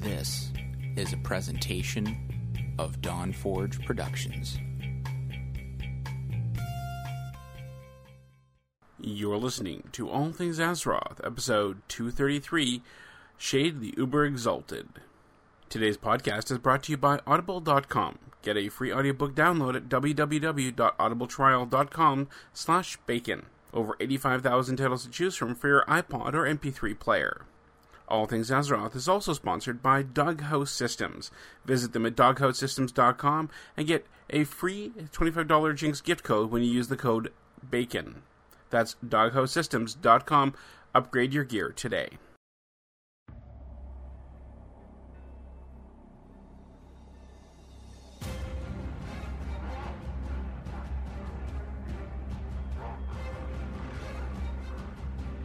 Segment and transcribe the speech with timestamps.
[0.00, 0.52] This
[0.96, 2.16] is a presentation
[2.78, 4.56] of Dawn Forge Productions.
[9.00, 12.82] You're listening to All Things Azeroth, episode 233
[13.36, 14.88] Shade the Uber Exalted.
[15.68, 18.20] Today's podcast is brought to you by Audible.com.
[18.42, 23.46] Get a free audiobook download at www.audibletrial.com slash bacon.
[23.74, 27.42] Over 85,000 titles to choose from for your iPod or MP3 player.
[28.08, 31.30] All Things Azeroth is also sponsored by Doghouse Systems.
[31.64, 36.88] Visit them at doghousesystems.com and get a free $25 Jinx gift code when you use
[36.88, 37.32] the code
[37.68, 38.22] BACON.
[38.70, 40.54] That's doghousesystems.com.
[40.94, 42.18] Upgrade your gear today.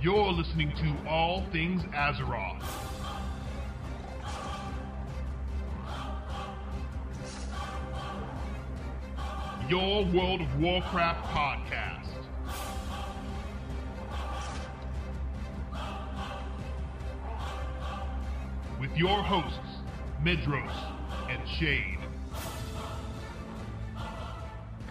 [0.03, 2.61] You're listening to All Things Azeroth.
[9.69, 12.09] Your World of Warcraft podcast.
[18.81, 19.57] With your hosts,
[20.21, 20.69] Medros
[21.29, 22.02] and Shade.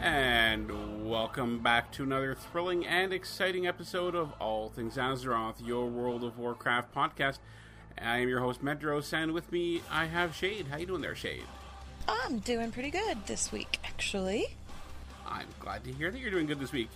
[0.03, 6.25] And welcome back to another thrilling and exciting episode of All Things Azeroth, your World
[6.25, 7.39] of Warcraft podcast.
[7.97, 10.67] I am your host Medros, and with me I have Shade.
[10.67, 11.45] How you doing there, Shade?
[12.09, 14.47] I'm doing pretty good this week, actually.
[15.25, 16.89] I'm glad to hear that you're doing good this week.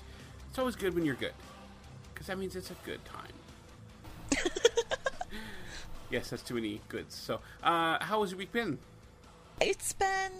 [0.50, 1.34] It's always good when you're good,
[2.12, 4.42] because that means it's a good time.
[6.10, 7.14] yes, that's too many goods.
[7.14, 8.78] So, uh, how has your week been?
[9.60, 10.32] It's been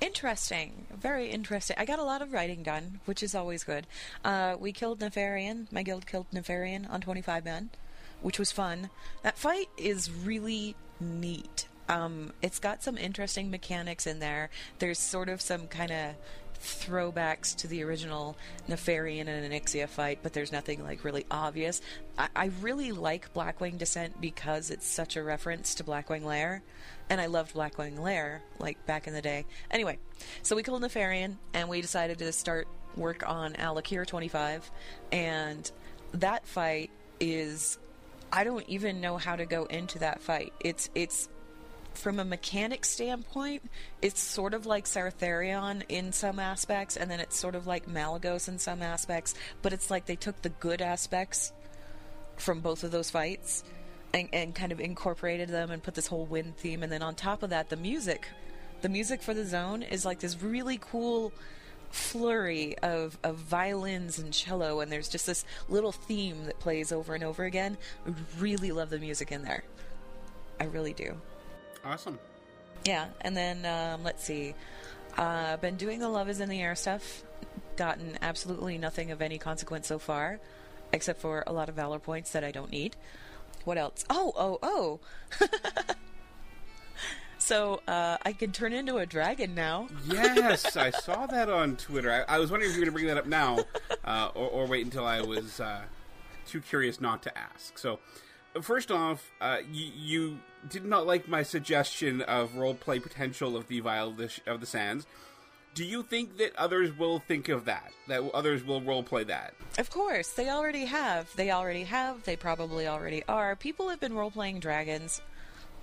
[0.00, 1.76] interesting, very interesting.
[1.78, 3.86] I got a lot of writing done, which is always good.
[4.24, 5.70] Uh, we killed Nefarian.
[5.72, 7.70] My guild killed Nefarian on 25 men,
[8.20, 8.90] which was fun.
[9.22, 11.68] That fight is really neat.
[11.88, 14.50] Um, it's got some interesting mechanics in there.
[14.78, 16.14] There's sort of some kind of
[16.62, 18.36] throwbacks to the original
[18.68, 21.80] Nefarian and Onyxia fight, but there's nothing like really obvious.
[22.18, 26.62] I, I really like Blackwing Descent because it's such a reference to Blackwing Lair,
[27.10, 29.46] and I loved Blackwing Lair like back in the day.
[29.70, 29.98] Anyway,
[30.42, 34.70] so we killed Nefarian, and we decided to start work on Al'Akir 25,
[35.12, 35.70] and
[36.12, 37.78] that fight is
[38.32, 40.52] I don't even know how to go into that fight.
[40.60, 41.28] It's it's
[41.94, 43.62] from a mechanic standpoint,
[44.00, 48.48] it's sort of like Sartharion in some aspects, and then it's sort of like Malygos
[48.48, 51.52] in some aspects, but it's like they took the good aspects
[52.36, 53.64] from both of those fights
[54.14, 57.14] and, and kind of incorporated them and put this whole wind theme, and then on
[57.14, 58.28] top of that, the music.
[58.80, 61.32] The music for the zone is like this really cool
[61.90, 67.14] flurry of, of violins and cello, and there's just this little theme that plays over
[67.14, 67.76] and over again.
[68.06, 69.64] I really love the music in there.
[70.60, 71.16] I really do.
[71.84, 72.18] Awesome.
[72.84, 74.54] Yeah, and then um, let's see.
[75.16, 77.22] Uh, been doing the Love is in the Air stuff.
[77.76, 80.38] Gotten absolutely nothing of any consequence so far,
[80.92, 82.96] except for a lot of Valor points that I don't need.
[83.64, 84.04] What else?
[84.08, 85.00] Oh, oh, oh!
[87.38, 89.88] so uh, I can turn into a dragon now.
[90.06, 92.10] Yes, I saw that on Twitter.
[92.10, 93.58] I, I was wondering if you were going to bring that up now,
[94.04, 95.82] uh, or, or, wait until I was uh,
[96.46, 97.78] too curious not to ask.
[97.78, 97.98] So,
[98.62, 103.80] first off, uh, you, you did not like my suggestion of roleplay potential of the
[103.80, 105.06] Vial of the, of the Sands.
[105.78, 107.92] Do you think that others will think of that?
[108.08, 109.54] That others will roleplay that?
[109.78, 111.32] Of course, they already have.
[111.36, 112.24] They already have.
[112.24, 113.54] They probably already are.
[113.54, 115.20] People have been roleplaying dragons,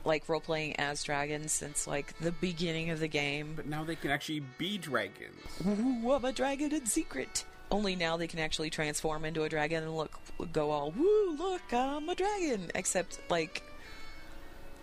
[0.03, 3.53] like roleplaying as dragons, since like the beginning of the game.
[3.55, 5.39] But now they can actually be dragons.
[5.65, 7.45] Ooh, I'm a dragon in secret.
[7.71, 10.19] Only now they can actually transform into a dragon and look,
[10.51, 11.37] go all woo!
[11.37, 12.69] Look, I'm a dragon.
[12.75, 13.63] Except like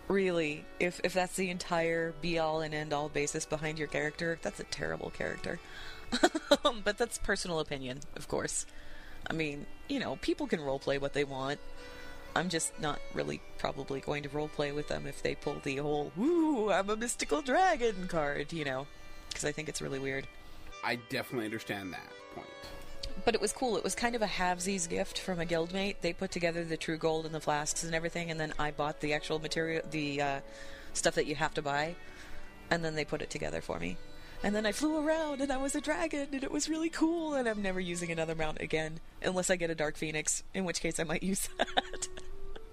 [0.07, 4.37] really if if that's the entire be all and end all basis behind your character
[4.41, 5.59] that's a terrible character.
[6.83, 8.65] But that's personal opinion of course.
[9.29, 11.59] I mean you know people can roleplay what they want.
[12.35, 16.11] I'm just not really probably going to roleplay with them if they pull the whole
[16.15, 18.87] woo i'm a mystical dragon card you know
[19.29, 20.27] because i think it's really weird.
[20.83, 22.47] I definitely understand that point
[23.25, 23.77] but it was cool.
[23.77, 25.97] It was kind of a halvesies gift from a guildmate.
[26.01, 28.99] They put together the true gold and the flasks and everything, and then I bought
[28.99, 30.39] the actual material, the uh,
[30.93, 31.95] stuff that you have to buy,
[32.69, 33.97] and then they put it together for me.
[34.43, 37.33] And then I flew around, and I was a dragon, and it was really cool.
[37.33, 40.81] And I'm never using another mount again, unless I get a dark phoenix, in which
[40.81, 42.07] case I might use that.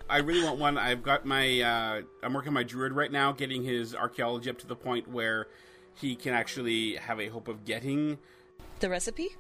[0.08, 0.76] I really want one.
[0.76, 1.60] I've got my.
[1.60, 5.46] Uh, I'm working my druid right now, getting his archaeology up to the point where
[5.94, 8.18] he can actually have a hope of getting
[8.80, 9.36] the recipe.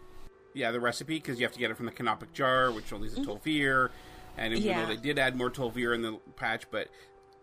[0.54, 3.08] Yeah, the recipe because you have to get it from the canopic jar, which only
[3.08, 3.30] is a mm-hmm.
[3.30, 3.90] Tol'vir.
[4.36, 4.82] And even yeah.
[4.82, 6.88] though they did add more Tol'vir in the patch, but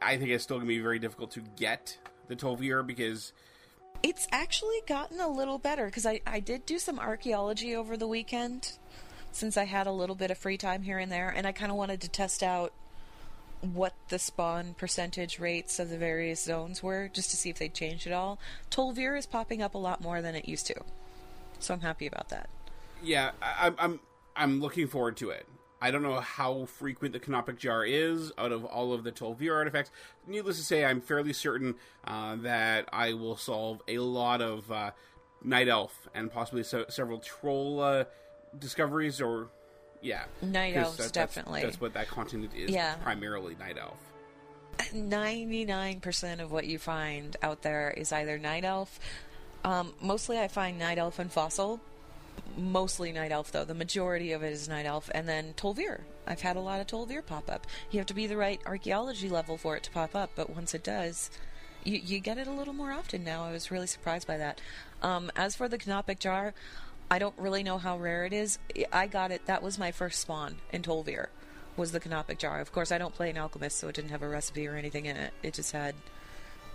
[0.02, 3.34] I think it's still going to be very difficult to get the Tol'vir because
[4.04, 8.08] It's actually gotten a little better because I, I did do some archaeology over the
[8.08, 8.74] weekend
[9.32, 11.72] since I had a little bit of free time here and there, and I kind
[11.72, 12.74] of wanted to test out
[13.62, 17.74] what the spawn percentage rates of the various zones were just to see if they'd
[17.74, 18.40] changed at all.
[18.70, 20.76] Tol'vir is popping up a lot more than it used to,
[21.60, 22.50] so I'm happy about that.
[23.04, 24.00] Yeah, I, I'm I'm
[24.36, 25.46] I'm looking forward to it.
[25.80, 29.54] I don't know how frequent the Canopic Jar is out of all of the Tol'vir
[29.56, 29.92] artifacts.
[30.26, 34.92] Needless to say, I'm fairly certain uh, that I will solve a lot of uh,
[35.44, 38.04] Night Elf and possibly se- several Troll uh,
[38.58, 39.50] discoveries or.
[40.02, 41.62] Yeah, Night Elves, that- that's- definitely.
[41.64, 42.70] That's what that continent is.
[42.72, 42.96] Yeah.
[42.96, 43.98] primarily Night Elf.
[44.94, 49.00] 99% of what you find out there is either night elf.
[49.64, 51.80] Um, mostly I find night elf and fossil.
[52.58, 53.66] Mostly night elf, though.
[53.66, 55.10] The majority of it is night elf.
[55.14, 56.02] And then Tol'vir.
[56.26, 57.68] I've had a lot of Tol'vir pop up.
[57.92, 60.74] You have to be the right archaeology level for it to pop up, but once
[60.74, 61.30] it does,
[61.84, 63.44] you, you get it a little more often now.
[63.44, 64.60] I was really surprised by that.
[65.02, 66.54] Um, as for the Canopic Jar,
[67.10, 68.60] I don't really know how rare it is.
[68.92, 69.46] I got it.
[69.46, 71.28] That was my first spawn in Tol'vir.
[71.78, 72.60] Was the Canopic Jar.
[72.60, 75.06] Of course, I don't play an alchemist, so it didn't have a recipe or anything
[75.06, 75.32] in it.
[75.44, 75.96] It just had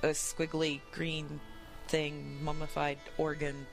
[0.02, 1.40] a squiggly green
[1.88, 3.66] thing, mummified organ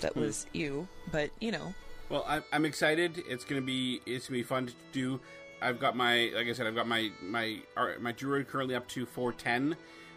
[0.00, 0.88] that was you.
[1.10, 1.74] But, you know,
[2.08, 3.22] Well, I'm, I'm excited.
[3.28, 5.20] It's gonna be it's gonna be fun to do.
[5.60, 7.58] I've got my like I said, I've got my my
[8.00, 9.76] my druid currently up to 410.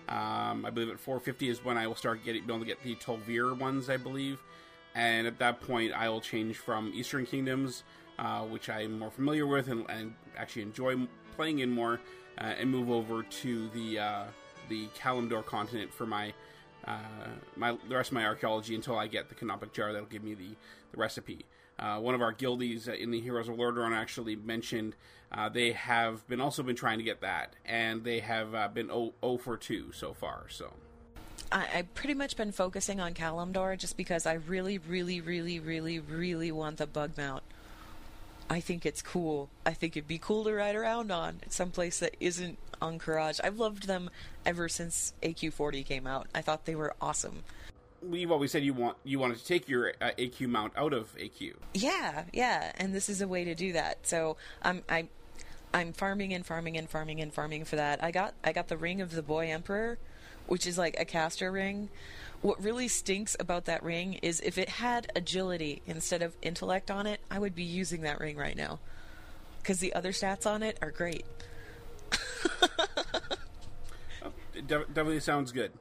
[0.10, 2.82] Um, I believe at 450 is when I will start getting be able to get
[2.84, 4.40] the Tol'vir ones, I believe.
[4.96, 7.84] And at that point, I will change from Eastern Kingdoms,
[8.18, 10.96] uh, which I'm more familiar with and, and actually enjoy
[11.36, 12.02] playing in more,
[12.40, 14.24] uh, and move over to the uh,
[14.68, 16.34] the Kalimdor continent for my
[16.90, 20.24] uh, my the rest of my archaeology until I get the Canopic Jar that'll give
[20.24, 20.56] me the,
[20.92, 21.46] the recipe.
[21.78, 24.96] Uh, one of our guildies in the Heroes of Lordaeron actually mentioned
[25.32, 28.88] uh, they have been also been trying to get that, and they have uh, been
[28.88, 30.46] 0, 0 for 2 so far.
[30.50, 30.74] So
[31.52, 36.00] I, I've pretty much been focusing on Kalimdor just because I really, really, really, really,
[36.00, 37.44] really want the bug mount.
[38.50, 39.50] I think it's cool.
[39.66, 43.40] I think it'd be cool to ride around on someplace that isn't Ahn'Qiraj.
[43.44, 44.10] I've loved them
[44.46, 46.28] ever since AQ40 came out.
[46.34, 47.44] I thought they were awesome.
[48.02, 51.16] we've always said you want you wanted to take your uh, AQ mount out of
[51.18, 51.54] AQ.
[51.74, 54.08] Yeah, yeah, and this is a way to do that.
[54.08, 55.10] So I'm I'm
[55.74, 58.04] I'm farming and farming and farming and farming for that.
[58.04, 59.98] I got I got the ring of the boy emperor,
[60.48, 61.90] which is like a caster ring.
[62.42, 67.06] What really stinks about that ring is if it had agility instead of intellect on
[67.06, 68.80] it, I would be using that ring right now.
[69.64, 71.26] Cuz the other stats on it are great.
[74.60, 75.72] It de- definitely sounds good.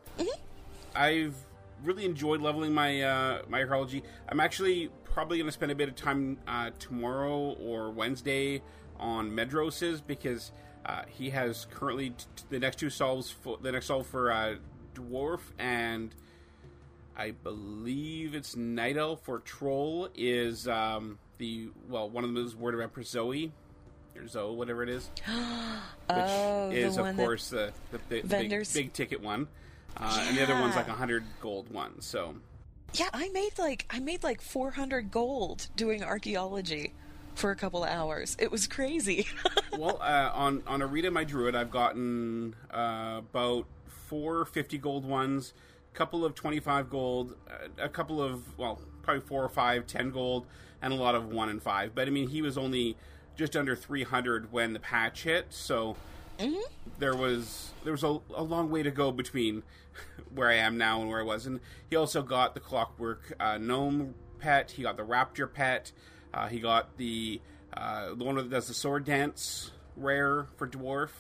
[0.94, 1.34] I've
[1.82, 4.05] really enjoyed leveling my uh, my archaeology.
[4.28, 8.62] I'm actually probably going to spend a bit of time uh, tomorrow or Wednesday
[9.00, 10.52] on Medros's because
[10.87, 14.55] uh, he has currently t- the next two solves for the next solve for uh,
[14.94, 16.14] dwarf and
[17.19, 22.55] I believe it's night elf or troll is um, the well one of them is
[22.55, 23.53] word of Empress Zoe
[24.17, 25.29] or Zoe whatever it is which
[26.11, 29.49] Oh, is of course the, the, the big, big ticket one,
[29.97, 32.00] uh, and the other one's like a hundred gold one.
[32.00, 32.35] So
[32.94, 36.94] Yeah, I made like I made like 400 gold doing archaeology
[37.35, 38.37] for a couple of hours.
[38.41, 39.26] It was crazy.
[39.79, 45.53] well, uh, on on Arita my druid, I've gotten uh, about four 50 gold ones,
[45.95, 50.11] couple of twenty five gold, uh, a couple of well probably four or five 10
[50.11, 50.47] gold,
[50.83, 51.95] and a lot of one and five.
[51.95, 52.95] But I mean, he was only
[53.37, 55.97] just under three hundred when the patch hit, so.
[57.01, 59.63] there was there was a, a long way to go between
[60.35, 61.59] where I am now and where I was, and
[61.91, 64.71] he also got the clockwork uh, gnome pet.
[64.71, 65.91] He got the raptor pet.
[66.33, 67.41] Uh, he got the
[67.75, 71.11] uh, the one that does the sword dance rare for dwarf.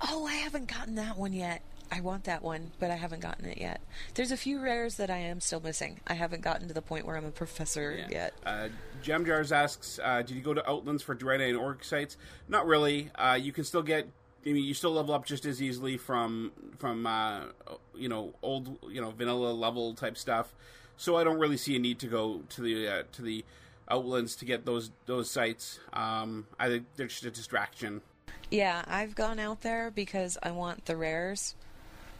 [0.00, 1.62] Oh, I haven't gotten that one yet.
[1.90, 3.80] I want that one, but I haven't gotten it yet.
[4.14, 6.00] There's a few rares that I am still missing.
[6.06, 8.34] I haven't gotten to the point where I'm a professor yet.
[8.44, 8.68] Uh,
[9.02, 12.16] Gem Jars asks, uh, "Did you go to Outlands for Dread and Orc sites?"
[12.48, 13.10] Not really.
[13.14, 14.08] Uh, you can still get.
[14.44, 17.40] I mean, you still level up just as easily from from uh,
[17.94, 20.52] you know old you know vanilla level type stuff.
[20.96, 23.44] So I don't really see a need to go to the uh, to the
[23.88, 25.78] Outlands to get those those sites.
[25.92, 28.02] Um, I think they're just a distraction.
[28.50, 31.54] Yeah, I've gone out there because I want the rares.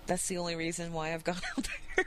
[0.06, 2.04] That's the only reason why I've gone out there.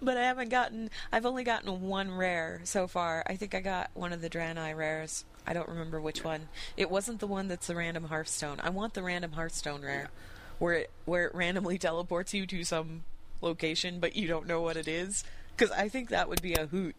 [0.00, 0.90] but I haven't gotten.
[1.10, 3.22] I've only gotten one rare so far.
[3.26, 5.24] I think I got one of the Draenei rares.
[5.46, 6.48] I don't remember which one.
[6.76, 8.60] It wasn't the one that's the random Hearthstone.
[8.62, 10.10] I want the random Hearthstone rare,
[10.58, 13.04] where it where it randomly teleports you to some
[13.40, 15.24] location, but you don't know what it is.
[15.56, 16.94] Because I think that would be a hoot.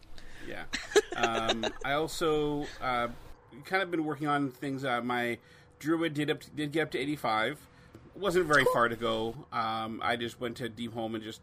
[0.48, 0.64] Yeah.
[1.16, 3.06] Um, I also uh,
[3.66, 4.84] kind of been working on things.
[4.84, 5.38] Uh, my
[5.78, 7.60] druid did up did get up to eighty five.
[8.16, 9.34] Wasn't very far to go.
[9.52, 11.40] Um, I just went to Deepholm and just,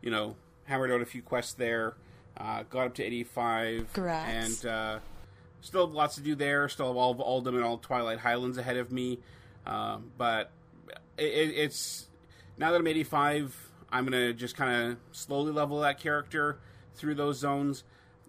[0.00, 1.94] you know, hammered out a few quests there.
[2.36, 3.92] Uh, got up to 85.
[3.92, 4.64] Congrats.
[4.64, 4.98] And uh,
[5.60, 6.68] still have lots to do there.
[6.68, 9.18] Still have all of Uldum and all Twilight Highlands ahead of me.
[9.66, 10.50] Um, but
[11.18, 12.06] it, it's
[12.58, 16.58] now that I'm 85, I'm gonna just kind of slowly level that character
[16.94, 17.84] through those zones.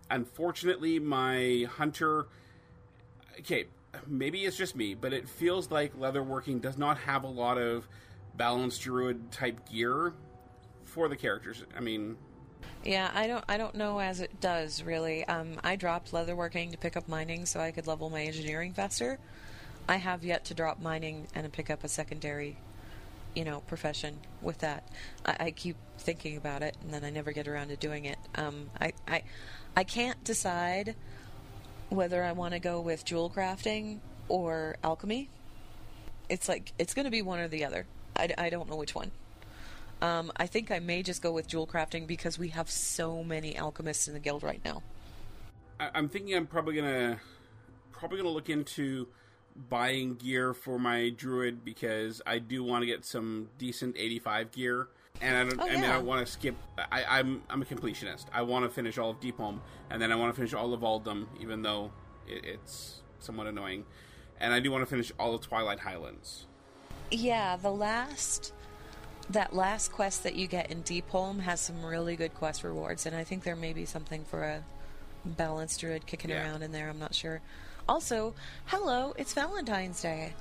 [0.09, 2.27] Unfortunately, my hunter.
[3.39, 3.65] Okay,
[4.05, 7.87] maybe it's just me, but it feels like leatherworking does not have a lot of
[8.35, 10.13] balanced druid type gear
[10.85, 11.63] for the characters.
[11.75, 12.17] I mean,
[12.83, 15.25] Yeah, I don't I don't know as it does really.
[15.25, 19.19] Um, I dropped leatherworking to pick up mining so I could level my engineering faster.
[19.89, 22.57] I have yet to drop mining and pick up a secondary,
[23.35, 24.87] you know, profession with that.
[25.25, 28.19] I, I keep thinking about it and then I never get around to doing it.
[28.35, 29.23] Um, I, I
[29.75, 30.95] I can't decide
[31.89, 35.29] whether I want to go with jewel crafting or alchemy.
[36.29, 37.85] It's like it's going to be one or the other.
[38.15, 39.11] I, I don't know which one.
[40.01, 43.57] Um, I think I may just go with jewel crafting because we have so many
[43.57, 44.83] alchemists in the guild right now.
[45.79, 47.19] I, I'm thinking I'm probably gonna
[47.91, 49.07] probably gonna look into
[49.69, 54.87] buying gear for my druid because I do want to get some decent 85 gear.
[55.21, 55.59] And I don't.
[55.59, 55.95] Oh, I mean, yeah.
[55.95, 56.55] I want to skip.
[56.77, 57.41] I, I'm.
[57.49, 58.25] I'm a completionist.
[58.33, 59.59] I want to finish all of Deepholm,
[59.89, 61.91] and then I want to finish all of Uldum, even though
[62.27, 63.85] it, it's somewhat annoying.
[64.39, 66.45] And I do want to finish all of Twilight Highlands.
[67.09, 68.53] Yeah, the last
[69.29, 73.15] that last quest that you get in Deepholm has some really good quest rewards, and
[73.15, 74.63] I think there may be something for a
[75.25, 76.43] balanced druid kicking Yeah.
[76.43, 76.89] around in there.
[76.89, 77.41] I'm not sure.
[77.89, 78.33] Also,
[78.65, 80.33] hello, it's Valentine's Day.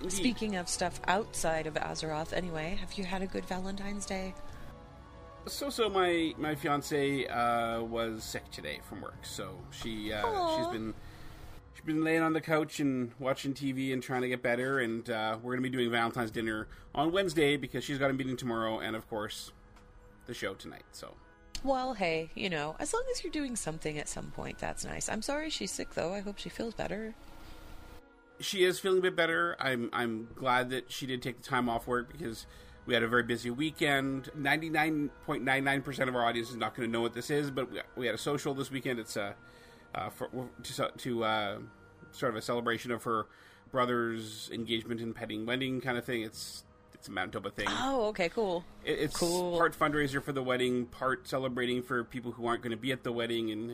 [0.00, 0.12] Indeed.
[0.14, 4.34] Speaking of stuff outside of Azeroth, anyway, have you had a good Valentine's Day?
[5.46, 10.66] So, so my my fiance uh, was sick today from work, so she uh, she's
[10.68, 10.94] been
[11.74, 14.80] she's been laying on the couch and watching TV and trying to get better.
[14.80, 18.36] And uh, we're gonna be doing Valentine's dinner on Wednesday because she's got a meeting
[18.36, 19.52] tomorrow, and of course,
[20.26, 20.84] the show tonight.
[20.92, 21.14] So
[21.64, 25.08] Well, hey, you know, as long as you're doing something at some point, that's nice.
[25.08, 26.12] I'm sorry she's sick, though.
[26.14, 27.14] I hope she feels better.
[28.40, 29.56] She is feeling a bit better.
[29.58, 32.46] I'm I'm glad that she did take the time off work because
[32.86, 34.30] we had a very busy weekend.
[34.34, 37.14] Ninety nine point nine nine percent of our audience is not going to know what
[37.14, 38.98] this is, but we, we had a social this weekend.
[38.98, 39.34] It's a
[39.94, 40.28] uh, for,
[40.62, 41.58] to, to uh,
[42.12, 43.26] sort of a celebration of her
[43.70, 46.22] brother's engagement and pending wedding kind of thing.
[46.22, 46.64] It's
[46.94, 47.66] it's a Manitoba thing.
[47.68, 48.64] Oh, okay, cool.
[48.84, 49.56] It- It's Cool.
[49.56, 53.04] part fundraiser for the wedding, part celebrating for people who aren't going to be at
[53.04, 53.70] the wedding, and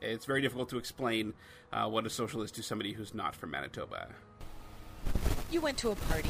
[0.00, 1.34] it's very difficult to explain
[1.72, 4.08] uh, what a social is to somebody who's not from Manitoba.
[5.50, 6.28] You went to a party.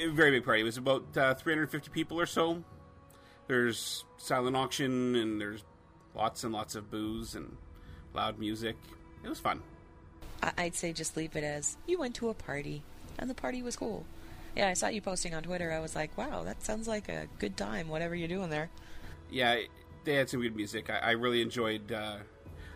[0.00, 0.60] A very big party.
[0.60, 2.62] It was about uh, 350 people or so.
[3.48, 5.64] There's silent auction, and there's
[6.14, 7.56] lots and lots of booze and
[8.14, 8.76] loud music.
[9.24, 9.62] It was fun.
[10.42, 12.82] I- I'd say just leave it as you went to a party,
[13.18, 14.04] and the party was cool.
[14.56, 15.72] Yeah, I saw you posting on Twitter.
[15.72, 18.68] I was like, wow, that sounds like a good time, whatever you're doing there.
[19.30, 19.60] Yeah,
[20.04, 20.90] they had some good music.
[20.90, 21.90] I, I really enjoyed.
[21.92, 22.16] Uh,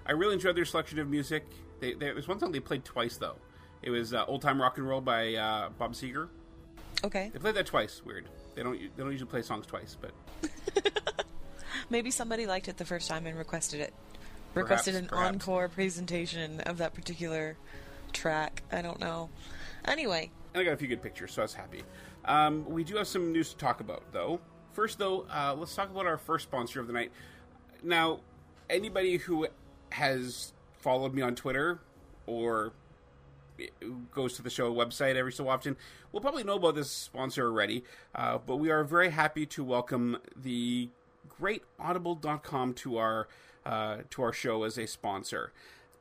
[0.07, 1.47] I really enjoyed their selection of music.
[1.81, 3.37] They, they, there's one song they played twice though.
[3.83, 6.29] It was uh, "Old Time Rock and Roll" by uh, Bob Seger.
[7.03, 7.31] Okay.
[7.33, 8.03] They played that twice.
[8.05, 8.29] Weird.
[8.55, 8.79] They don't.
[8.79, 10.13] They don't usually play songs twice, but
[11.91, 13.93] Maybe somebody liked it the first time and requested it.
[14.55, 15.35] Requested an perhaps.
[15.35, 17.57] encore presentation of that particular
[18.13, 18.63] track.
[18.71, 19.29] I don't know.
[19.85, 21.83] Anyway, and I got a few good pictures, so I was happy.
[22.25, 24.41] Um, we do have some news to talk about, though.
[24.73, 27.11] First, though, uh, let's talk about our first sponsor of the night.
[27.83, 28.21] Now,
[28.71, 29.49] anybody who
[29.95, 31.81] has followed me on Twitter
[32.27, 32.73] or
[34.13, 35.77] goes to the show website every so often
[36.11, 37.85] will probably know about this sponsor already.
[38.15, 40.89] Uh, but we are very happy to welcome the
[41.29, 43.29] great Audible.com to our
[43.65, 45.53] uh, to our show as a sponsor.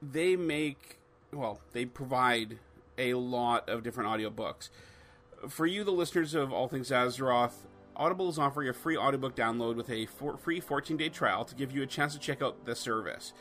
[0.02, 0.98] They make
[1.32, 2.58] well, they provide
[2.98, 4.70] a lot of different audiobooks.
[5.50, 9.76] For you, the listeners of All Things Azeroth, Audible is offering a free audiobook download
[9.76, 12.66] with a for- free 14 day trial to give you a chance to check out
[12.66, 13.34] the service.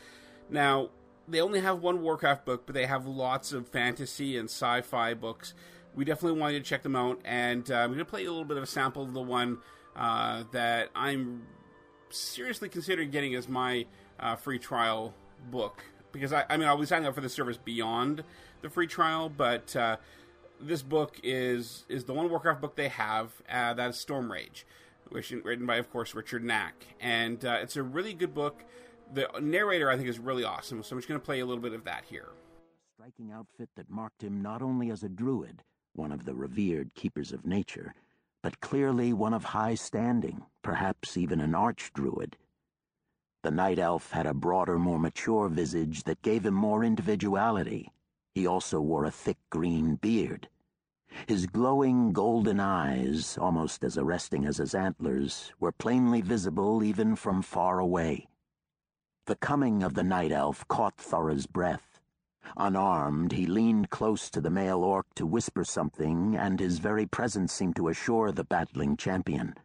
[0.53, 0.89] Now,
[1.27, 5.13] they only have one Warcraft book, but they have lots of fantasy and sci fi
[5.13, 5.53] books.
[5.95, 8.29] We definitely want you to check them out, and uh, I'm going to play a
[8.29, 9.59] little bit of a sample of the one
[9.95, 11.43] uh, that I'm
[12.09, 13.85] seriously considering getting as my
[14.19, 15.13] uh, free trial
[15.49, 15.83] book
[16.13, 18.23] because I, I mean I'll be signing up for the service beyond
[18.61, 19.97] the free trial, but uh,
[20.61, 24.63] this book is is the one Warcraft book they have uh, that is Stormrage,
[25.09, 28.63] which written by of course Richard Knaak, and uh, it's a really good book.
[29.13, 31.61] The narrator I think is really awesome, so I'm just going to play a little
[31.61, 32.29] bit of that here.
[32.95, 35.61] striking outfit that marked him not only as a druid,
[35.93, 37.93] one of the revered keepers of nature,
[38.41, 42.33] but clearly one of high standing, perhaps even an archdruid.
[43.43, 47.91] The night elf had a broader, more mature visage that gave him more individuality.
[48.33, 50.49] He also wore a thick green beard.
[51.27, 57.43] His glowing golden eyes, almost as arresting as his antlers, were plainly visible even from
[57.43, 58.27] far away.
[59.25, 62.01] The coming of the night elf caught Thura's breath.
[62.57, 67.53] Unarmed, he leaned close to the male orc to whisper something, and his very presence
[67.53, 69.55] seemed to assure the battling champion.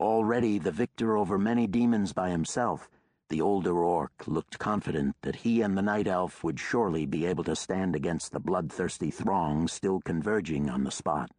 [0.00, 2.88] Already the victor over many demons by himself,
[3.28, 7.44] the older orc looked confident that he and the night elf would surely be able
[7.44, 11.30] to stand against the bloodthirsty throng still converging on the spot.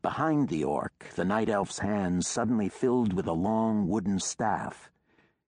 [0.00, 4.90] Behind the orc, the night elf's hands suddenly filled with a long wooden staff.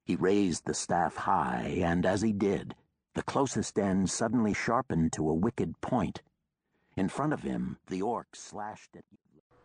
[0.05, 2.75] He raised the staff high, and as he did,
[3.15, 6.23] the closest end suddenly sharpened to a wicked point.
[6.97, 9.05] In front of him, the orc slashed at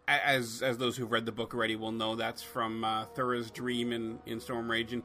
[0.08, 3.92] as as those who've read the book already will know, that's from uh, Thura's dream
[3.92, 5.04] in in Stormrage, and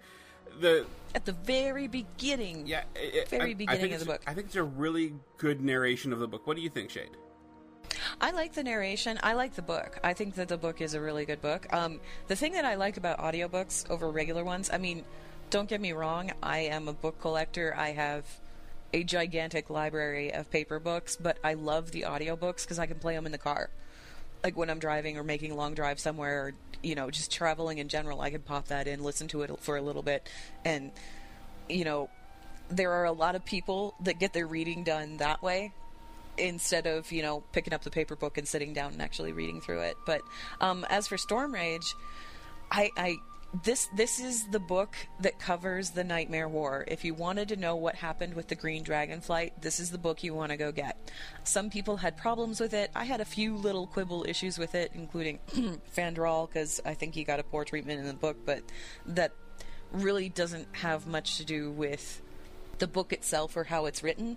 [0.60, 2.66] the at the very beginning.
[2.66, 4.22] Yeah, it, very I, beginning I of the book.
[4.26, 6.46] I think it's a really good narration of the book.
[6.46, 7.16] What do you think, Shade?
[8.20, 9.18] I like the narration.
[9.22, 9.98] I like the book.
[10.02, 11.72] I think that the book is a really good book.
[11.72, 15.04] Um, the thing that I like about audiobooks over regular ones, I mean,
[15.50, 17.74] don't get me wrong, I am a book collector.
[17.76, 18.24] I have
[18.92, 23.14] a gigantic library of paper books, but I love the audiobooks because I can play
[23.14, 23.70] them in the car
[24.42, 27.78] like when I'm driving or making a long drive somewhere, or you know, just traveling
[27.78, 30.28] in general, I can pop that in, listen to it for a little bit,
[30.64, 30.92] and
[31.68, 32.08] you know,
[32.68, 35.72] there are a lot of people that get their reading done that way
[36.38, 39.60] instead of you know picking up the paper book and sitting down and actually reading
[39.60, 39.96] through it.
[40.06, 40.22] But
[40.60, 41.94] um, as for Stormrage,
[42.70, 43.16] I, I
[43.64, 46.84] this this is the book that covers the Nightmare War.
[46.86, 49.98] If you wanted to know what happened with the Green Dragon flight, this is the
[49.98, 51.10] book you want to go get.
[51.42, 52.90] Some people had problems with it.
[52.94, 55.40] I had a few little quibble issues with it, including
[55.96, 58.62] Fandral because I think he got a poor treatment in the book, but
[59.06, 59.32] that
[59.92, 62.22] really doesn't have much to do with
[62.78, 64.36] the book itself or how it's written.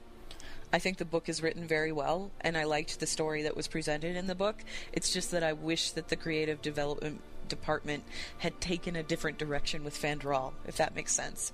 [0.73, 3.67] I think the book is written very well, and I liked the story that was
[3.67, 4.55] presented in the book.
[4.91, 8.03] It's just that I wish that the creative development department
[8.39, 11.53] had taken a different direction with Fandral, if that makes sense.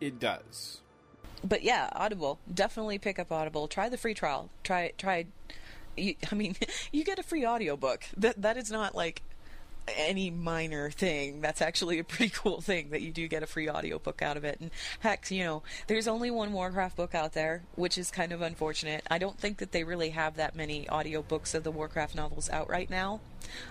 [0.00, 0.80] It does.
[1.42, 2.38] But yeah, Audible.
[2.52, 3.66] Definitely pick up Audible.
[3.66, 4.50] Try the free trial.
[4.62, 5.26] Try try
[5.96, 6.54] you, I mean,
[6.92, 8.04] you get a free audiobook.
[8.16, 9.22] That that is not like
[9.96, 11.40] any minor thing.
[11.40, 14.44] That's actually a pretty cool thing that you do get a free audiobook out of
[14.44, 14.60] it.
[14.60, 14.70] And
[15.00, 19.04] heck, you know, there's only one Warcraft book out there, which is kind of unfortunate.
[19.10, 22.68] I don't think that they really have that many audiobooks of the Warcraft novels out
[22.68, 23.20] right now.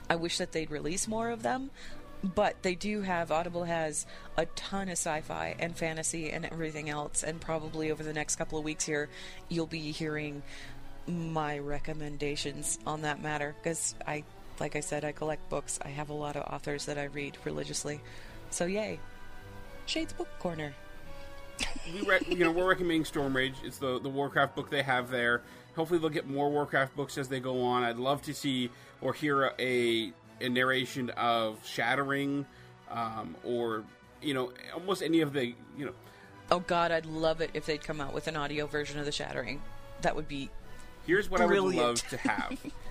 [0.10, 1.72] I wish that they'd release more of them.
[2.24, 6.90] But they do have, Audible has a ton of sci fi and fantasy and everything
[6.90, 7.22] else.
[7.22, 9.08] And probably over the next couple of weeks here,
[9.50, 10.42] you'll be hearing
[11.08, 14.24] my recommendations on that matter because I
[14.60, 15.80] like I said, I collect books.
[15.84, 18.02] I have a lot of authors that I read religiously.
[18.50, 19.00] So yay.
[19.86, 20.74] Shades Book Corner.
[21.94, 23.56] we re- you know we're recommending Stormrage.
[23.64, 25.42] It's the the Warcraft book they have there.
[25.76, 27.84] Hopefully they'll get more Warcraft books as they go on.
[27.84, 28.70] I'd love to see
[29.02, 32.46] or hear a a narration of Shattering,
[32.92, 33.84] um, or
[34.22, 35.94] you know almost any of the you know.
[36.52, 39.12] Oh God, I'd love it if they'd come out with an audio version of the
[39.12, 39.62] Shattering.
[40.02, 40.50] That would be.
[41.06, 41.84] Here's what brilliant.
[41.84, 42.60] I would love to have: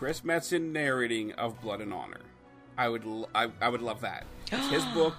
[0.00, 2.20] Chris Metzen narrating of Blood and Honor.
[2.78, 4.24] I would l- I, I would love that.
[4.50, 5.14] It's his book.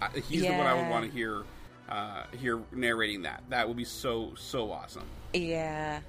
[0.00, 1.42] I, he's the one I would want to hear
[1.90, 3.42] uh, hear narrating that.
[3.50, 5.04] That would be so so awesome.
[5.34, 6.00] Yeah.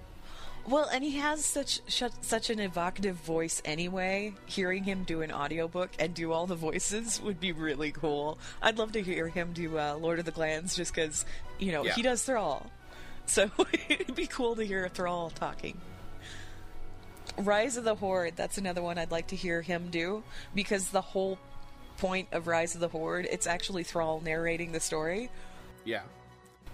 [0.65, 1.81] Well, and he has such
[2.21, 4.33] such an evocative voice anyway.
[4.45, 8.37] Hearing him do an audiobook and do all the voices would be really cool.
[8.61, 11.25] I'd love to hear him do uh, Lord of the Clans just because,
[11.59, 11.93] you know, Yeah.
[11.93, 12.67] he does Thrall.
[13.25, 13.51] So
[13.89, 15.79] it'd be cool to hear Thrall talking.
[17.38, 20.23] Rise of the Horde, that's another one I'd like to hear him do
[20.56, 21.38] because the whole
[21.97, 25.30] point of Rise of the Horde, it's actually Thrall narrating the story.
[25.86, 26.02] Yeah.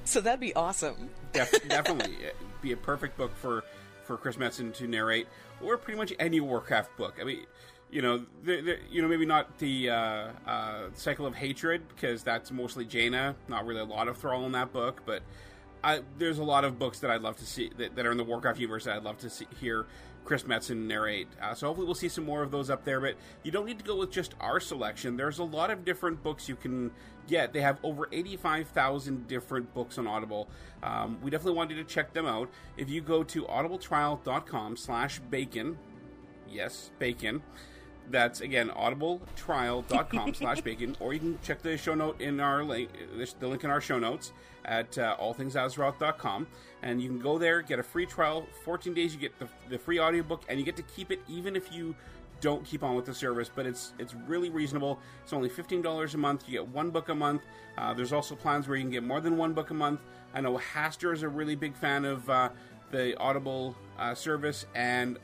[0.05, 1.09] So that'd be awesome.
[1.31, 3.63] Def- definitely It'd be a perfect book for
[4.05, 5.27] for Chris Metzen to narrate,
[5.61, 7.19] or pretty much any Warcraft book.
[7.21, 7.45] I mean,
[7.89, 12.21] you know, the, the, you know, maybe not the uh, uh, Cycle of Hatred because
[12.21, 13.35] that's mostly Jaina.
[13.47, 15.21] Not really a lot of Thrall in that book, but
[15.83, 18.17] I, there's a lot of books that I'd love to see that, that are in
[18.17, 19.85] the Warcraft universe that I'd love to see, hear
[20.25, 21.27] Chris Metzen narrate.
[21.41, 22.99] Uh, so hopefully we'll see some more of those up there.
[22.99, 25.17] But you don't need to go with just our selection.
[25.17, 26.91] There's a lot of different books you can
[27.27, 27.53] get.
[27.53, 30.49] They have over 85,000 different books on Audible.
[30.81, 32.49] Um, we definitely want you to check them out.
[32.77, 35.77] If you go to audibletrial.com slash bacon,
[36.49, 37.41] yes, bacon,
[38.09, 42.89] that's again audibletrial.com slash bacon, or you can check the show note in our link,
[43.39, 44.33] the link in our show notes
[44.65, 46.47] at uh, allthingsazeroth.com.
[46.81, 49.77] And you can go there, get a free trial, 14 days, you get the, the
[49.77, 51.95] free audiobook, and you get to keep it even if you
[52.41, 53.49] don't keep on with the service.
[53.53, 54.99] But it's it's really reasonable.
[55.23, 56.43] It's only $15 a month.
[56.47, 57.43] You get one book a month.
[57.77, 60.01] Uh, there's also plans where you can get more than one book a month.
[60.33, 62.29] I know Haster is a really big fan of.
[62.29, 62.49] Uh,
[62.93, 65.17] the Audible uh, service, and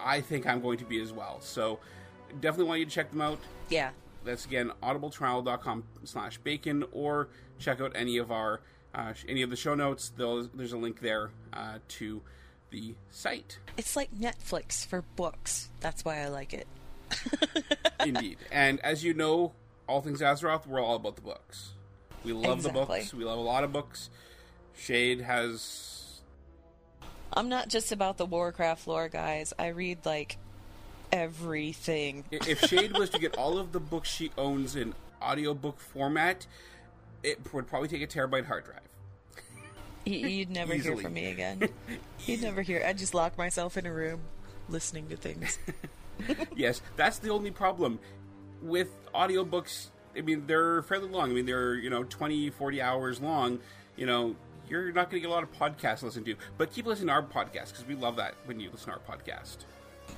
[0.00, 1.40] I think I'm going to be as well.
[1.40, 1.80] So
[2.40, 3.38] definitely want you to check them out.
[3.68, 3.90] Yeah.
[4.24, 8.60] That's again audibletrial.com slash bacon, or check out any of our
[8.94, 10.12] uh, any of the show notes.
[10.16, 12.20] Those, there's a link there uh, to
[12.70, 13.58] the site.
[13.76, 15.70] It's like Netflix for books.
[15.80, 16.66] That's why I like it.
[18.04, 18.38] Indeed.
[18.50, 19.52] And as you know,
[19.86, 21.72] all things Azeroth, we're all about the books.
[22.24, 23.14] We love the books.
[23.14, 24.10] We love a lot of books.
[24.74, 25.98] Shade has
[27.32, 29.52] I'm not just about the Warcraft lore, guys.
[29.58, 30.38] I read like
[31.12, 32.24] everything.
[32.30, 36.46] if Shade was to get all of the books she owns in audiobook format,
[37.22, 38.80] it would probably take a terabyte hard drive.
[40.04, 41.68] You'd never hear from me again.
[42.26, 42.82] You'd never hear.
[42.86, 44.20] I'd just lock myself in a room
[44.68, 45.58] listening to things.
[46.56, 47.98] yes, that's the only problem
[48.62, 49.88] with audiobooks.
[50.16, 51.30] I mean, they're fairly long.
[51.30, 53.58] I mean, they're, you know, 20, 40 hours long.
[53.96, 54.36] You know,
[54.68, 56.36] you're not going to get a lot of podcasts to listen to.
[56.56, 59.16] But keep listening to our podcast because we love that when you listen to our
[59.16, 59.58] podcast.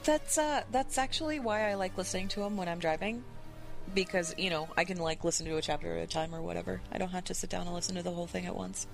[0.05, 3.23] That's uh that's actually why I like listening to them when I'm driving.
[3.95, 6.81] Because, you know, I can like listen to a chapter at a time or whatever.
[6.93, 8.87] I don't have to sit down and listen to the whole thing at once.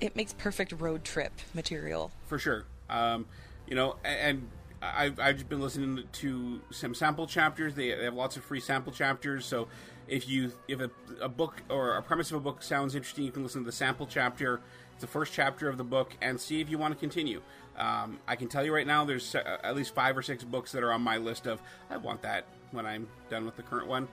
[0.00, 2.10] It makes perfect road trip material.
[2.26, 2.66] for sure.
[2.90, 3.26] Um,
[3.66, 4.48] you know, and
[4.82, 7.74] I've, I've just been listening to some sample chapters.
[7.74, 9.46] They, have lots of free sample chapters.
[9.46, 9.68] So
[10.08, 13.32] if you if a, a book or a premise of a book sounds interesting, you
[13.32, 14.60] can listen to the sample chapter.
[15.00, 17.42] The first chapter of the book, and see if you want to continue.
[17.76, 20.72] Um, I can tell you right now, there's uh, at least five or six books
[20.72, 21.60] that are on my list of
[21.90, 24.08] I want that when I'm done with the current one.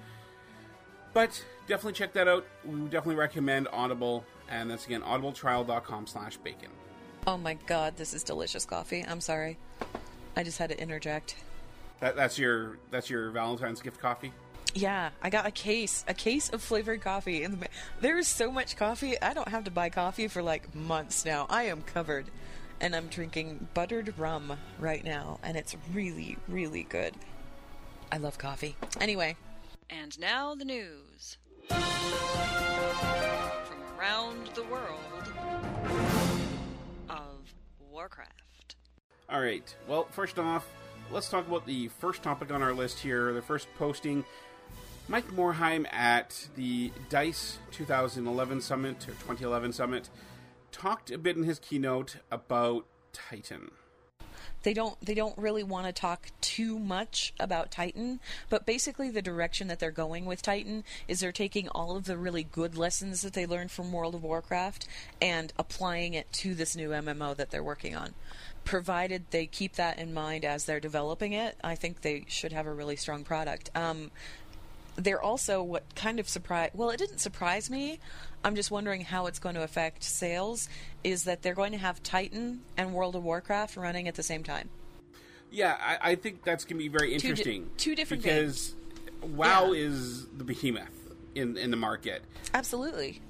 [1.14, 2.46] But definitely check that out.
[2.66, 6.70] We definitely recommend Audible, and that's again audibletrial.com slash bacon.
[7.28, 9.06] Oh my god, this is delicious coffee.
[9.08, 9.58] I'm sorry.
[10.36, 11.36] I just had to interject.
[12.00, 14.32] That, that's your that's your Valentine's gift coffee.
[14.74, 17.44] Yeah, I got a case, a case of flavored coffee.
[17.44, 17.68] In the
[18.00, 19.22] there is so much coffee.
[19.22, 21.46] I don't have to buy coffee for like months now.
[21.50, 22.26] I am covered,
[22.82, 27.14] and I'm drinking buttered rum right now, and it's really, really good.
[28.12, 28.76] I love coffee.
[29.00, 29.38] Anyway,
[29.90, 31.38] And now the news.
[31.68, 31.78] From
[33.98, 35.34] around the world
[37.10, 37.54] of
[37.90, 38.76] Warcraft.
[39.30, 39.76] All right.
[39.88, 40.68] Well, first off,
[41.12, 43.32] let's talk about the first topic on our list here.
[43.32, 44.26] The first posting,
[45.08, 50.10] Mike Morhaime at the Dice 2011 Summit or 2011 Summit
[50.72, 53.72] talked a bit in his keynote about Titan.
[54.64, 59.22] they don't they don't really want to talk too much about Titan, but basically the
[59.22, 63.22] direction that they're going with Titan is they're taking all of the really good lessons
[63.22, 64.88] that they learned from World of Warcraft
[65.22, 68.14] and applying it to this new MMO that they're working on.
[68.64, 72.68] Provided they keep that in mind as they're developing it, I think they should have
[72.68, 73.72] a really strong product.
[73.76, 74.12] Um,
[74.96, 78.00] they're also what kind of surprise well it didn't surprise me
[78.44, 80.68] i'm just wondering how it's going to affect sales
[81.04, 84.44] is that they're going to have titan and world of warcraft running at the same
[84.44, 84.70] time
[85.52, 87.70] Yeah, I, I think that's going to be very Two di- interesting.
[87.78, 88.74] two different because
[89.22, 89.80] WoW Yeah.
[89.88, 90.90] is the behemoth
[91.36, 92.24] in in the market.
[92.54, 93.22] absolutely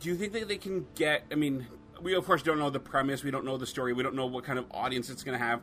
[0.00, 1.66] do you think that they can get i mean
[2.00, 4.26] we of course don't know the premise we don't know the story we don't know
[4.26, 5.60] what kind of audience it's going to have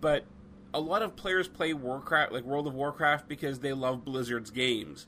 [0.00, 0.24] but
[0.72, 5.06] a lot of players play warcraft like world of warcraft because they love blizzard's games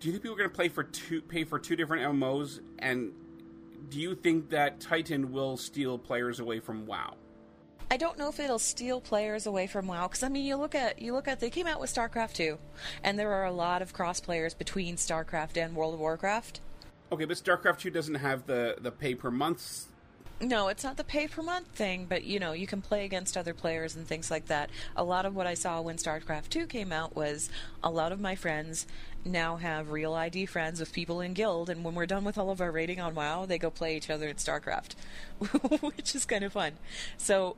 [0.00, 2.60] do you think people are going to play for two pay for two different mmos
[2.78, 3.12] and
[3.88, 7.14] do you think that titan will steal players away from wow
[7.88, 10.74] I don't know if it'll steal players away from WoW because I mean you look
[10.74, 12.58] at you look at they came out with StarCraft 2
[13.04, 16.60] and there are a lot of cross players between StarCraft and World of Warcraft.
[17.12, 19.86] okay but starcraft 2 doesn't have the the pay per month
[20.40, 23.38] No, it's not the pay per month thing, but you know, you can play against
[23.38, 24.68] other players and things like that.
[24.94, 27.48] A lot of what I saw when StarCraft 2 came out was
[27.82, 28.86] a lot of my friends
[29.24, 32.50] now have real ID friends with people in guild and when we're done with all
[32.50, 34.94] of our raiding on WoW, they go play each other in StarCraft,
[35.80, 36.72] which is kind of fun.
[37.16, 37.56] So,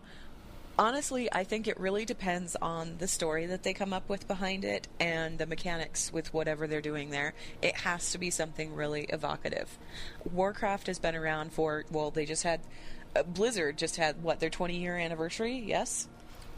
[0.78, 4.64] honestly, I think it really depends on the story that they come up with behind
[4.64, 7.34] it and the mechanics with whatever they're doing there.
[7.60, 9.78] It has to be something really evocative.
[10.32, 12.60] Warcraft has been around for, well, they just had.
[13.16, 16.08] Uh, Blizzard just had what their 20 year anniversary, yes?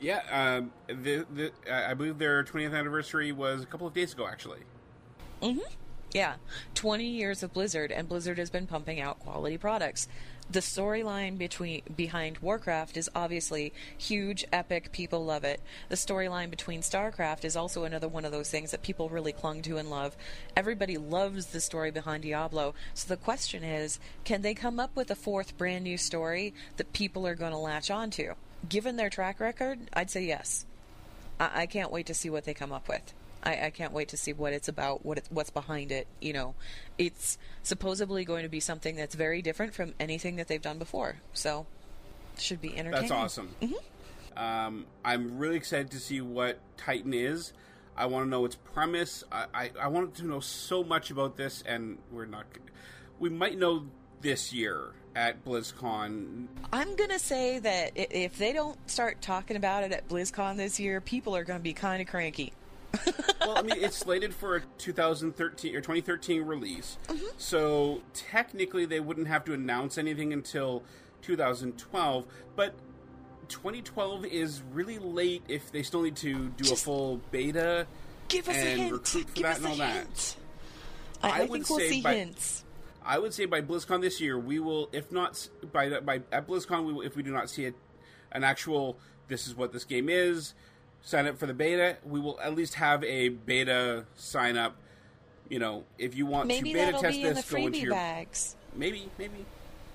[0.03, 4.27] yeah um, the, the, i believe their 20th anniversary was a couple of days ago
[4.27, 4.61] actually
[5.43, 5.61] Mhm.
[6.13, 6.35] Yeah,
[6.75, 10.09] 20 years of Blizzard, and Blizzard has been pumping out quality products.
[10.51, 14.91] The storyline between behind Warcraft is obviously huge, epic.
[14.91, 15.61] People love it.
[15.89, 19.63] The storyline between Starcraft is also another one of those things that people really clung
[19.63, 20.17] to and love.
[20.57, 22.75] Everybody loves the story behind Diablo.
[22.95, 26.93] So the question is, can they come up with a fourth brand new story that
[26.93, 28.35] people are going to latch onto?
[28.69, 30.67] Given their track record, I'd say yes.
[31.39, 33.15] I, I can't wait to see what they come up with.
[33.43, 36.07] I, I can't wait to see what it's about, what it, what's behind it.
[36.21, 36.55] You know,
[36.99, 41.17] it's supposedly going to be something that's very different from anything that they've done before.
[41.33, 41.67] So,
[42.39, 43.09] Should be entertaining.
[43.09, 43.55] That's awesome.
[44.37, 47.53] Um, I'm really excited to see what Titan is.
[47.97, 49.25] I want to know its premise.
[49.31, 52.47] I, I, I wanted to know so much about this, and we're not.
[53.19, 53.87] We might know
[54.21, 56.47] this year at BlizzCon.
[56.73, 61.01] I'm gonna say that if they don't start talking about it at BlizzCon this year,
[61.01, 62.53] people are gonna be kind of cranky.
[63.41, 67.25] Well, I mean, it's slated for a 2013 or 2013 release, mm-hmm.
[67.39, 70.83] so technically they wouldn't have to announce anything until
[71.23, 72.27] 2012.
[72.57, 72.75] But
[73.49, 77.87] 2012 is really late if they still need to do Just a full beta.
[78.29, 78.93] Give us a hint.
[78.93, 80.37] recruit for Give that us and a all that.
[81.23, 82.65] I, I I, would think we'll say see by- hints.
[83.03, 86.85] I would say by BlizzCon this year, we will, if not by by at BlizzCon,
[86.85, 87.75] we will, if we do not see it,
[88.31, 88.99] an actual
[89.29, 90.55] this is what this game is,
[91.03, 91.97] sign up for the beta.
[92.05, 94.77] We will at least have a beta sign up.
[95.49, 97.81] You know, if you want Maybe to beta test be in the this, go into
[97.81, 98.55] your bags.
[98.75, 99.45] maybe maybe.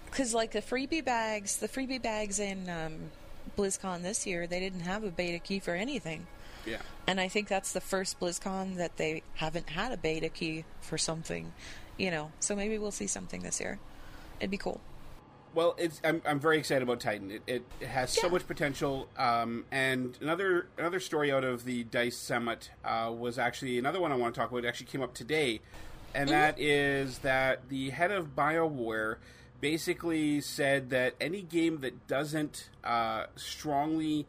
[0.05, 3.11] Because like the freebie bags, the freebie bags in um,
[3.57, 6.27] BlizzCon this year, they didn't have a beta key for anything.
[6.65, 6.77] Yeah.
[7.07, 10.97] And I think that's the first BlizzCon that they haven't had a beta key for
[10.97, 11.53] something,
[11.97, 12.31] you know.
[12.39, 13.79] So maybe we'll see something this year.
[14.39, 14.81] It'd be cool.
[15.55, 17.31] Well, it's I'm, I'm very excited about Titan.
[17.31, 19.07] It, it, it has so much potential.
[19.17, 24.11] Um, and another another story out of the Dice Summit uh, was actually another one
[24.11, 24.65] I want to talk about.
[24.65, 25.61] It actually came up today,
[26.13, 29.15] and that is that the head of Bioware
[29.61, 34.27] basically said that any game that doesn't uh, strongly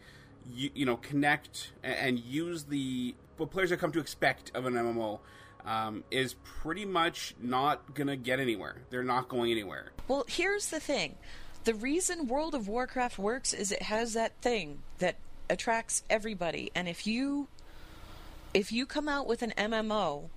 [0.49, 4.65] you, you know connect and, and use the what players have come to expect of
[4.65, 5.19] an MMO.
[5.67, 8.77] Um, is pretty much not gonna get anywhere.
[8.91, 9.91] They're not going anywhere.
[10.07, 11.17] Well, here's the thing.
[11.65, 15.17] The reason World of Warcraft works is it has that thing that
[15.51, 16.71] attracts everybody.
[16.75, 17.49] And if you
[18.55, 20.29] if you come out with an MMO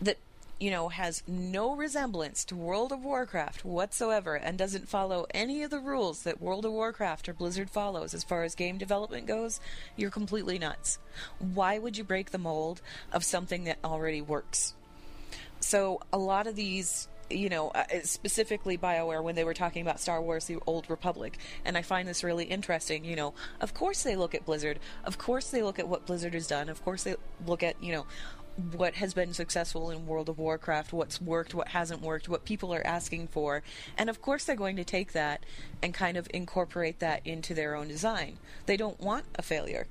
[0.00, 0.18] that
[0.60, 5.70] you know has no resemblance to World of Warcraft whatsoever and doesn't follow any of
[5.70, 9.60] the rules that World of Warcraft or Blizzard follows as far as game development goes,
[9.96, 10.98] you're completely nuts.
[11.38, 14.74] Why would you break the mold of something that already works?
[15.60, 20.00] So a lot of these, you know, uh, specifically BioWare when they were talking about
[20.00, 23.04] Star Wars: The Old Republic, and I find this really interesting.
[23.04, 24.78] You know, of course they look at Blizzard.
[25.04, 26.68] Of course they look at what Blizzard has done.
[26.68, 27.16] Of course they
[27.46, 28.06] look at you know
[28.76, 32.74] what has been successful in World of Warcraft, what's worked, what hasn't worked, what people
[32.74, 33.62] are asking for,
[33.96, 35.44] and of course they're going to take that
[35.82, 38.38] and kind of incorporate that into their own design.
[38.66, 39.86] They don't want a failure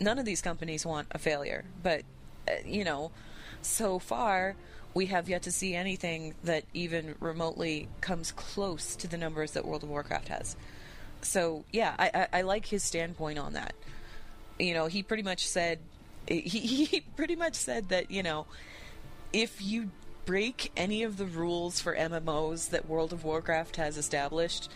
[0.00, 2.02] none of these companies want a failure, but
[2.48, 3.12] uh, you know,
[3.62, 4.56] so far
[4.94, 9.64] we have yet to see anything that even remotely comes close to the numbers that
[9.64, 10.56] World of Warcraft has.
[11.22, 13.74] So yeah, I, I, I like his standpoint on that.
[14.58, 15.78] You know, he pretty much said
[16.26, 18.46] he he pretty much said that you know
[19.32, 19.90] if you
[20.26, 24.70] break any of the rules for MMOs that World of Warcraft has established,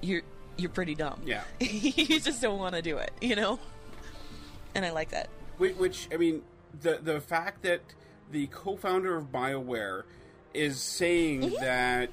[0.00, 0.22] you're
[0.56, 1.20] you're pretty dumb.
[1.26, 1.42] Yeah.
[1.60, 3.58] you just don't want to do it, you know.
[4.74, 5.28] And I like that.
[5.58, 6.42] Which, which I mean,
[6.80, 7.80] the the fact that
[8.30, 10.04] the co-founder of BioWare
[10.52, 11.64] is saying Mm-hmm.
[11.64, 12.10] that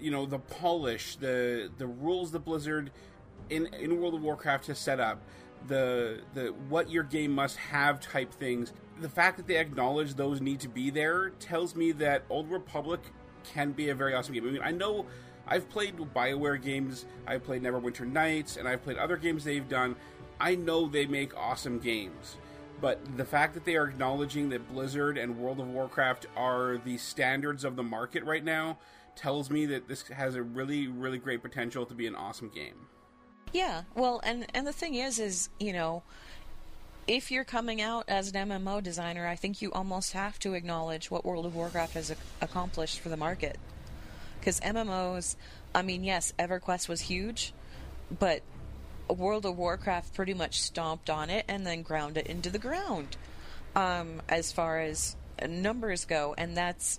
[0.00, 2.90] you know the polish, the the rules that Blizzard
[3.50, 5.20] in in World of Warcraft has set up,
[5.66, 8.72] the the what your game must have type things.
[9.00, 13.00] The fact that they acknowledge those need to be there tells me that Old Republic
[13.44, 14.46] can be a very awesome game.
[14.46, 15.06] I mean, I know
[15.46, 19.96] I've played BioWare games, I've played Neverwinter Nights, and I've played other games they've done.
[20.40, 22.36] I know they make awesome games.
[22.80, 26.98] But the fact that they are acknowledging that Blizzard and World of Warcraft are the
[26.98, 28.78] standards of the market right now
[29.14, 32.86] tells me that this has a really, really great potential to be an awesome game.
[33.52, 36.02] Yeah, well, and and the thing is, is you know,
[37.06, 41.10] if you're coming out as an MMO designer, I think you almost have to acknowledge
[41.10, 43.58] what World of Warcraft has ac- accomplished for the market.
[44.38, 45.36] Because MMOs,
[45.74, 47.52] I mean, yes, EverQuest was huge,
[48.16, 48.42] but
[49.08, 53.16] World of Warcraft pretty much stomped on it and then ground it into the ground.
[53.74, 56.98] Um, as far as numbers go, and that's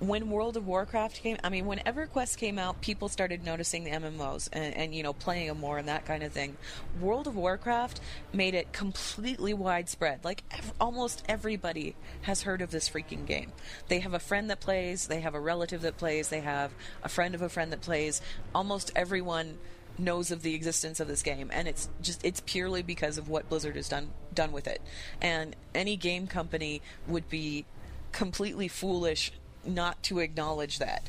[0.00, 1.38] when World of Warcraft came.
[1.42, 5.12] I mean, when EverQuest came out, people started noticing the MMOs and, and you know
[5.12, 6.56] playing them more and that kind of thing.
[7.00, 8.00] World of Warcraft
[8.32, 10.24] made it completely widespread.
[10.24, 13.52] Like ev- almost everybody has heard of this freaking game.
[13.88, 15.08] They have a friend that plays.
[15.08, 16.28] They have a relative that plays.
[16.28, 18.20] They have a friend of a friend that plays.
[18.54, 19.58] Almost everyone
[20.00, 23.48] knows of the existence of this game and it's just it's purely because of what
[23.48, 24.80] Blizzard has done done with it.
[25.20, 27.64] And any game company would be
[28.12, 29.32] completely foolish
[29.64, 31.08] not to acknowledge that.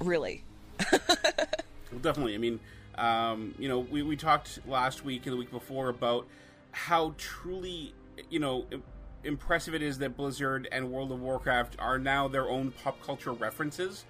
[0.00, 0.44] Really.
[1.90, 2.34] Well, definitely.
[2.34, 2.60] I mean,
[2.98, 6.26] um, you know, we, we talked last week and the week before about
[6.70, 7.94] how truly,
[8.28, 8.66] you know,
[9.24, 13.32] impressive it is that Blizzard and World of Warcraft are now their own pop culture
[13.32, 14.04] references.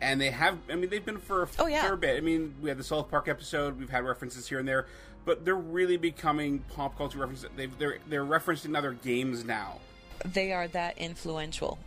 [0.00, 0.58] and they have.
[0.70, 1.82] I mean, they've been for a Oh, yeah.
[1.82, 2.16] fair bit.
[2.16, 3.76] I mean, we had the South Park episode.
[3.80, 4.86] We've had references here and there,
[5.24, 7.48] but they're really becoming pop culture references.
[7.56, 9.80] They've, they're they're referenced in other games now.
[10.24, 11.78] they are that influential.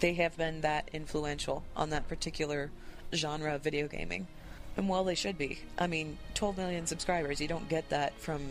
[0.00, 2.70] They have been that influential on that particular
[3.14, 4.26] genre of video gaming.
[4.76, 5.60] And well, they should be.
[5.78, 8.42] I mean, 12 million subscribers, you don't get that from,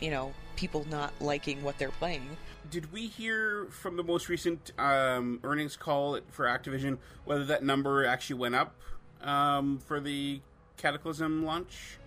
[0.00, 2.36] you know, people not liking what they're playing.
[2.70, 8.04] Did we hear from the most recent um, earnings call for Activision whether that number
[8.04, 8.74] actually went up
[9.22, 10.40] um, for the
[10.76, 11.98] Cataclysm launch?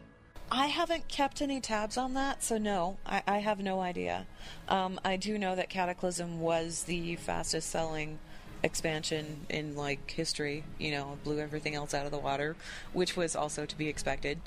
[0.52, 4.28] I haven't kept any tabs on that, so no, I, I have no idea.
[4.70, 8.20] Um, I do know that Cataclysm was the fastest selling
[8.64, 10.64] expansion in like history.
[10.80, 12.56] You know, blew everything else out of the water,
[12.94, 14.40] which was also to be expected.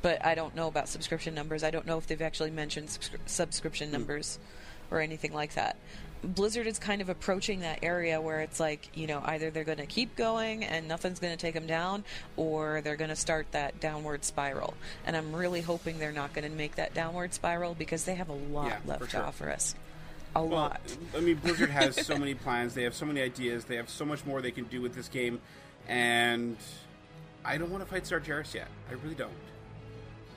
[0.00, 1.64] But I don't know about subscription numbers.
[1.64, 3.92] I don't know if they've actually mentioned subscri- subscription mm.
[3.92, 4.38] numbers
[4.90, 5.76] or anything like that.
[6.22, 9.78] Blizzard is kind of approaching that area where it's like, you know, either they're going
[9.78, 12.04] to keep going and nothing's going to take them down,
[12.36, 14.74] or they're going to start that downward spiral.
[15.06, 18.28] And I'm really hoping they're not going to make that downward spiral because they have
[18.28, 19.22] a lot Yeah, left for to sure.
[19.22, 19.74] offer us.
[20.36, 20.80] A Well, lot.
[21.16, 22.74] I mean, Blizzard has so many plans.
[22.74, 23.64] They have so many ideas.
[23.64, 25.40] They have so much more they can do with this game,
[25.88, 26.56] and
[27.44, 28.68] I don't want to fight Sargeras yet.
[28.90, 29.32] I really don't.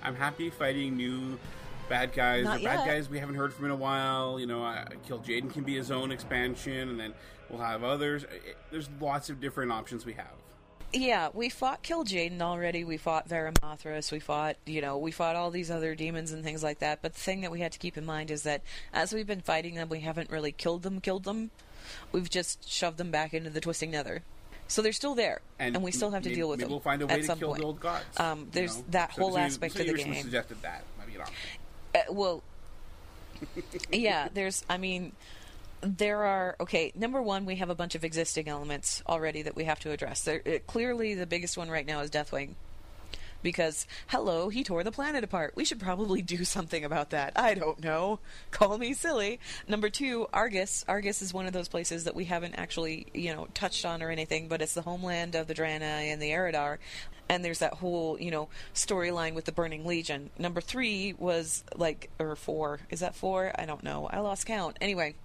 [0.04, 1.38] I'm happy fighting new
[1.90, 2.88] bad guys Not or bad yet.
[2.88, 4.40] guys we haven't heard from in a while.
[4.40, 7.14] You know, uh, Kil'jaeden can be his own expansion, and then
[7.50, 8.24] we'll have others.
[8.24, 10.32] It- There's lots of different options we have.
[10.94, 12.84] Yeah, we fought Kil'jaeden already.
[12.84, 14.12] We fought Veramothras.
[14.12, 17.02] We fought, you know, we fought all these other demons and things like that.
[17.02, 18.62] But the thing that we had to keep in mind is that
[18.94, 21.52] as we've been fighting them, we haven't really killed them, killed them.
[22.12, 24.22] We've just shoved them back into the Twisting Nether.
[24.68, 26.72] So they're still there, and, we still have to maybe- deal with maybe them.
[26.72, 27.60] We'll find a way to kill point.
[27.60, 28.06] the old gods.
[28.18, 28.84] Um, you there's know?
[28.92, 30.24] that So- whole so you- aspect so of the game.
[30.24, 30.84] Suggested that.
[31.94, 32.42] Uh, well,
[33.92, 35.12] yeah, there's, I mean,
[35.82, 39.66] there are, okay, number one, we have a bunch of existing elements already that we
[39.66, 40.22] have to address.
[40.22, 42.54] There, uh, clearly, the biggest one right now is Deathwing.
[43.44, 45.54] Because, hello, he tore the planet apart.
[45.56, 47.34] We should probably do something about that.
[47.36, 48.20] I don't know.
[48.52, 49.40] Call me silly.
[49.68, 50.86] Number two, Argus.
[50.88, 54.12] Argus is one of those places that we haven't actually, you know, touched on or
[54.12, 56.78] anything, but it's the homeland of the Draenei and the Eridar.
[57.30, 60.30] And there's that whole, you know, storyline with the Burning Legion.
[60.38, 62.82] Number three was like, or four.
[62.92, 63.52] Is that four?
[63.58, 64.08] I don't know.
[64.12, 64.78] I lost count.
[64.82, 65.16] Anyway,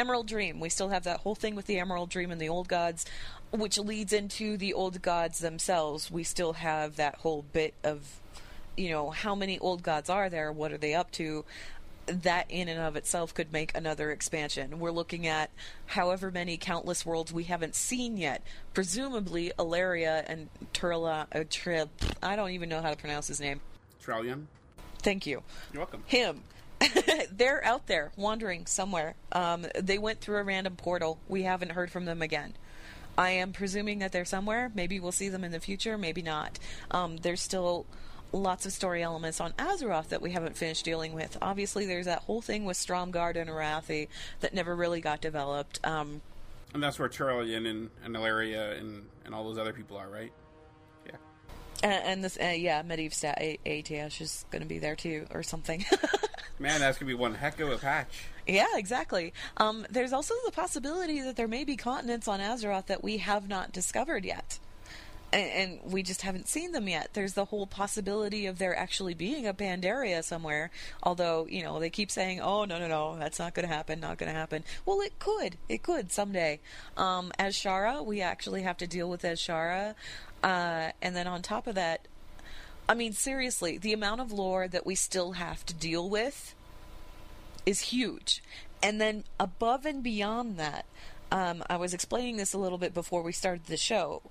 [0.00, 0.60] Emerald Dream.
[0.60, 3.04] We still have that whole thing with the Emerald Dream and the old gods,
[3.50, 6.10] which leads into the old gods themselves.
[6.10, 8.18] We still have that whole bit of,
[8.78, 10.50] you know, how many old gods are there?
[10.52, 11.44] What are they up to?
[12.06, 14.80] That in and of itself could make another expansion.
[14.80, 15.50] We're looking at
[15.84, 18.42] however many countless worlds we haven't seen yet.
[18.72, 21.26] Presumably, Alleria and Turalyon.
[21.30, 23.60] Uh, I don't even know how to pronounce his name.
[24.02, 24.46] Turalyon,
[25.02, 25.42] Thank you
[25.74, 26.02] you're welcome.
[26.06, 26.40] him.
[27.32, 29.14] They're out there wandering somewhere.
[29.32, 31.18] Um, they went through a random portal.
[31.28, 32.54] We haven't heard from them again.
[33.18, 34.70] I am presuming that they're somewhere.
[34.74, 35.98] Maybe we'll see them in the future.
[35.98, 36.58] Maybe not.
[36.90, 37.84] Um, there's still
[38.32, 41.36] lots of story elements on Azeroth that we haven't finished dealing with.
[41.42, 44.08] Obviously, there's that whole thing with Stromgarde and Arathi
[44.40, 45.80] that never really got developed.
[45.84, 46.22] Um,
[46.72, 50.32] And that's where Turalyon and, and Alleria and, and all those other people are, right?
[51.06, 51.16] Yeah.
[51.82, 55.42] and, and this, uh, yeah, Medivh Stat A- is going to be there too, or
[55.42, 55.84] something.
[56.60, 58.26] Man, that's gonna be one heck of a patch.
[58.46, 59.32] Yeah, exactly.
[59.56, 63.48] Um, there's also the possibility that there may be continents on Azeroth that we have
[63.48, 64.58] not discovered yet.
[65.32, 67.10] And, and we just haven't seen them yet.
[67.14, 70.70] There's the whole possibility of there actually being a Pandaria somewhere.
[71.02, 74.00] Although, you know, they keep saying, oh, no, no, no, that's not going to happen,
[74.00, 74.64] not going to happen.
[74.84, 75.56] Well, it could.
[75.68, 76.58] It could someday.
[76.96, 79.94] Um, Azshara, we actually have to deal with Azshara.
[80.42, 82.08] Uh, and then on top of that,
[82.90, 86.56] I mean, seriously, the amount of lore that we still have to deal with
[87.64, 88.42] is huge.
[88.82, 90.86] And then above and beyond that,
[91.30, 94.22] um, I was explaining this a little bit before we started the show.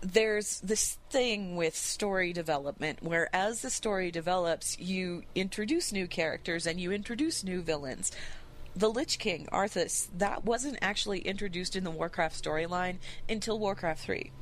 [0.00, 6.66] There's this thing with story development where, as the story develops, you introduce new characters
[6.66, 8.10] and you introduce new villains.
[8.74, 12.96] The Lich King, Arthas, that wasn't actually introduced in the Warcraft storyline
[13.28, 14.32] until Warcraft 3.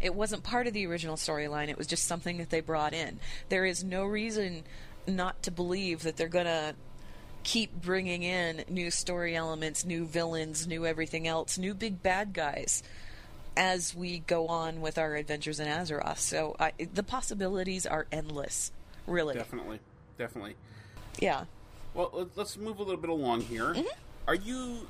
[0.00, 1.68] It wasn't part of the original storyline.
[1.68, 3.18] It was just something that they brought in.
[3.48, 4.64] There is no reason
[5.06, 6.74] not to believe that they're going to
[7.42, 12.82] keep bringing in new story elements, new villains, new everything else, new big bad guys
[13.56, 16.18] as we go on with our adventures in Azeroth.
[16.18, 18.70] So I, the possibilities are endless,
[19.06, 19.34] really.
[19.34, 19.80] Definitely,
[20.16, 20.54] definitely.
[21.18, 21.44] Yeah.
[21.94, 23.72] Well, let- let's move a little bit along here.
[23.74, 23.86] Mm-hmm.
[24.28, 24.86] Are you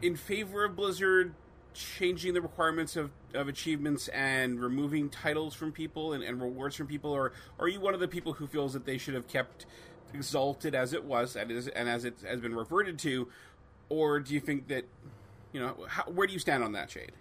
[0.00, 1.34] in favor of Blizzard
[1.74, 6.86] changing the requirements of, of achievements and removing titles from people and, and rewards from
[6.86, 9.66] people, or, are you one of the people who feels that they should have kept
[10.14, 13.28] exalted as it was and, is, and as it has been reverted to,
[13.88, 14.84] or do you think that
[15.52, 17.12] you know how, where do you stand on that, Shade?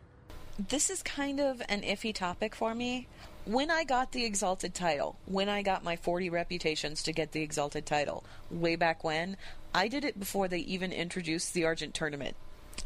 [0.70, 3.08] this is kind of an iffy topic for me.
[3.46, 7.42] When I got the Exalted title, when I got my 40 reputations to get the
[7.42, 9.38] Exalted title, way back when,
[9.74, 12.36] I did it before they even introduced the Argent tournament.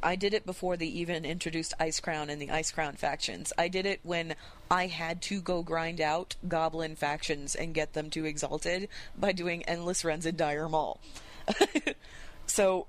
[0.02, 3.52] I did it before they even introduced Icecrown and the Icecrown factions.
[3.58, 4.36] I did it when
[4.70, 9.64] I had to go grind out Goblin factions and get them to Exalted by doing
[9.64, 11.00] endless runs in Dire Maul.
[12.46, 12.88] so,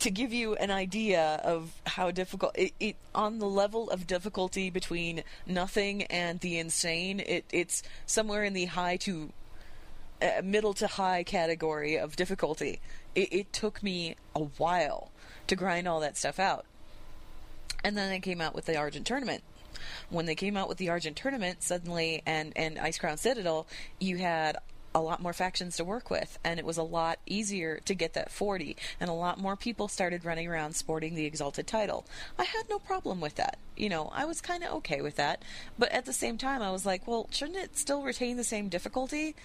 [0.00, 4.70] to give you an idea of how difficult it, it on the level of difficulty
[4.70, 9.32] between nothing and the insane, it, it's somewhere in the high to
[10.22, 12.80] uh, middle to high category of difficulty.
[13.14, 15.10] It, it took me a while
[15.48, 16.64] to grind all that stuff out.
[17.84, 19.42] And then they came out with the Argent tournament.
[20.10, 23.66] When they came out with the Argent tournament, suddenly, and, and Icecrown Citadel,
[24.00, 24.56] you had
[24.94, 28.14] a lot more factions to work with, and it was a lot easier to get
[28.14, 32.06] that 40, and a lot more people started running around sporting the Exalted title.
[32.38, 33.58] I had no problem with that.
[33.76, 35.42] You know, I was kind of okay with that,
[35.78, 38.68] but at the same time, I was like, well, shouldn't it still retain the same
[38.68, 39.36] difficulty?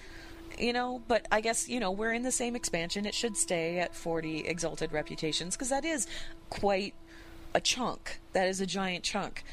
[0.60, 3.06] You know, but I guess, you know, we're in the same expansion.
[3.06, 6.08] It should stay at 40 Exalted reputations, because that is
[6.50, 6.94] quite
[7.54, 8.20] a chunk.
[8.34, 9.44] That is a giant chunk.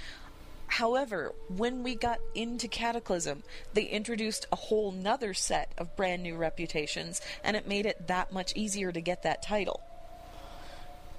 [0.67, 3.43] However, when we got into Cataclysm,
[3.75, 8.33] they introduced a whole nother set of brand new reputations, and it made it that
[8.33, 9.81] much easier to get that title.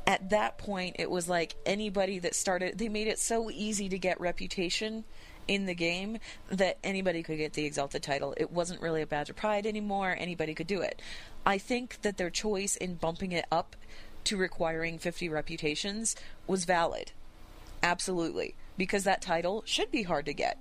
[0.07, 3.99] At that point, it was like anybody that started, they made it so easy to
[3.99, 5.03] get reputation
[5.47, 6.17] in the game
[6.49, 8.33] that anybody could get the Exalted title.
[8.37, 11.01] It wasn't really a badge of pride anymore, anybody could do it.
[11.45, 13.75] I think that their choice in bumping it up
[14.25, 16.15] to requiring 50 reputations
[16.47, 17.11] was valid.
[17.83, 18.55] Absolutely.
[18.77, 20.57] Because that title should be hard to get.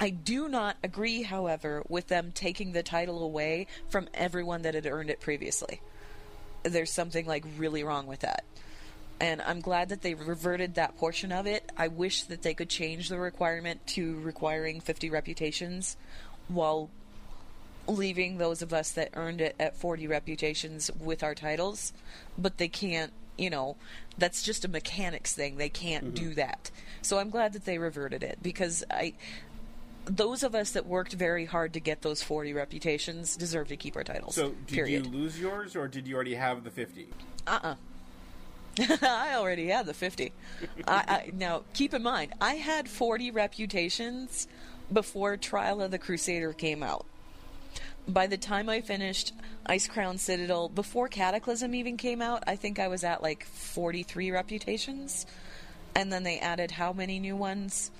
[0.00, 4.86] I do not agree, however, with them taking the title away from everyone that had
[4.86, 5.80] earned it previously.
[6.62, 8.44] There's something like really wrong with that.
[9.20, 11.70] And I'm glad that they reverted that portion of it.
[11.76, 15.96] I wish that they could change the requirement to requiring 50 reputations
[16.46, 16.88] while
[17.88, 21.92] leaving those of us that earned it at 40 reputations with our titles.
[22.36, 23.76] But they can't, you know,
[24.16, 25.56] that's just a mechanics thing.
[25.56, 26.28] They can't mm-hmm.
[26.28, 26.70] do that.
[27.02, 29.14] So I'm glad that they reverted it because I
[30.04, 33.94] those of us that worked very hard to get those 40 reputations deserve to keep
[33.96, 34.34] our titles.
[34.34, 35.06] So, did period.
[35.06, 37.08] you lose yours, or did you already have the 50?
[37.46, 37.74] Uh-uh.
[39.02, 40.32] I already had the 50.
[40.86, 44.46] I, I, now, keep in mind, I had 40 reputations
[44.92, 47.06] before Trial of the Crusader came out.
[48.06, 49.34] By the time I finished
[49.68, 55.26] Icecrown Citadel, before Cataclysm even came out, I think I was at like 43 reputations.
[55.94, 57.90] And then they added how many new ones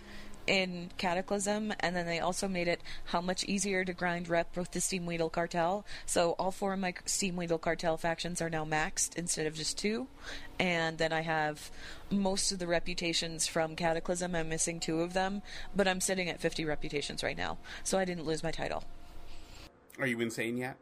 [0.49, 4.72] in Cataclysm, and then they also made it how much easier to grind rep with
[4.72, 5.84] the Steamwheedle Cartel.
[6.07, 10.09] So all four of my Steamwheedle Cartel factions are now maxed instead of just two.
[10.59, 11.70] And then I have
[12.11, 14.34] most of the reputations from Cataclysm.
[14.34, 15.42] I'm missing two of them,
[15.76, 17.59] but I'm sitting at 50 reputations right now.
[17.84, 18.84] So I didn't lose my title.
[20.01, 20.76] Are you insane yet?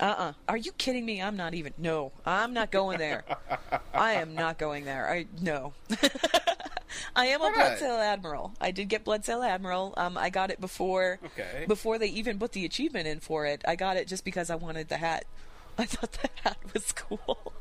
[0.00, 1.20] Uh uh Are you kidding me?
[1.20, 1.74] I'm not even.
[1.76, 3.24] No, I'm not going there.
[3.94, 5.10] I am not going there.
[5.10, 5.72] I no.
[7.16, 7.56] I am a Why not?
[7.78, 8.52] Bloodsail Admiral.
[8.60, 9.94] I did get Bloodsail Admiral.
[9.96, 11.64] Um, I got it before Okay.
[11.68, 13.62] before they even put the achievement in for it.
[13.66, 15.24] I got it just because I wanted the hat.
[15.78, 17.52] I thought the hat was cool.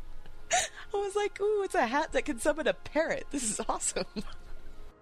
[0.51, 3.25] I was like, "Ooh, it's a hat that can summon a parrot.
[3.31, 4.05] This is awesome."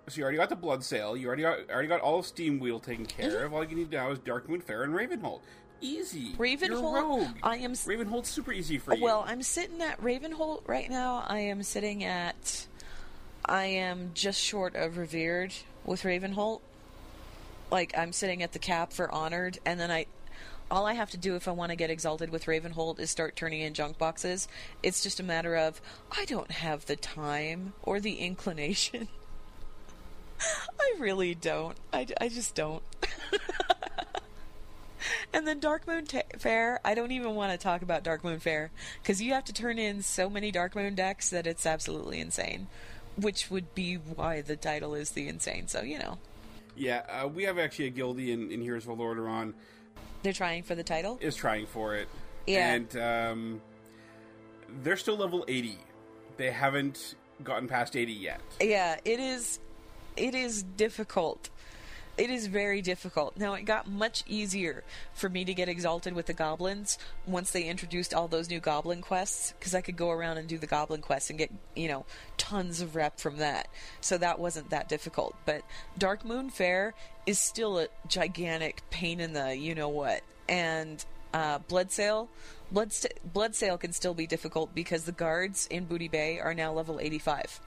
[0.07, 1.19] So you already got the Bloodsail.
[1.19, 3.45] You already got already got all of Steamwheedle taken care Mm-hmm.
[3.45, 3.53] of.
[3.53, 5.41] All you need now is Darkmoon Faire and Ravenholdt.
[5.81, 6.33] Easy.
[6.37, 7.33] Ravenholdt.
[7.43, 9.03] I am s- Ravenholdt's super easy for you.
[9.03, 11.23] Well, I'm sitting at Ravenholdt right now.
[11.27, 12.67] I am sitting at.
[13.45, 16.61] I am just short of revered with Ravenholdt.
[17.71, 20.07] Like I'm sitting at the cap for honored, and then I.
[20.71, 23.35] All I have to do if I want to get exalted with Ravenholdt is start
[23.35, 24.47] turning in junk boxes.
[24.81, 25.79] It's just a matter of
[26.11, 29.07] I don't have the time or the inclination.
[30.79, 31.77] I really don't.
[31.93, 32.81] I, I just don't.
[35.33, 36.05] And then Dark Moon
[36.37, 38.71] Fair, I don't even want to talk about Darkmoon Faire
[39.01, 42.67] because you have to turn in so many Darkmoon decks that it's absolutely insane.
[43.17, 45.67] Which would be why the title is the insane.
[45.67, 46.17] So you know
[46.77, 49.53] yeah, uh, we have actually a guildie in, in Heroes of Lordaeron
[50.25, 51.19] they're trying for the title.
[51.21, 52.09] is trying for it.
[52.47, 52.73] Yeah.
[52.73, 53.61] And um,
[54.81, 55.77] they're still level 80.
[56.37, 57.13] They haven't
[57.43, 58.41] gotten past 80 yet.
[58.59, 59.59] Yeah, it is.
[60.17, 61.49] It is difficult.
[62.17, 63.35] It is very difficult.
[63.37, 67.63] Now, it got much easier for me to get exalted with the goblins once they
[67.63, 71.01] introduced all those new goblin quests, because I could go around and do the goblin
[71.01, 72.05] quests and get, you know,
[72.37, 73.67] tons of rep from that.
[73.99, 75.35] So that wasn't that difficult.
[75.45, 75.63] But
[75.99, 76.93] Darkmoon Faire
[77.25, 80.21] is still a gigantic pain in the you know what.
[80.47, 81.03] And
[81.35, 82.29] uh, Bloodsail.
[82.71, 86.71] Blood, st- Bloodsail can still be difficult because the guards in Booty Bay are now
[86.71, 87.59] level 85.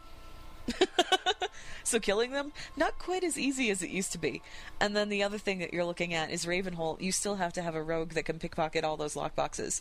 [1.88, 4.42] So killing them, not quite as easy as it used to be.
[4.78, 7.00] And then the other thing that you're looking at is Ravenholdt.
[7.00, 9.80] You still have to have a rogue that can pickpocket all those lockboxes.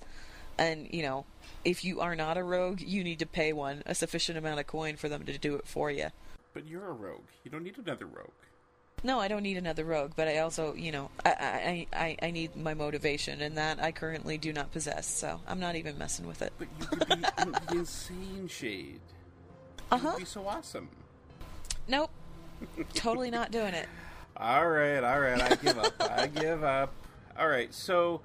[0.58, 1.26] And, you know,
[1.66, 4.68] if you are not a rogue, you need to pay one a sufficient amount of
[4.68, 6.08] coin for them to do it for you.
[6.54, 7.28] But you're a rogue.
[7.44, 8.32] You don't need another rogue.
[9.04, 12.32] No, I don't need another rogue, but I also, you know, I, I, I, I
[12.32, 16.26] need my motivation, and that I currently do not possess, so I'm not even messing
[16.26, 16.54] with it.
[16.58, 17.16] But you could be,
[17.74, 19.02] be insane, Shade.
[19.92, 20.18] Uh You'd huh.
[20.18, 20.90] be so awesome.
[21.88, 22.12] Nope.
[22.94, 23.88] totally not doing it.
[24.40, 25.42] All right, all right.
[25.42, 25.94] I give up.
[26.00, 26.94] I give up.
[27.40, 27.74] All right.
[27.74, 28.22] So,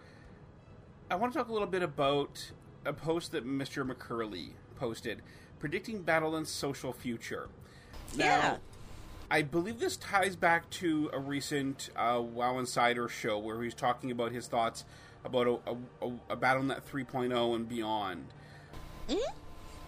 [1.10, 2.50] I want to talk a little bit about
[2.84, 3.90] a post that Mr.
[3.90, 5.22] McCurley posted
[5.58, 7.48] predicting BattleNet's social future.
[8.14, 8.56] Now, Yeah.
[9.30, 13.74] I believe this ties back to a recent uh, WoW Insider show where he was
[13.74, 14.84] talking about his thoughts
[15.24, 15.70] about a,
[16.04, 18.26] a, a, BattleNet 3.0 and beyond.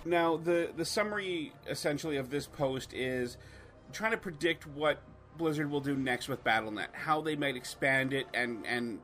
[0.05, 3.36] Now, the the summary essentially of this post is
[3.92, 4.98] trying to predict what
[5.38, 9.00] Blizzard will do next with BattleNet, how they might expand it and and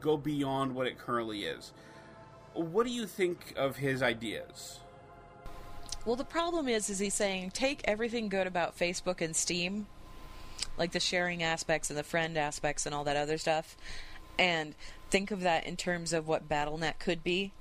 [0.00, 1.72] go beyond what it currently is.
[2.54, 4.80] What do you think of his ideas?
[6.04, 9.86] Well, the problem is, is he's saying take everything good about Facebook and Steam,
[10.76, 13.76] like the sharing aspects and the friend aspects and all that other stuff,
[14.38, 14.74] and
[15.10, 17.52] think of that in terms of what BattleNet could be,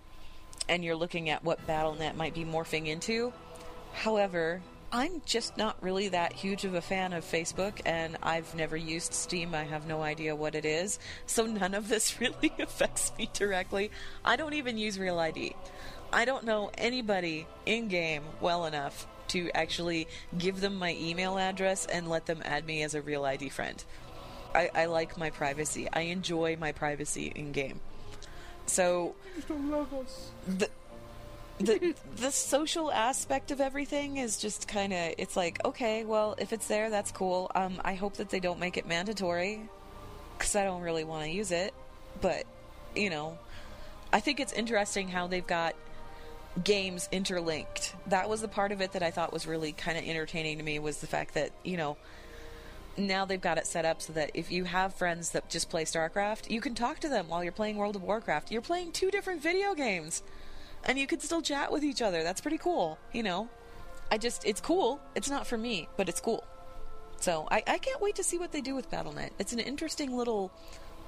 [0.68, 3.34] and you're looking at what BattleNet might be morphing into.
[3.94, 4.62] However,
[4.94, 9.14] I'm just not really that huge of a fan of Facebook, and I've never used
[9.14, 9.56] Steam.
[9.56, 13.92] I have no idea what it is, so none of this really affects me directly.
[14.26, 15.56] I don't even use Real ID.
[16.12, 21.86] I don't know anybody in game well enough to actually give them my email address
[21.86, 23.82] and let them add me as a Real ID friend.
[24.54, 25.88] I, I like my privacy.
[25.94, 27.80] I enjoy my privacy in game.
[28.66, 29.16] So
[30.48, 30.70] the
[31.60, 36.54] the the social aspect of everything is just kind of it's like okay well if
[36.54, 37.52] it's there that's cool.
[37.56, 39.62] Um i hope that they don't make it mandatory
[40.38, 41.74] because i don't really want to use it.
[42.20, 42.46] But
[42.96, 43.38] you know
[44.12, 45.76] i think it's interesting how they've got
[46.62, 47.96] games interlinked.
[48.08, 50.64] That was the part of it that i thought was really kind of entertaining to
[50.64, 51.98] me was the fact that you know
[52.98, 55.86] now they've got it set up so that if you have friends that just play
[55.86, 58.52] StarCraft, you can talk to them while you're playing World of Warcraft.
[58.52, 60.24] You're playing two different video games,
[60.84, 62.24] and you can still chat with each other.
[62.24, 63.50] That's pretty cool, you know.
[64.12, 65.00] I just, it's cool.
[65.16, 66.44] It's not for me, but it's cool.
[67.22, 69.30] So I, I can't wait to see what they do with BattleNet.
[69.40, 70.52] It's an interesting little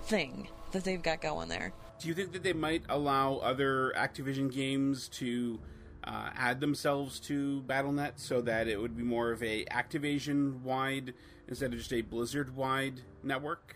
[0.04, 1.74] thing that they've got going there.
[2.00, 5.60] Do you think that they might allow other Activision games to
[6.04, 11.14] uh, add themselves to BattleNet so that it would be more of a Activision wide
[11.54, 13.76] instead of just a Blizzard wide network?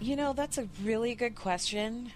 [0.00, 2.12] You know, that's a really good question,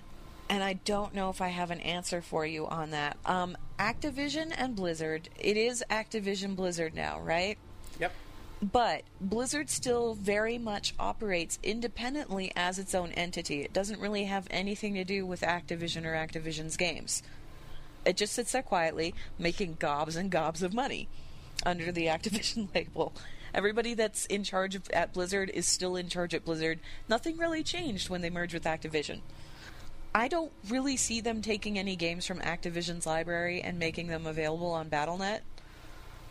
[0.49, 3.19] and I don't know if I have an answer for you on that.
[3.27, 7.59] Um, Activision and Blizzard, it is Activision Blizzard now, right?
[8.01, 8.13] Yep.
[8.63, 13.61] But Blizzard still very much operates independently as its own entity.
[13.61, 17.23] It doesn't really have anything to do with Activision or Activision's games.
[18.07, 21.09] It just sits there quietly, making gobs and gobs of money
[21.67, 23.13] under the Activision label.
[23.55, 26.81] Everybody that's in charge of, at Blizzard is still in charge at Blizzard.
[27.09, 29.21] Nothing really changed when they merged with Activision.
[30.15, 34.71] I don't really see them taking any games from Activision's library and making them available
[34.73, 35.41] on BattleNet.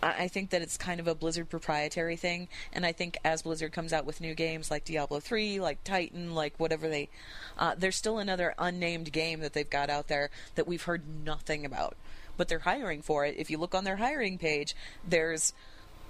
[0.02, 3.72] I think that it's kind of a Blizzard proprietary thing, and I think as Blizzard
[3.72, 7.10] comes out with new games like Diablo 3, like Titan, like whatever they.
[7.58, 11.66] Uh, there's still another unnamed game that they've got out there that we've heard nothing
[11.66, 11.96] about.
[12.36, 13.36] But they're hiring for it.
[13.40, 14.76] If you look on their hiring page,
[15.08, 15.54] there's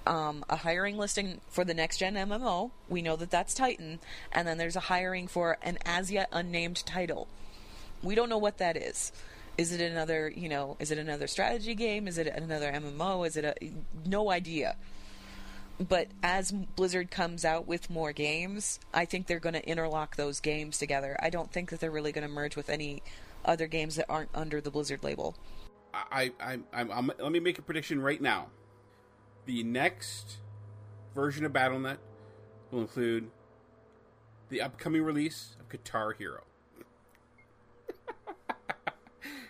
[0.08, 2.70] um, a hiring listing for the next gen MMO.
[2.88, 4.00] We know that that's Titan.
[4.32, 7.28] And then there's a hiring for an as yet unnamed title.
[8.02, 9.12] We don't know what that is.
[9.58, 12.08] Is it another, you know, is it another strategy game?
[12.08, 13.26] Is it another MMO?
[13.26, 13.54] Is it a
[14.06, 14.76] no idea.
[15.80, 20.40] But as Blizzard comes out with more games, I think they're going to interlock those
[20.40, 21.16] games together.
[21.20, 23.02] I don't think that they're really going to merge with any
[23.44, 25.36] other games that aren't under the Blizzard label.
[25.94, 28.48] I, I, I'm, I'm, let me make a prediction right now.
[29.48, 30.36] The next
[31.14, 31.96] version of BattleNet
[32.70, 33.30] will include
[34.50, 36.42] the upcoming release of Guitar Hero.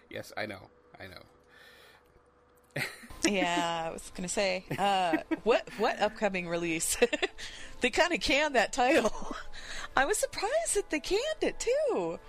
[0.09, 0.61] yes, I know,
[1.01, 2.83] I know.
[3.29, 6.97] yeah, I was gonna say, uh, what what upcoming release?
[7.81, 9.35] they kind of canned that title.
[9.97, 12.21] I was surprised that they canned it too.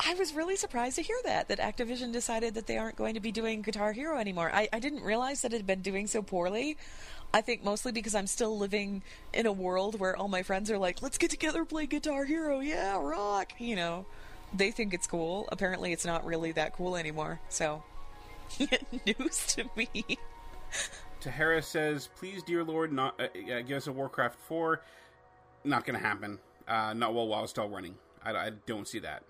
[0.00, 3.20] I was really surprised to hear that that Activision decided that they aren't going to
[3.20, 4.50] be doing Guitar Hero anymore.
[4.52, 6.76] I, I didn't realize that it had been doing so poorly.
[7.32, 10.78] I think mostly because I'm still living in a world where all my friends are
[10.78, 14.06] like, "Let's get together, play Guitar Hero, yeah, rock," you know.
[14.54, 15.48] They think it's cool.
[15.50, 17.40] Apparently, it's not really that cool anymore.
[17.48, 17.82] So,
[18.58, 19.90] news to me.
[21.20, 23.28] Tahara says, "Please, dear Lord, not uh,
[23.62, 24.82] give us a Warcraft four.
[25.64, 26.38] Not going to happen.
[26.68, 27.96] Uh, not while WoW's still running.
[28.24, 29.22] I, I don't see that.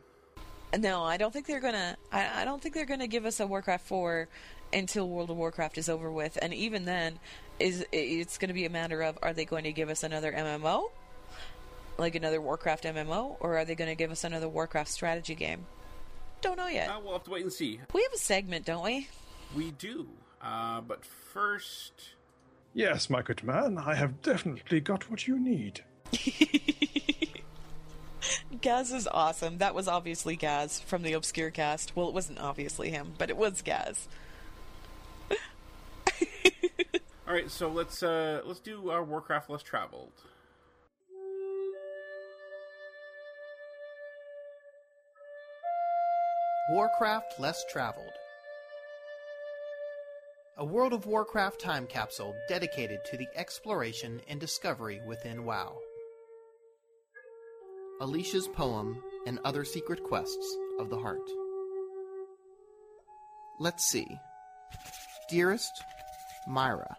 [0.77, 1.97] No, I don't think they're gonna.
[2.12, 4.29] I, I don't think they're gonna give us a Warcraft four
[4.72, 7.18] until World of Warcraft is over with, and even then,
[7.59, 10.33] is it's going to be a matter of are they going to give us another
[10.33, 10.91] MMO,
[11.99, 15.66] like another Warcraft MMO, or are they going to give us another Warcraft strategy game?
[16.41, 16.91] Don't know yet.
[16.91, 17.81] Uh, we'll have to wait and see.
[17.95, 19.09] we have a segment, don't we?
[19.55, 20.09] We do.
[20.43, 22.11] Uh, but first,
[22.77, 25.83] Yes, my good man, I have definitely got what you need.
[28.61, 29.59] Gaz is awesome.
[29.59, 31.95] That was obviously Gaz from the Obscure Cast.
[31.97, 34.09] Well, it wasn't obviously him, but it was Gaz.
[37.27, 37.51] all right.
[37.51, 40.12] So let's uh, let's do our Warcraft less traveled.
[46.68, 48.11] Warcraft Less Traveled.
[50.57, 55.79] A World of Warcraft time capsule dedicated to the exploration and discovery within WoW.
[58.01, 61.30] Alicia's poem and other secret quests of the heart.
[63.59, 64.07] Let's see.
[65.30, 65.82] Dearest
[66.47, 66.97] Myra,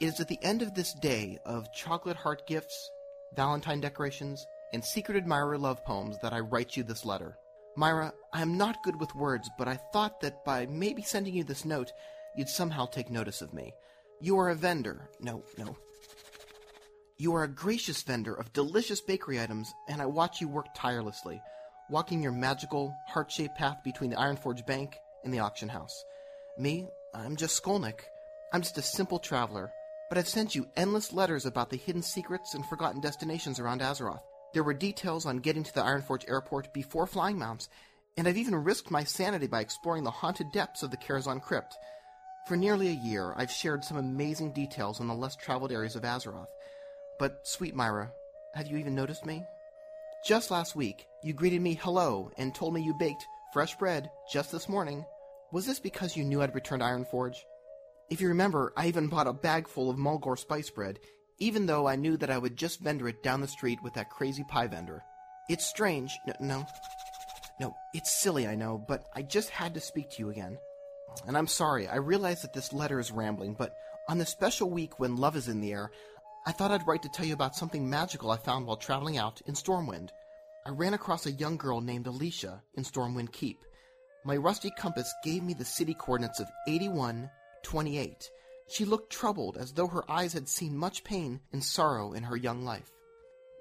[0.00, 2.90] it is at the end of this day of chocolate heart gifts,
[3.34, 7.38] Valentine decorations, and secret admirer love poems that I write you this letter.
[7.76, 11.42] Myra, I am not good with words, but I thought that by maybe sending you
[11.42, 11.92] this note,
[12.36, 13.72] you'd somehow take notice of me.
[14.20, 15.08] You are a vendor.
[15.20, 15.76] No, no.
[17.16, 21.40] You are a gracious vendor of delicious bakery items, and I watch you work tirelessly,
[21.88, 26.04] walking your magical, heart shaped path between the Ironforge Bank and the auction house.
[26.58, 28.00] Me, I'm just Skolnick.
[28.52, 29.70] I'm just a simple traveler,
[30.08, 34.22] but I've sent you endless letters about the hidden secrets and forgotten destinations around Azeroth.
[34.52, 37.68] There were details on getting to the Ironforge airport before flying mounts,
[38.16, 41.76] and I've even risked my sanity by exploring the haunted depths of the Karazhan crypt.
[42.48, 46.02] For nearly a year, I've shared some amazing details on the less traveled areas of
[46.02, 46.48] Azeroth.
[47.18, 48.12] But, sweet Myra,
[48.54, 49.44] have you even noticed me?
[50.26, 54.50] Just last week, you greeted me hello and told me you baked fresh bread just
[54.50, 55.04] this morning.
[55.52, 57.36] Was this because you knew I'd returned Ironforge?
[58.10, 60.98] If you remember, I even bought a bag full of Mulgore spice bread,
[61.38, 64.10] even though I knew that I would just vendor it down the street with that
[64.10, 65.02] crazy pie vendor.
[65.48, 66.16] It's strange.
[66.26, 66.66] No, no.
[67.60, 70.58] No, it's silly, I know, but I just had to speak to you again.
[71.26, 73.74] And I'm sorry, I realize that this letter is rambling, but
[74.08, 75.90] on the special week when love is in the air,
[76.46, 79.40] I thought I'd write to tell you about something magical I found while traveling out
[79.46, 80.10] in Stormwind.
[80.66, 83.64] I ran across a young girl named Alicia in Stormwind Keep.
[84.26, 87.30] My rusty compass gave me the city coordinates of 81,
[87.62, 88.30] 28.
[88.68, 92.36] She looked troubled, as though her eyes had seen much pain and sorrow in her
[92.36, 92.90] young life.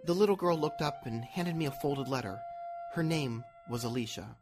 [0.06, 2.38] The little girl looked up and handed me a folded letter.
[2.96, 4.36] Her name was Alicia.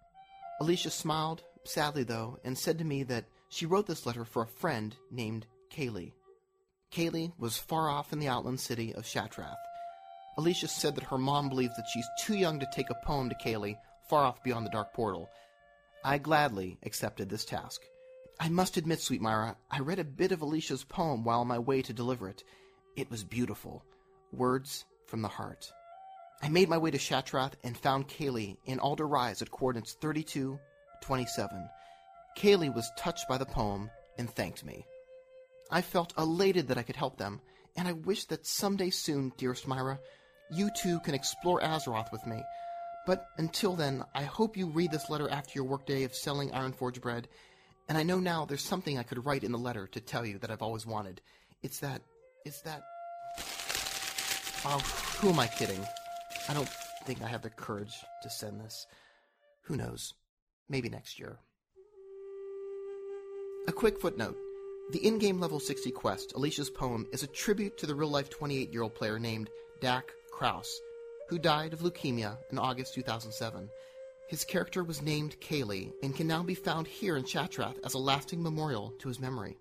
[0.59, 4.47] Alicia smiled, sadly though, and said to me that she wrote this letter for a
[4.47, 6.13] friend named Kaylee.
[6.91, 9.55] Kaylee was far off in the outland city of Shattrath.
[10.37, 13.35] Alicia said that her mom believes that she's too young to take a poem to
[13.35, 13.77] Kaylee
[14.09, 15.29] far off beyond the dark portal.
[16.03, 17.81] I gladly accepted this task.
[18.39, 21.59] I must admit, sweet Myra, I read a bit of Alicia's poem while on my
[21.59, 22.43] way to deliver it.
[22.97, 23.85] It was beautiful.
[24.33, 25.71] Words from the heart.
[26.41, 30.59] I made my way to Shattrath and found Kaylee in Aldor Rise at coordinates 32,
[31.01, 31.69] 27.
[32.37, 34.85] Kaylee was touched by the poem and thanked me.
[35.71, 37.39] I felt elated that I could help them,
[37.77, 39.99] and I wish that someday soon, dearest Myra,
[40.51, 42.43] you too can explore Azeroth with me.
[43.07, 47.01] But until then, I hope you read this letter after your workday of selling Ironforge
[47.01, 47.27] bread,
[47.87, 50.37] and I know now there's something I could write in the letter to tell you
[50.39, 51.21] that I've always wanted.
[51.63, 52.01] It's that.
[52.45, 52.83] It's that.
[54.65, 54.79] Oh,
[55.19, 55.83] who am I kidding?
[56.49, 56.69] I don't
[57.05, 58.85] think I have the courage to send this.
[59.63, 60.13] Who knows?
[60.69, 61.39] Maybe next year.
[63.67, 64.37] A quick footnote.
[64.91, 68.29] The in game level 60 quest, Alicia's poem, is a tribute to the real life
[68.29, 70.81] 28 year old player named Dak Krause,
[71.29, 73.69] who died of leukemia in August 2007.
[74.27, 77.99] His character was named Kaylee and can now be found here in Shattrath as a
[77.99, 79.57] lasting memorial to his memory.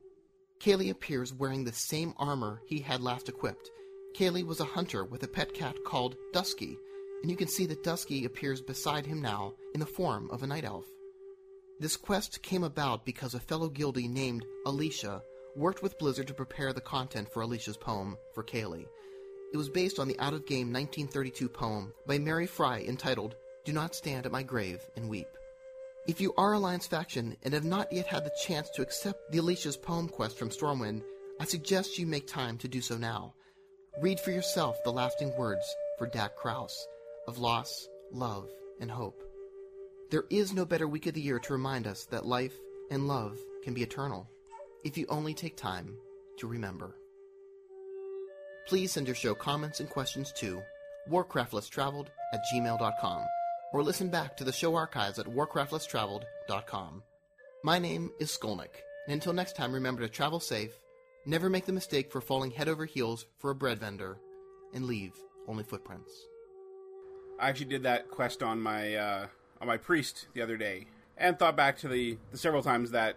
[0.59, 3.71] Kaylee appears wearing the same armor he had last equipped.
[4.17, 6.77] Kaylee was a hunter with a pet cat called Dusky,
[7.23, 10.49] and you can see that Dusky appears beside him now in the form of a
[10.49, 10.87] night elf.
[11.81, 15.23] This quest came about because a fellow guildie named Alicia
[15.57, 18.87] worked with Blizzard to prepare the content for Alicia's poem for Kaylee.
[19.55, 23.73] It was based on the out of game 1932 poem by Mary Frye entitled Do
[23.73, 25.27] Not Stand at My Grave and Weep.
[26.07, 29.39] If you are Alliance faction and have not yet had the chance to accept the
[29.39, 31.03] Alicia's poem quest from Stormwind,
[31.41, 33.33] I suggest you make time to do so now.
[34.03, 35.65] Read for yourself the lasting words
[35.97, 36.87] for Dak Krause
[37.27, 38.51] of loss, love,
[38.83, 39.30] and hope.
[40.11, 42.55] There is no better week of the year to remind us that life
[42.91, 44.29] and love can be eternal
[44.85, 45.95] if you only take time
[46.39, 46.97] to remember.
[48.67, 50.61] Please send your show comments and questions to
[51.09, 53.23] warcraftlesstraveled at gmail.com
[53.73, 57.03] or listen back to the show archives at warcraftlesstraveled.com.
[57.63, 60.73] My name is Skolnick, and until next time, remember to travel safe,
[61.25, 64.19] never make the mistake for falling head over heels for a bread vendor,
[64.75, 65.13] and leave
[65.47, 66.11] only footprints.
[67.39, 69.27] I actually did that quest on my uh,
[69.61, 70.87] on my priest the other day,
[71.17, 73.17] and thought back to the, the several times that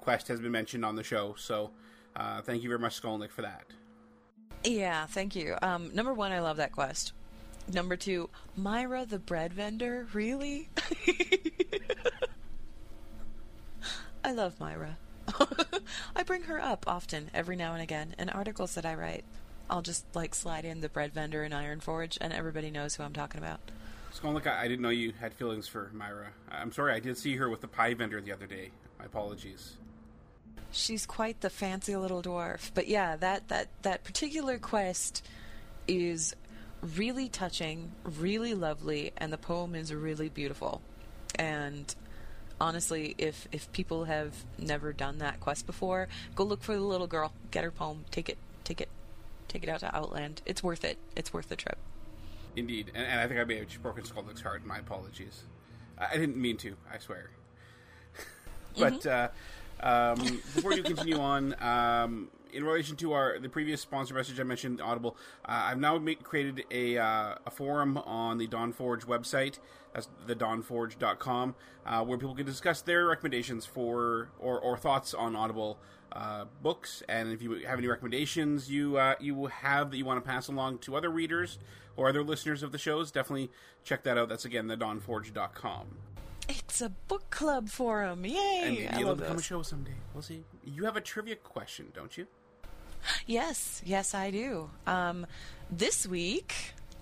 [0.00, 1.34] quest has been mentioned on the show.
[1.38, 1.70] So,
[2.16, 3.64] uh, thank you very much, Skolnick, for that.
[4.64, 5.56] Yeah, thank you.
[5.60, 7.12] Um, number one, I love that quest.
[7.72, 10.06] Number two, Myra the bread vendor.
[10.12, 10.68] Really?
[14.24, 14.96] I love Myra.
[16.16, 19.24] I bring her up often, every now and again, in articles that I write.
[19.68, 23.12] I'll just like slide in the bread vendor in Ironforge, and everybody knows who I'm
[23.12, 23.60] talking about.
[24.14, 26.28] Skolnick, I, I didn't know you had feelings for Myra.
[26.50, 28.70] I'm sorry, I did see her with the pie vendor the other day.
[28.98, 29.76] My apologies.
[30.70, 32.70] She's quite the fancy little dwarf.
[32.74, 35.26] But yeah, that that that particular quest
[35.86, 36.34] is
[36.96, 40.80] really touching, really lovely, and the poem is really beautiful.
[41.36, 41.92] And
[42.60, 47.06] honestly, if if people have never done that quest before, go look for the little
[47.06, 48.88] girl, get her poem, take it, take it,
[49.48, 50.42] take it out to Outland.
[50.46, 50.98] It's worth it.
[51.16, 51.78] It's worth the trip.
[52.56, 54.64] Indeed, and, and I think I may have broken Skolnick's heart.
[54.64, 55.42] My apologies.
[55.98, 56.76] I, I didn't mean to.
[56.92, 57.30] I swear.
[58.78, 59.28] but uh,
[59.80, 60.18] um,
[60.54, 64.80] before you continue on, um, in relation to our the previous sponsor message I mentioned,
[64.80, 69.58] Audible, uh, I've now made, created a uh, a forum on the Dawnforge website.
[69.92, 71.54] That's thedawnforge.com,
[71.86, 75.78] uh, where people can discuss their recommendations for or, or thoughts on Audible
[76.12, 77.02] uh, books.
[77.08, 80.48] And if you have any recommendations you uh, you have that you want to pass
[80.48, 81.58] along to other readers
[81.96, 83.50] or other listeners of the shows, definitely
[83.84, 84.28] check that out.
[84.28, 85.86] That's again thedawnforge.com.
[86.48, 88.24] It's a book club forum.
[88.26, 88.60] Yay!
[88.62, 89.94] And maybe I you'll love become a show someday.
[90.12, 90.44] We'll see.
[90.64, 92.26] You have a trivia question, don't you?
[93.26, 94.70] Yes, yes, I do.
[94.86, 95.26] Um,
[95.70, 96.54] this week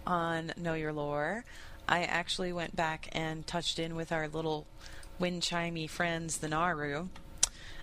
[0.06, 1.44] on Know Your Lore,
[1.88, 4.66] I actually went back and touched in with our little
[5.18, 7.08] wind chimey friends, the Naaru,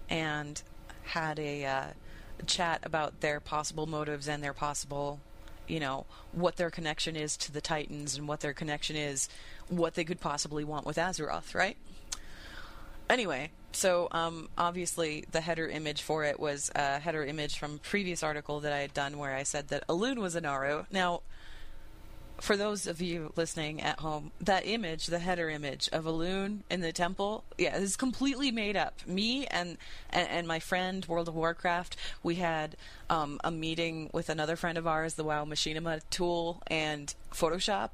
[0.10, 0.62] and
[1.04, 1.84] had a uh,
[2.46, 5.20] chat about their possible motives and their possible,
[5.70, 9.30] you know, what their connection is to the Titans and what their connection is,
[9.68, 11.78] what they could possibly want with Azeroth, right?
[13.10, 17.78] Anyway, so um, obviously the header image for it was a header image from a
[17.80, 20.86] previous article that I had done where I said that Elune was a Naaru.
[20.92, 21.22] Now,
[22.42, 26.82] for those of you listening at home, that image, the header image of Elune in
[26.82, 29.06] the temple, yeah, is completely made up.
[29.08, 29.78] Me and
[30.10, 32.76] and, and my friend World of Warcraft, we had
[33.10, 37.90] um, a meeting with another friend of ours, the WoW Machinima tool and Photoshop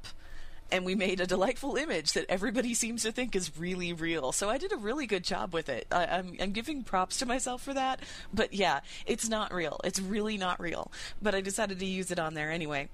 [0.70, 4.32] and we made a delightful image that everybody seems to think is really real.
[4.32, 5.86] So I did a really good job with it.
[5.92, 8.00] I, I'm, I'm giving props to myself for that.
[8.32, 9.80] But yeah, it's not real.
[9.84, 10.90] It's really not real.
[11.22, 12.88] But I decided to use it on there anyway.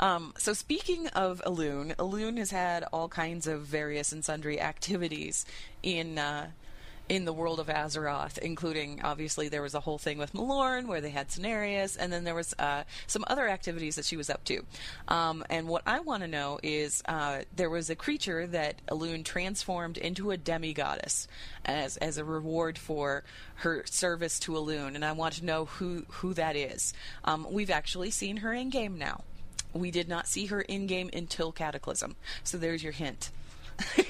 [0.00, 5.44] Um, so speaking of Elune, Elune has had all kinds of various and sundry activities
[5.82, 6.18] in.
[6.18, 6.50] Uh,
[7.08, 11.00] in the world of Azeroth, including obviously there was a whole thing with Malorne where
[11.00, 14.44] they had scenarios, and then there was uh, some other activities that she was up
[14.44, 14.62] to.
[15.08, 19.24] Um, and what I want to know is uh, there was a creature that Elune
[19.24, 21.26] transformed into a demigoddess
[21.64, 23.24] as as a reward for
[23.56, 26.92] her service to Elune, and I want to know who who that is.
[27.24, 29.24] Um, we've actually seen her in game now.
[29.78, 33.30] We did not see her in game until Cataclysm, so there's your hint.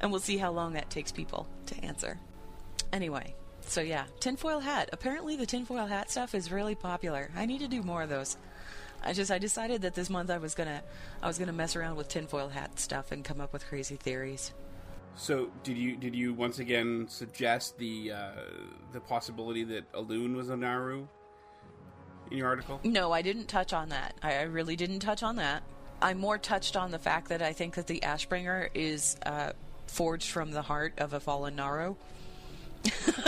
[0.00, 2.18] and we'll see how long that takes people to answer.
[2.92, 4.90] Anyway, so yeah, tinfoil hat.
[4.92, 7.30] Apparently, the tinfoil hat stuff is really popular.
[7.36, 8.36] I need to do more of those.
[9.04, 10.82] I just I decided that this month I was gonna
[11.22, 14.52] I was gonna mess around with tinfoil hat stuff and come up with crazy theories.
[15.14, 18.30] So, did you did you once again suggest the uh,
[18.92, 21.06] the possibility that Elune was a Naaru
[22.32, 22.80] in your article?
[22.84, 24.14] No, I didn't touch on that.
[24.22, 25.62] I, I really didn't touch on that.
[26.00, 29.52] I more touched on the fact that I think that the Ashbringer is uh,
[29.86, 31.94] forged from the heart of a fallen Naaru.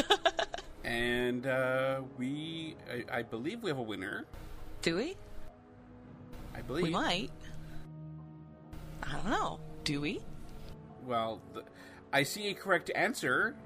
[0.84, 2.76] And uh, we,
[3.10, 4.26] I, I believe, we have a winner.
[4.82, 5.16] Do we?
[6.54, 7.30] I believe We might.
[9.02, 9.60] I don't know.
[9.84, 10.20] Do we?
[11.06, 11.64] Well, the,
[12.12, 13.56] I see a correct answer,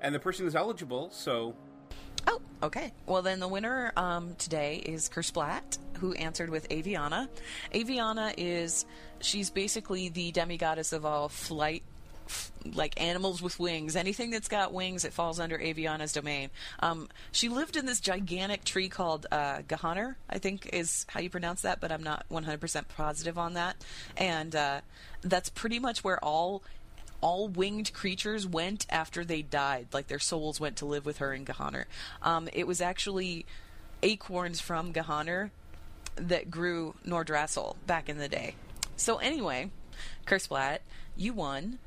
[0.00, 1.10] and the person is eligible.
[1.10, 1.56] So,
[2.26, 2.92] Oh, okay.
[3.06, 7.28] Well, then the winner um, today is Kersplat, who answered with Aviana.
[7.72, 8.84] Aviana is,
[9.20, 11.82] she's basically the demigoddess of all flight,
[12.74, 13.94] like animals with wings.
[13.94, 16.50] Anything that's got wings, it falls under Aviana's domain.
[16.80, 21.30] Um, she lived in this gigantic tree called uh, G'Hanir, I think is how you
[21.30, 23.76] pronounce that, but I'm not 100% positive on that.
[24.16, 24.80] And uh,
[25.22, 26.62] that's pretty much where all
[27.26, 31.34] all winged creatures went after they died, like their souls went to live with her
[31.34, 31.86] in G'Hanir.
[32.22, 33.44] Um, it was actually
[34.00, 35.50] acorns from G'Hanir
[36.14, 38.54] that grew Nordrassil back in the day.
[38.96, 39.72] So anyway,
[40.24, 40.78] Cursplat,
[41.16, 41.80] you won.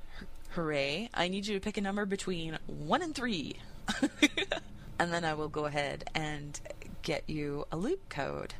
[0.55, 1.09] Hooray.
[1.13, 3.55] I need you to pick a number between 1 and 3.
[4.99, 6.59] and then I will go ahead and
[7.01, 8.55] get you a loop code.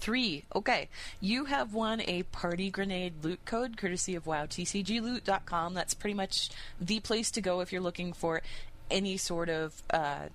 [0.00, 0.44] Three.
[0.54, 0.88] Okay.
[1.20, 5.74] You have won a party grenade loot code courtesy of WowTCGLoot.com.
[5.74, 6.48] That's pretty much
[6.80, 8.40] the place to go if you're looking for
[8.90, 10.28] any sort of uh,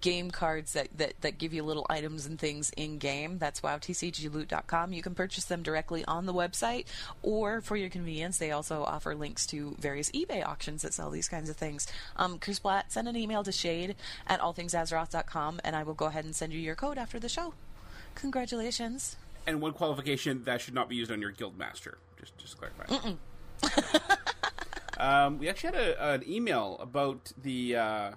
[0.00, 3.38] game cards that, that, that give you little items and things in game.
[3.38, 4.92] That's wowtcgloot.com.
[4.92, 6.86] You can purchase them directly on the website,
[7.22, 11.28] or for your convenience, they also offer links to various eBay auctions that sell these
[11.28, 11.86] kinds of things.
[12.16, 16.24] Um, Chris Blatt, send an email to shade at allthingsazeroth.com, and I will go ahead
[16.24, 17.54] and send you your code after the show.
[18.14, 19.16] Congratulations.
[19.46, 21.98] And one qualification that should not be used on your guild master.
[22.18, 23.14] Just just to clarify.
[24.98, 28.10] um, we actually had a, an email about the uh,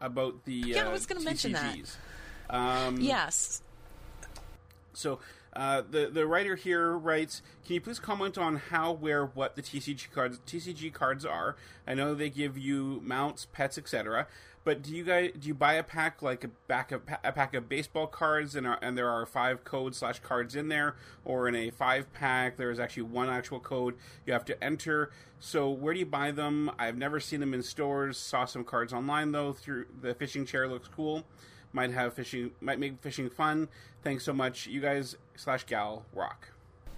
[0.00, 1.76] about the Yeah, I uh, was gonna mention that.
[1.76, 1.96] TCGs.
[2.50, 3.62] Um, Yes.
[4.92, 5.18] So
[5.54, 9.62] uh, the the writer here writes, "Can you please comment on how, where, what the
[9.62, 11.56] TCG cards TCG cards are?
[11.86, 14.26] I know they give you mounts, pets, etc.
[14.64, 17.54] But do you guys do you buy a pack like a back of, a pack
[17.54, 21.46] of baseball cards and are, and there are five code slash cards in there, or
[21.46, 23.94] in a five pack there is actually one actual code
[24.26, 25.10] you have to enter?
[25.38, 26.70] So where do you buy them?
[26.78, 28.16] I've never seen them in stores.
[28.16, 29.52] Saw some cards online though.
[29.52, 31.24] Through the fishing chair looks cool."
[31.74, 33.68] might have fishing might make fishing fun.
[34.02, 36.53] Thanks so much, you guys slash gal rock.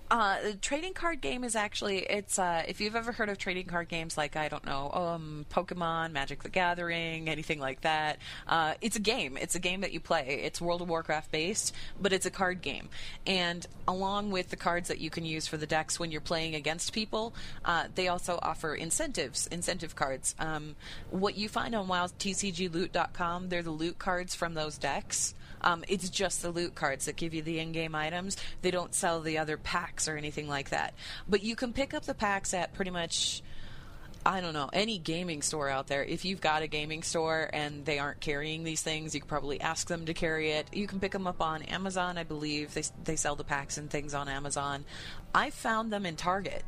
[0.08, 3.66] Uh, the trading card game is actually it's uh, if you've ever heard of trading
[3.66, 8.18] card games like I don't know um, Pokemon, Magic the Gathering, anything like that.
[8.46, 9.36] Uh, it's a game.
[9.36, 10.42] It's a game that you play.
[10.44, 12.88] It's World of Warcraft based, but it's a card game.
[13.26, 16.54] And along with the cards that you can use for the decks when you're playing
[16.54, 17.34] against people,
[17.64, 20.36] uh, they also offer incentives, incentive cards.
[20.38, 20.76] Um,
[21.10, 25.34] what you find on WowTCGLoot.com, they're the loot cards from those decks.
[25.66, 28.36] Um, it's just the loot cards that give you the in-game items.
[28.62, 30.94] They don't sell the other packs or anything like that.
[31.28, 33.42] But you can pick up the packs at pretty much
[34.24, 36.02] I don't know, any gaming store out there.
[36.02, 39.60] If you've got a gaming store and they aren't carrying these things, you can probably
[39.60, 40.66] ask them to carry it.
[40.72, 42.74] You can pick them up on Amazon, I believe.
[42.74, 44.84] They they sell the packs and things on Amazon.
[45.32, 46.64] I found them in Target.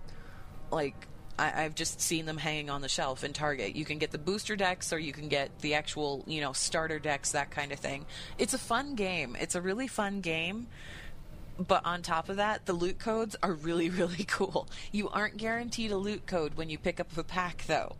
[0.70, 1.08] Like
[1.38, 3.76] I, I've just seen them hanging on the shelf in Target.
[3.76, 6.98] You can get the booster decks, or you can get the actual, you know, starter
[6.98, 8.06] decks, that kind of thing.
[8.38, 9.36] It's a fun game.
[9.40, 10.68] It's a really fun game.
[11.58, 14.68] But on top of that, the loot codes are really, really cool.
[14.92, 17.96] You aren't guaranteed a loot code when you pick up a pack, though.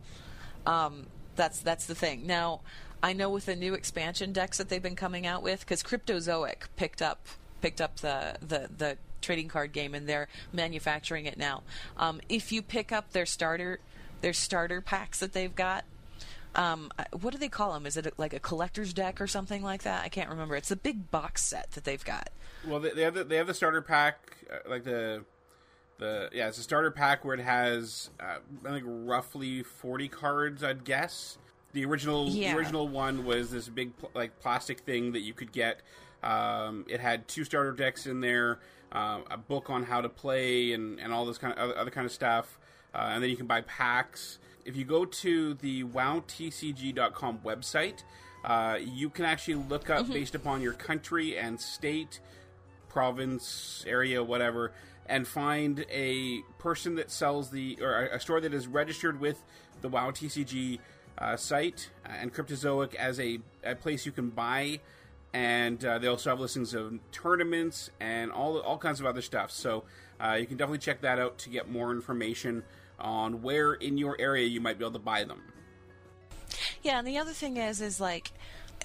[0.65, 2.27] Um, that's that's the thing.
[2.27, 2.61] Now,
[3.01, 6.63] I know with the new expansion decks that they've been coming out with, because Cryptozoic
[6.75, 7.27] picked up
[7.61, 11.63] picked up the, the, the trading card game and they're manufacturing it now.
[11.97, 13.79] Um, if you pick up their starter
[14.21, 15.85] their starter packs that they've got,
[16.55, 16.91] um,
[17.21, 17.85] what do they call them?
[17.85, 20.03] Is it like a collector's deck or something like that?
[20.03, 20.55] I can't remember.
[20.55, 22.29] It's a big box set that they've got.
[22.67, 25.23] Well, they, they have the, they have the starter pack, uh, like the
[25.99, 30.63] the yeah, it's a starter pack where it has uh, I think roughly forty cards,
[30.63, 31.37] I'd guess.
[31.71, 32.53] The original Yeah.
[32.53, 35.81] the original one was this big like plastic thing that you could get.
[36.23, 38.59] Um, it had two starter decks in there,
[38.91, 41.91] uh, a book on how to play, and, and all this kind of other, other
[41.91, 42.59] kind of stuff.
[42.93, 44.39] Uh, and then you can buy packs.
[44.65, 48.03] If you go to the wowtcg.com website,
[48.43, 52.19] uh, you can actually look up based upon your country and state
[52.87, 54.71] province, area, whatever,
[55.05, 59.41] and find a person that sells the or a store that is registered with
[59.81, 60.79] the WoW TCG
[61.17, 64.79] uh, site uh, and Cryptozoic as a, a place you can buy.
[65.33, 69.51] And uh, they also have listings of tournaments and all all kinds of other stuff.
[69.51, 69.83] So
[70.19, 72.63] uh, you can definitely check that out to get more information
[72.99, 75.41] on where in your area you might be able to buy them.
[76.81, 78.31] Yeah, and the other thing is, is like,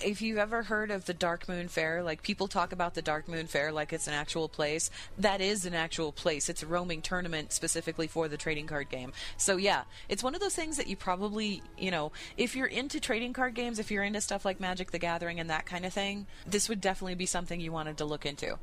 [0.02, 3.28] if you've ever heard of the Dark Moon Fair, like people talk about the Dark
[3.28, 4.90] Moon Fair like it's an actual place.
[5.18, 6.48] That is an actual place.
[6.48, 9.12] It's a roaming tournament specifically for the trading card game.
[9.36, 13.00] So yeah, it's one of those things that you probably, you know, if you're into
[13.00, 15.92] trading card games, if you're into stuff like Magic the Gathering and that kind of
[15.92, 18.58] thing, this would definitely be something you wanted to look into.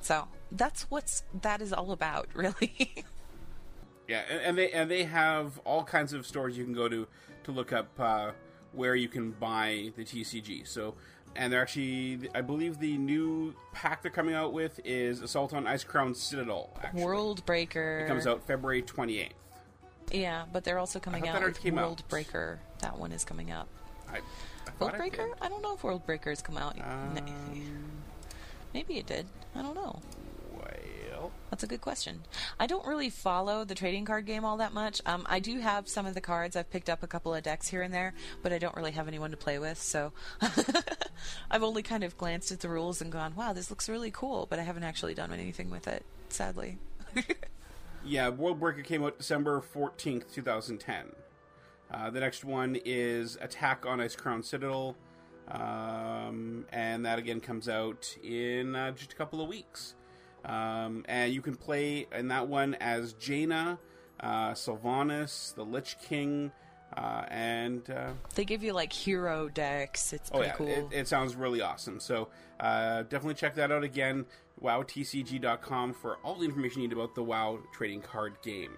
[0.00, 3.04] So that's what's that is all about, really.
[4.06, 7.06] Yeah, and, they and they have all kinds of stores you can go to
[7.44, 8.32] to look up uh,
[8.74, 10.66] where you can buy the TCG.
[10.66, 10.94] So,
[11.36, 15.64] and they're actually, I believe, the new pack they're coming out with is Assault on
[15.64, 16.70] Icecrown Citadel.
[16.82, 17.04] Actually.
[17.04, 19.34] World Breaker It comes out February twenty eighth.
[20.12, 21.84] Yeah, but they're also coming out with came out.
[21.84, 22.60] World Breaker.
[22.80, 23.68] That one is coming up.
[24.10, 24.20] I, I
[24.70, 25.28] thought World Breaker?
[25.40, 26.78] I don't know if World Breaker has come out.
[26.78, 27.18] Um,
[28.74, 29.26] Maybe it did.
[29.54, 30.00] I don't know.
[31.50, 32.22] That's a good question.
[32.58, 35.00] I don't really follow the trading card game all that much.
[35.06, 36.56] Um, I do have some of the cards.
[36.56, 39.08] I've picked up a couple of decks here and there, but I don't really have
[39.08, 39.80] anyone to play with.
[39.80, 40.12] So
[41.50, 44.46] I've only kind of glanced at the rules and gone, "Wow, this looks really cool,"
[44.48, 46.04] but I haven't actually done anything with it.
[46.28, 46.78] Sadly.
[48.06, 51.06] Yeah, World Breaker came out December 14th, 2010.
[51.90, 54.94] Uh, the next one is Attack on Icecrown Citadel,
[55.48, 59.94] um, and that again comes out in uh, just a couple of weeks.
[60.44, 63.78] Um, and you can play in that one as Jaina,
[64.20, 66.52] uh, Sylvanas, the Lich King,
[66.96, 70.12] uh, and uh, They give you like hero decks.
[70.12, 70.68] It's oh pretty yeah, cool.
[70.68, 71.98] it, it sounds really awesome.
[71.98, 72.28] So
[72.60, 74.26] uh, definitely check that out again.
[74.62, 78.70] WowTCG.com for all the information you need about the WoW trading card game.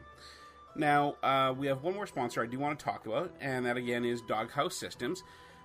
[0.74, 3.76] Now uh, we have one more sponsor I do want to talk about, and that
[3.76, 5.22] again is Doghouse Systems.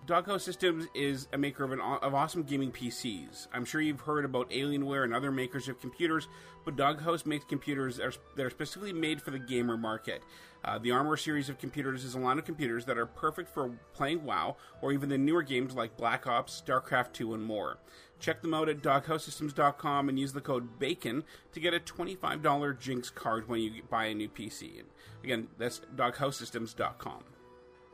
[0.07, 3.47] Doghouse Systems is a maker of, an, of awesome gaming PCs.
[3.53, 6.27] I'm sure you've heard about Alienware and other makers of computers,
[6.65, 10.23] but Doghouse makes computers that are, that are specifically made for the gamer market.
[10.65, 13.77] Uh, the Armor series of computers is a line of computers that are perfect for
[13.93, 17.77] playing WoW or even the newer games like Black Ops, StarCraft 2, and more.
[18.19, 21.23] Check them out at doghousesystems.com and use the code BACON
[21.53, 24.81] to get a $25 Jinx card when you buy a new PC.
[25.23, 27.23] Again, that's doghousesystems.com.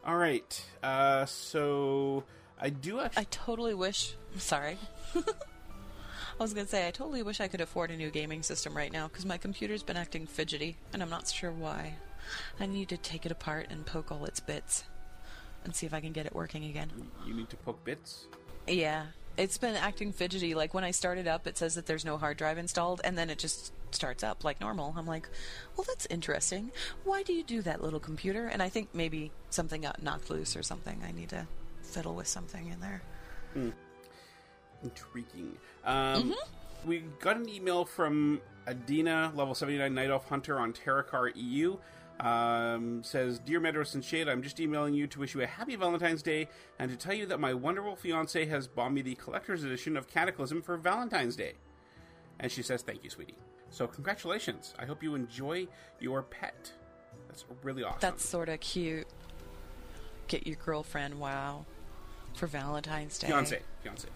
[0.08, 0.66] All right.
[0.82, 2.24] Uh, so
[2.60, 3.22] I do actually.
[3.22, 4.16] I totally wish.
[4.34, 4.78] I'm Sorry.
[5.16, 8.92] I was gonna say I totally wish I could afford a new gaming system right
[8.92, 11.96] now because my computer's been acting fidgety and I'm not sure why.
[12.60, 14.86] I need to take it apart and poke all its bits
[15.66, 16.90] and see if I can get it working again.
[17.26, 18.28] You need to poke bits.
[18.68, 20.54] Yeah, it's been acting fidgety.
[20.56, 23.18] Like when I start it up, it says that there's no hard drive installed, and
[23.18, 24.94] then it just starts up like normal.
[24.98, 25.30] I'm like,
[25.76, 26.72] well, that's interesting.
[27.04, 28.48] Why do you do that, little computer?
[28.48, 31.02] And I think maybe something got knocked loose or something.
[31.08, 31.48] I need to
[31.82, 33.02] fiddle with something in there.
[34.84, 35.58] Intriguing.
[35.86, 36.34] Um,
[36.86, 41.78] We got an email from Adina, level 79 Night Elf Hunter on Terokkar EU.
[42.20, 45.76] Um, says, Dear Medros and Shade, I'm just emailing you to wish you a happy
[45.76, 49.64] Valentine's Day and to tell you that my wonderful fiance has bought me the collector's
[49.64, 51.54] edition of Cataclysm for Valentine's Day.
[52.40, 53.38] And she says, Thank you, sweetie.
[53.70, 54.74] So, congratulations.
[54.80, 55.68] I hope you enjoy
[56.00, 56.72] your pet.
[57.28, 58.00] That's really awesome.
[58.02, 59.08] That's sort of cute.
[60.28, 61.66] Get your girlfriend, wow,
[62.34, 63.28] for Valentine's Day.
[63.28, 63.62] fiance.
[63.82, 64.08] Fiance.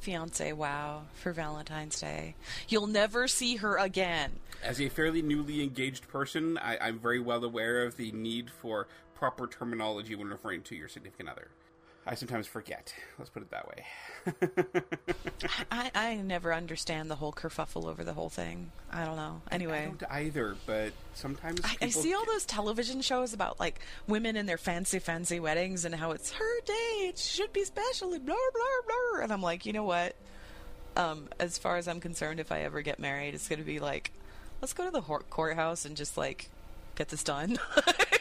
[0.00, 2.34] Fiance, wow, for Valentine's Day.
[2.68, 4.32] You'll never see her again.
[4.62, 8.88] As a fairly newly engaged person, I, I'm very well aware of the need for
[9.14, 11.50] proper terminology when referring to your significant other.
[12.10, 12.92] I sometimes forget.
[13.20, 13.86] Let's put it that way.
[15.70, 18.72] I, I never understand the whole kerfuffle over the whole thing.
[18.90, 19.42] I don't know.
[19.52, 19.82] Anyway.
[19.82, 24.34] I don't either, but sometimes I, I see all those television shows about like women
[24.34, 28.26] and their fancy, fancy weddings and how it's her day, it should be special, and
[28.26, 28.62] blah blah
[29.12, 29.22] blah.
[29.22, 30.16] And I'm like, you know what?
[30.96, 33.78] Um, as far as I'm concerned, if I ever get married, it's going to be
[33.78, 34.10] like,
[34.60, 36.50] let's go to the courthouse and just like
[36.96, 37.56] get this done.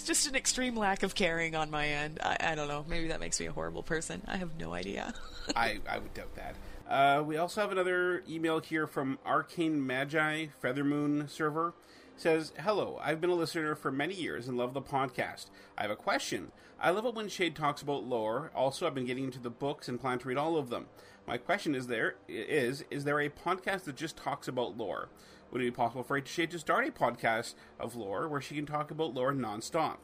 [0.00, 2.20] There's just an extreme lack of caring on my end.
[2.22, 2.86] I, I don't know.
[2.88, 4.22] Maybe that makes me a horrible person.
[4.26, 5.12] I have no idea.
[5.54, 6.56] I, I would doubt that.
[6.88, 11.74] Uh, we also have another email here from Arcane Magi Feathermoon server.
[12.16, 15.46] Says, Hello, I've been a listener for many years and love the podcast.
[15.76, 16.50] I have a question.
[16.80, 18.50] I love it when Shade talks about lore.
[18.54, 20.86] Also, I've been getting into the books and plan to read all of them.
[21.26, 25.10] My question is there is is there a podcast that just talks about lore?
[25.50, 28.66] Would it be possible for Shade to start a podcast of lore where she can
[28.66, 29.96] talk about lore nonstop?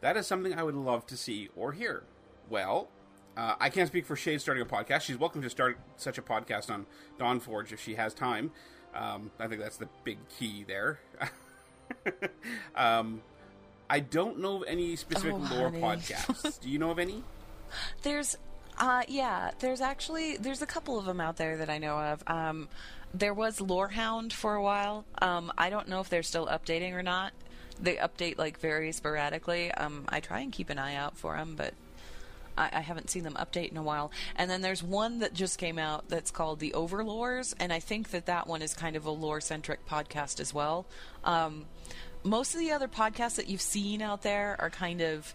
[0.00, 2.04] That is something I would love to see or hear.
[2.48, 2.88] Well,
[3.36, 5.02] uh, I can't speak for Shade starting a podcast.
[5.02, 6.86] She's welcome to start such a podcast on
[7.18, 8.50] Dawnforge if she has time.
[8.94, 10.98] Um, I think that's the big key there.
[12.74, 13.22] um,
[13.90, 15.80] I don't know of any specific Oh, lore honey.
[15.80, 16.60] podcasts.
[16.60, 17.22] Do you know of any?
[18.02, 18.36] There's,
[18.78, 22.22] uh, yeah, there's actually there's a couple of them out there that I know of.
[22.26, 22.68] Um,
[23.14, 25.04] there was Lorehound for a while.
[25.20, 27.32] Um, I don't know if they're still updating or not.
[27.80, 29.70] They update like very sporadically.
[29.70, 31.74] Um, I try and keep an eye out for them, but
[32.56, 34.10] I, I haven't seen them update in a while.
[34.36, 38.10] And then there's one that just came out that's called the Overlores, and I think
[38.10, 40.86] that that one is kind of a lore centric podcast as well.
[41.24, 41.66] Um,
[42.24, 45.32] most of the other podcasts that you've seen out there are kind of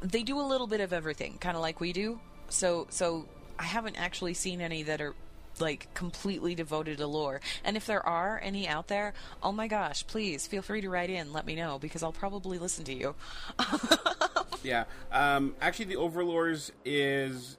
[0.00, 2.20] they do a little bit of everything, kind of like we do.
[2.48, 3.26] So so
[3.58, 5.14] I haven't actually seen any that are
[5.60, 7.40] like completely devoted to lore.
[7.64, 11.10] And if there are any out there, oh my gosh, please feel free to write
[11.10, 13.14] in, let me know because I'll probably listen to you.
[14.64, 14.84] Yeah.
[15.12, 17.58] Um, actually, the Overlords is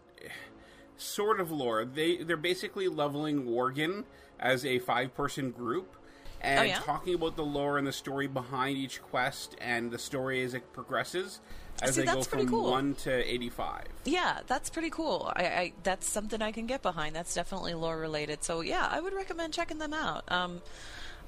[0.97, 1.85] sort of lore.
[1.85, 4.03] They they're basically leveling Worgen
[4.39, 5.95] as a five person group
[6.41, 6.79] and Oh, yeah?
[6.79, 10.71] talking about the lore and the story behind each quest and the story as it
[10.73, 11.39] progresses.
[11.81, 12.71] As See, they go that's pretty from cool.
[12.71, 13.85] one to eighty-five.
[14.05, 15.31] Yeah, that's pretty cool.
[15.35, 17.15] I, I that's something I can get behind.
[17.15, 18.43] That's definitely lore related.
[18.43, 20.23] So yeah, I would recommend checking them out.
[20.29, 20.61] Um,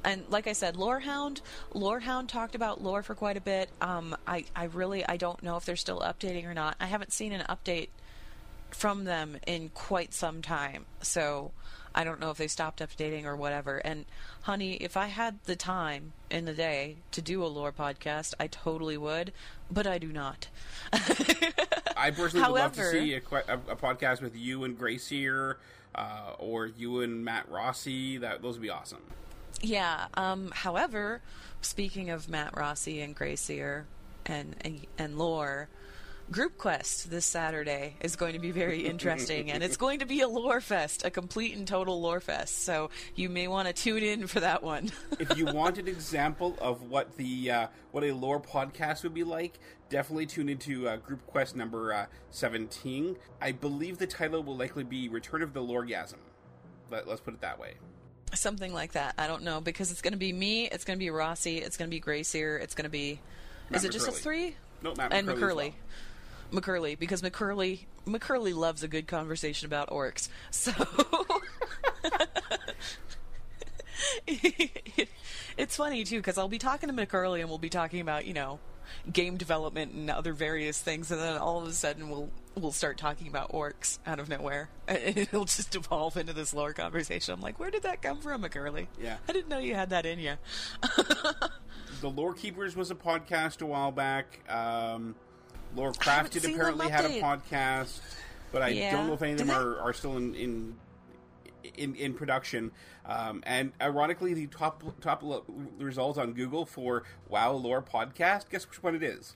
[0.04, 1.42] and like I said, Lorehound,
[1.74, 3.70] Lorehound talked about lore for quite a bit.
[3.82, 6.76] Um, I I really I don't know if they're still updating or not.
[6.80, 7.90] I haven't seen an update
[8.72, 10.86] from them in quite some time.
[11.02, 11.52] So
[11.94, 13.78] I don't know if they stopped updating or whatever.
[13.78, 14.06] And
[14.44, 18.48] honey, if I had the time in the day to do a lore podcast, I
[18.48, 19.34] totally would,
[19.72, 20.48] but I do not.
[20.94, 25.56] I personally would love to see a, a, a podcast with you and Gracier,
[25.96, 28.18] uh, or you and Matt Rossi.
[28.18, 29.02] That those would be awesome.
[29.62, 30.08] Yeah.
[30.16, 31.22] Um, however,
[31.62, 33.86] speaking of Matt Rossi and Gracier
[34.26, 35.70] and, and and lore,
[36.32, 40.22] Group Quest this Saturday is going to be very interesting, and it's going to be
[40.22, 42.64] a lore fest, a complete and total lore fest.
[42.64, 44.92] So you may want to tune in for that one.
[45.20, 49.26] if you want an example of what the uh, what a lore podcast would be
[49.26, 49.60] like,
[49.90, 53.18] definitely tune into uh, Group Quest number uh, seventeen.
[53.42, 56.20] I believe the title will likely be "Return of the Lorgasm."
[56.90, 57.74] Let, let's put it that way.
[58.34, 59.16] Something like that.
[59.18, 61.76] I don't know because it's going to be me, it's going to be Rossi, it's
[61.76, 63.20] going to be Gracier, it's going to be.
[63.70, 64.56] is Matt it just us three?
[64.82, 65.74] No, Matt and McCurley McCurley.
[66.52, 70.30] McCurley, because McCurley McCurley loves a good conversation about orcs.
[70.52, 70.72] So
[75.58, 78.34] it's funny too because I'll be talking to McCurley and we'll be talking about you
[78.34, 78.60] know
[79.12, 82.98] game development and other various things, and then all of a sudden we'll we'll start
[82.98, 87.34] talking about orcs out of nowhere, and it'll just evolve into this lore conversation.
[87.34, 88.88] I'm like, where did that come from, McCurley?
[89.02, 89.18] Yeah.
[89.28, 90.36] I didn't know you had that in you.
[92.02, 94.40] The Lore Keepers was a podcast a while back.
[94.50, 95.14] Um,
[95.76, 98.00] Lore haven't Crafted apparently had a podcast,
[98.52, 98.92] but I Yeah.
[98.92, 100.76] don't know if any of them are, are still in in
[101.76, 102.72] in, in production.
[103.06, 105.46] Um, and ironically, the top top lo-
[105.80, 108.50] result on Google for Wow Lore podcast.
[108.50, 109.36] Guess which one it is?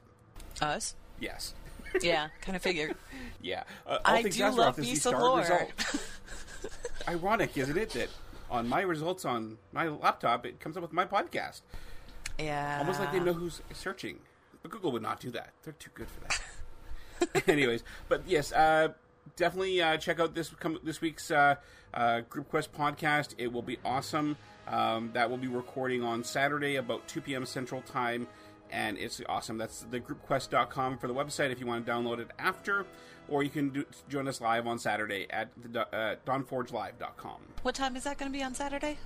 [0.61, 0.95] Us?
[1.19, 1.53] Yes.
[2.01, 2.95] Yeah, kind of figured.
[3.41, 3.63] Yeah.
[3.86, 5.39] Uh, I do Azeroth love is me the star lore.
[5.39, 5.69] result.
[7.07, 8.09] Ironic, isn't it, that
[8.49, 11.61] on my results on my laptop, it comes up with my podcast.
[12.39, 12.77] Yeah.
[12.79, 14.17] Almost like they know who's searching.
[14.66, 15.51] But Google would not do that.
[15.61, 17.47] They're too good for that.
[17.47, 18.93] Anyways, but yes, uh,
[19.36, 21.57] definitely uh, check out this come, this week's uh,
[21.93, 23.36] uh, Group Quest podcast.
[23.38, 24.38] It will be awesome.
[24.68, 27.45] Um, that will be recording on Saturday about 2 p.m.
[27.45, 28.28] Central Time,
[28.72, 29.59] and it's awesome.
[29.59, 32.88] That's the thegroupquest.com for the website if you want to download it after,
[33.28, 37.38] or you can do, join us live on Saturday at the, uh, dawnforgelive.com.
[37.61, 38.97] What time is that going to be on Saturday?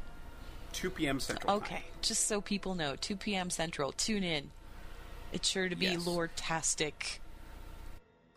[0.71, 1.19] 2 p.m.
[1.19, 1.63] Central Time.
[1.63, 3.49] Okay, just so people know, 2 p.m.
[3.49, 3.91] Central.
[3.91, 4.51] Tune in.
[5.31, 6.05] It's sure to be Yes.
[6.05, 7.21] lore-tastic.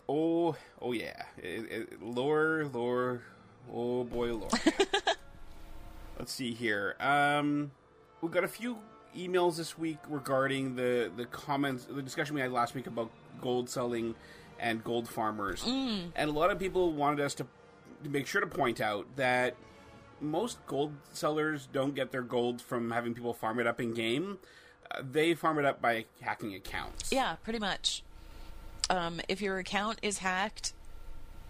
[0.09, 1.22] Oh, oh yeah.
[1.38, 3.22] It, it, lore, lore.
[3.72, 4.51] Oh boy, lore.
[6.18, 6.97] Let's see here.
[7.01, 7.70] Um,
[8.20, 8.78] we got a few
[9.16, 13.70] emails this week regarding the the comments, the discussion we had last week about gold
[13.70, 14.14] selling
[14.61, 17.47] and gold farmers, and a lot of people wanted us to,
[18.05, 19.57] to make sure to point out that
[20.20, 24.38] most gold sellers don't get their gold from having people farm it up in game.
[25.01, 27.12] They farm it up by hacking accounts.
[27.12, 28.03] Yeah, pretty much.
[28.90, 30.72] Um, if your account is hacked,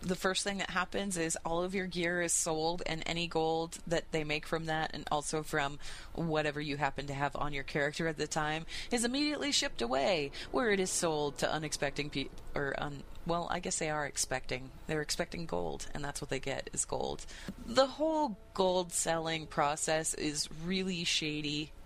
[0.02, 3.78] the first thing that happens is all of your gear is sold, and any gold
[3.86, 5.78] that they make from that, and also from
[6.14, 10.32] whatever you happen to have on your character at the time, is immediately shipped away,
[10.50, 12.36] where it is sold to unexpecting people.
[12.54, 14.70] Or, un- well, I guess they are expecting.
[14.88, 17.24] They're expecting gold, and that's what they get is gold.
[17.64, 21.70] The whole gold selling process is really shady.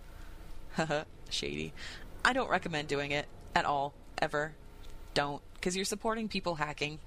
[1.29, 1.73] Shady.
[2.23, 4.53] I don't recommend doing it at all, ever.
[5.13, 6.99] Don't, because you're supporting people hacking,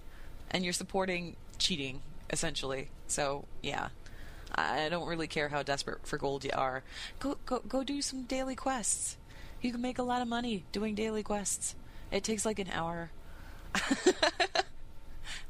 [0.50, 2.88] and you're supporting cheating, essentially.
[3.06, 3.88] So yeah,
[4.54, 6.82] I I don't really care how desperate for gold you are.
[7.18, 9.16] Go go go do some daily quests.
[9.60, 11.74] You can make a lot of money doing daily quests.
[12.10, 13.10] It takes like an hour.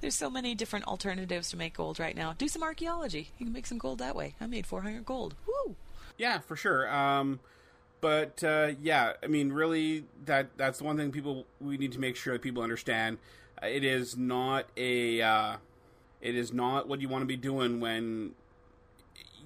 [0.00, 2.34] There's so many different alternatives to make gold right now.
[2.36, 3.30] Do some archaeology.
[3.38, 4.34] You can make some gold that way.
[4.40, 5.34] I made 400 gold.
[5.46, 5.76] Woo!
[6.18, 6.92] Yeah, for sure.
[6.92, 7.40] Um,
[8.00, 12.00] but uh, yeah, I mean, really, that that's the one thing people we need to
[12.00, 13.18] make sure that people understand.
[13.62, 15.56] Uh, It is not a, uh,
[16.20, 18.32] it is not what you want to be doing when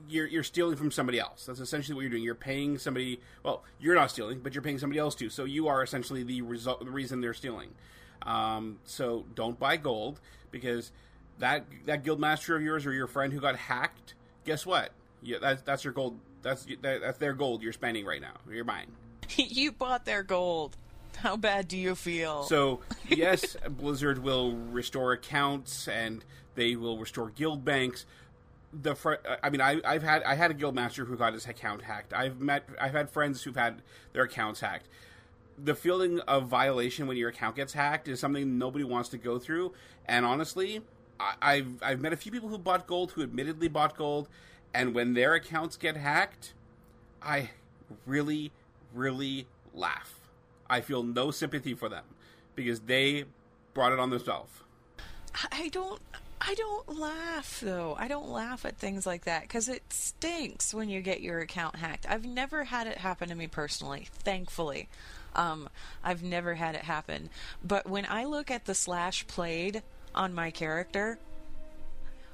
[0.08, 1.46] you're you're stealing from somebody else.
[1.46, 2.22] That's essentially what you're doing.
[2.22, 3.20] You're paying somebody.
[3.42, 5.30] Well, you're not stealing, but you're paying somebody else to.
[5.30, 7.70] So you are essentially the result, the reason they're stealing.
[8.22, 10.20] Um, so don't buy gold
[10.50, 10.92] because
[11.38, 14.14] that that guild master of yours or your friend who got hacked.
[14.44, 14.92] Guess what?
[15.22, 16.18] Yeah, that's that's your gold.
[16.44, 18.34] That's that, that's their gold you're spending right now.
[18.48, 18.86] You're buying.
[19.36, 20.76] you bought their gold.
[21.16, 22.44] How bad do you feel?
[22.44, 28.06] So yes, Blizzard will restore accounts and they will restore guild banks.
[28.72, 31.46] The fr- I mean, I, I've had I had a guild master who got his
[31.46, 32.12] account hacked.
[32.12, 34.88] I've met I've had friends who've had their accounts hacked.
[35.56, 39.38] the feeling of violation when your account gets hacked is something nobody wants to go
[39.38, 39.72] through.
[40.06, 40.82] And honestly,
[41.20, 44.28] I, I've I've met a few people who bought gold who admittedly bought gold,
[44.74, 46.52] and when their accounts get hacked,
[47.22, 47.50] I
[48.06, 48.52] really
[48.94, 50.14] really laugh.
[50.68, 52.04] I feel no sympathy for them
[52.54, 53.24] because they
[53.74, 54.50] brought it on themselves.
[55.50, 56.00] I don't.
[56.46, 57.96] I don't laugh though.
[57.98, 61.76] I don't laugh at things like that because it stinks when you get your account
[61.76, 62.06] hacked.
[62.08, 64.88] I've never had it happen to me personally, thankfully.
[65.34, 65.70] Um,
[66.02, 67.30] I've never had it happen.
[67.64, 69.82] But when I look at the slash played
[70.14, 71.18] on my character,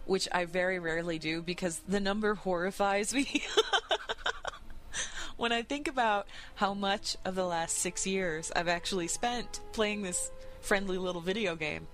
[0.06, 3.42] which I very rarely do because the number horrifies me.
[5.36, 10.02] when I think about how much of the last six years I've actually spent playing
[10.02, 11.86] this friendly little video game,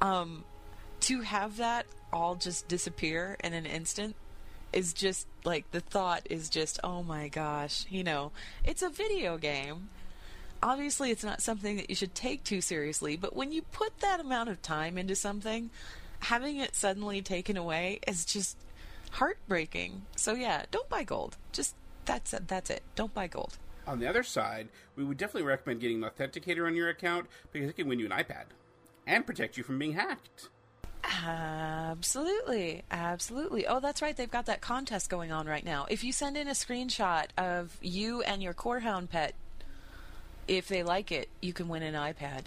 [0.00, 0.44] um,
[1.00, 4.14] to have that all just disappear in an instant
[4.72, 8.32] is just like the thought is just oh my gosh you know
[8.64, 9.88] it's a video game
[10.62, 14.20] obviously it's not something that you should take too seriously but when you put that
[14.20, 15.70] amount of time into something
[16.22, 18.56] having it suddenly taken away is just
[19.12, 21.74] heartbreaking so yeah don't buy gold just
[22.04, 25.80] that's it that's it don't buy gold On the other side, we would definitely recommend
[25.80, 28.44] getting an authenticator on your account because it can win you an iPad
[29.08, 30.48] and protect you from being hacked.
[31.04, 32.82] Absolutely.
[32.92, 33.66] Absolutely.
[33.66, 34.16] Oh, that's right.
[34.16, 35.86] They've got that contest going on right now.
[35.90, 39.34] If you send in a screenshot of you and your Corehound pet,
[40.46, 42.44] if they like it, you can win an iPad,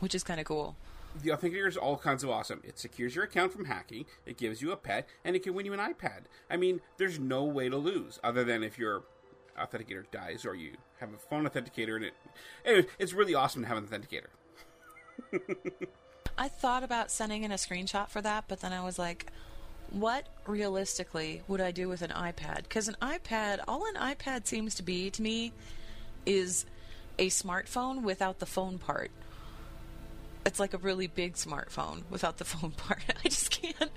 [0.00, 0.76] which is kind of cool.
[1.22, 2.60] The authenticator is all kinds of awesome.
[2.64, 5.66] It secures your account from hacking, it gives you a pet, and it can win
[5.66, 6.24] you an iPad.
[6.50, 9.04] I mean, there's no way to lose other than if your
[9.58, 12.14] authenticator dies or you have a phone authenticator and it.
[12.64, 14.26] Anyway, it's really awesome to have an authenticator.
[16.38, 19.26] I thought about sending in a screenshot for that, but then I was like,
[19.90, 22.64] what realistically would I do with an iPad?
[22.64, 25.52] Because an iPad, all an iPad seems to be to me
[26.26, 26.66] is
[27.18, 29.10] a smartphone without the phone part.
[30.46, 33.02] It's like a really big smartphone without the phone part.
[33.24, 33.90] I just can't,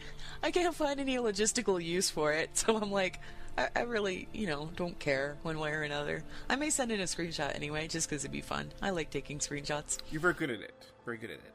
[0.43, 2.49] I can't find any logistical use for it.
[2.57, 3.21] So I'm like,
[3.57, 6.23] I, I really, you know, don't care one way or another.
[6.49, 8.71] I may send in a screenshot anyway, just because it'd be fun.
[8.81, 9.99] I like taking screenshots.
[10.11, 10.73] You're very good at it.
[11.05, 11.53] Very good at it.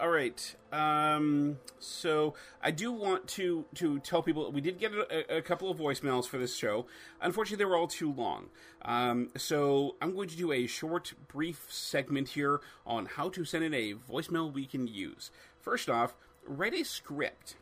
[0.00, 0.54] All right.
[0.72, 5.70] Um, so I do want to to tell people we did get a, a couple
[5.70, 6.86] of voicemails for this show.
[7.20, 8.46] Unfortunately, they were all too long.
[8.82, 13.64] Um, so I'm going to do a short, brief segment here on how to send
[13.64, 15.32] in a voicemail we can use.
[15.60, 16.14] First off,
[16.46, 17.56] write a script.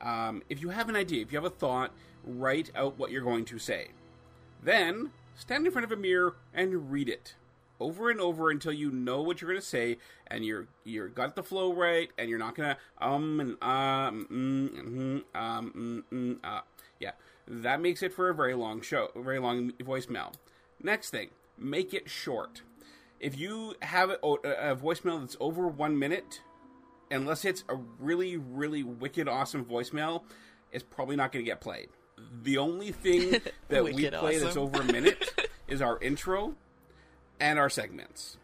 [0.00, 1.92] Um, if you have an idea, if you have a thought,
[2.24, 3.88] write out what you're going to say.
[4.62, 7.34] Then stand in front of a mirror and read it
[7.80, 11.36] over and over until you know what you're going to say and you're you're got
[11.36, 16.16] the flow right and you're not going to um and um mm, mm, um mm,
[16.16, 16.60] mm, uh.
[17.00, 17.12] yeah
[17.46, 20.32] that makes it for a very long show a very long voicemail.
[20.82, 22.62] Next thing make it short.
[23.18, 26.40] If you have a, a voicemail that's over one minute
[27.10, 30.22] unless it's a really really wicked awesome voicemail
[30.72, 31.88] it's probably not going to get played.
[32.42, 36.54] The only thing that we play that's over a minute is our intro
[37.40, 38.36] and our segments.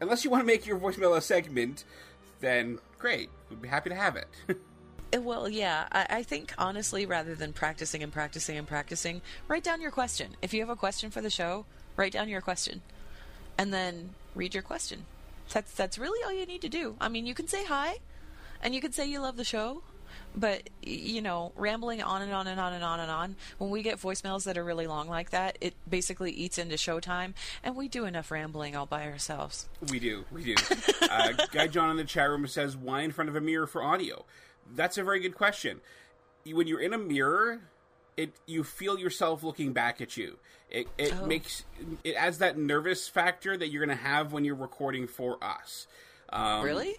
[0.00, 1.84] Unless you want to make your voicemail a segment,
[2.40, 3.30] then great.
[3.50, 4.28] We'd be happy to have it.
[5.14, 9.62] Uh, Well, yeah, I, I think honestly, rather than practicing and practicing and practicing, write
[9.62, 10.36] down your question.
[10.40, 11.66] If you have a question for the show,
[11.96, 12.80] write down your question,
[13.58, 15.04] and then read your question.
[15.52, 16.96] That's that's really all you need to do.
[16.98, 17.98] I mean, you can say hi,
[18.62, 19.82] and you can say you love the show,
[20.36, 23.36] but you know, rambling on and on and on and on and on.
[23.58, 27.34] When we get voicemails that are really long like that, it basically eats into showtime,
[27.62, 29.68] and we do enough rambling all by ourselves.
[29.90, 30.54] we do, we do.
[31.10, 33.82] uh, Guy John in the chat room says, "Why in front of a mirror for
[33.82, 34.24] audio?"
[34.74, 35.80] That's a very good question.
[36.46, 37.60] When you're in a mirror,
[38.16, 40.38] it you feel yourself looking back at you.
[40.70, 41.26] It it Oh.
[41.26, 41.64] makes
[42.04, 45.86] it adds that nervous factor that you're going to have when you're recording for us.
[46.30, 46.96] Um, really?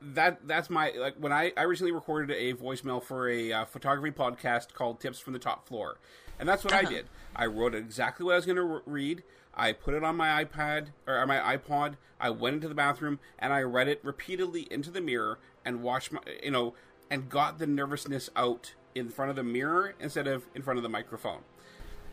[0.00, 4.10] That that's my like when I I recently recorded a voicemail for a uh, photography
[4.16, 5.98] podcast called Tips from the Top Floor,
[6.38, 6.90] and that's what I Uh-huh.
[6.90, 7.06] did.
[7.34, 9.22] I wrote exactly what I was going to re- read.
[9.54, 11.96] I put it on my iPad or on my iPod.
[12.20, 16.12] I went into the bathroom and I read it repeatedly into the mirror and watched
[16.12, 16.74] my you know
[17.10, 20.82] and got the nervousness out in front of the mirror instead of in front of
[20.82, 21.40] the microphone.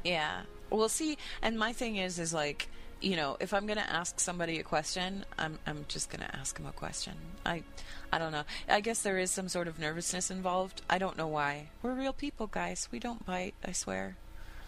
[0.04, 0.42] Yeah.
[0.70, 2.68] Well, see, and my thing is, is like,
[3.04, 6.66] you know, if I'm gonna ask somebody a question, I'm I'm just gonna ask them
[6.66, 7.14] a question.
[7.46, 7.64] I,
[8.12, 8.44] I don't know.
[8.70, 10.82] I guess there is some sort of nervousness involved.
[10.90, 11.68] I don't know why.
[11.82, 12.88] We're real people, guys.
[12.92, 13.56] We don't bite.
[13.66, 14.16] I swear.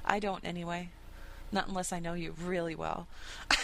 [0.03, 0.89] I don't anyway.
[1.51, 3.07] Not unless I know you really well.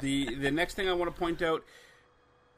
[0.00, 1.64] The the next thing I want to point out,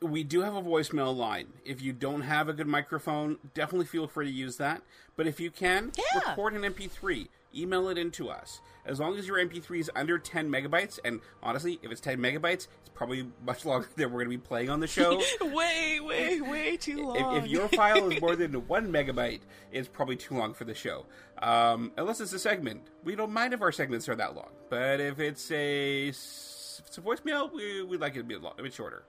[0.02, 1.46] we do have a voicemail line.
[1.64, 4.82] If you don't have a good microphone, definitely feel free to use that.
[5.16, 6.18] But if you can, Yeah.
[6.30, 7.28] record an MP3.
[7.54, 8.60] Email it in to us.
[8.84, 12.68] As long as your MP3 is under 10 megabytes, and honestly, if it's 10 megabytes,
[12.80, 15.20] it's probably much longer than we're going to be playing on the show.
[15.40, 17.36] way, way, way too long.
[17.36, 19.40] if, if your file is more than one megabyte,
[19.72, 21.06] it's probably too long for the show.
[21.40, 24.50] Um, unless it's a segment, we don't mind if our segments are that long.
[24.68, 28.38] But if it's a if it's a voicemail, we we like it to be a,
[28.38, 29.04] lot, a bit shorter.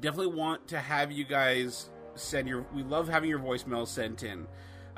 [0.00, 2.64] Definitely want to have you guys send your.
[2.74, 4.46] We love having your voicemail sent in.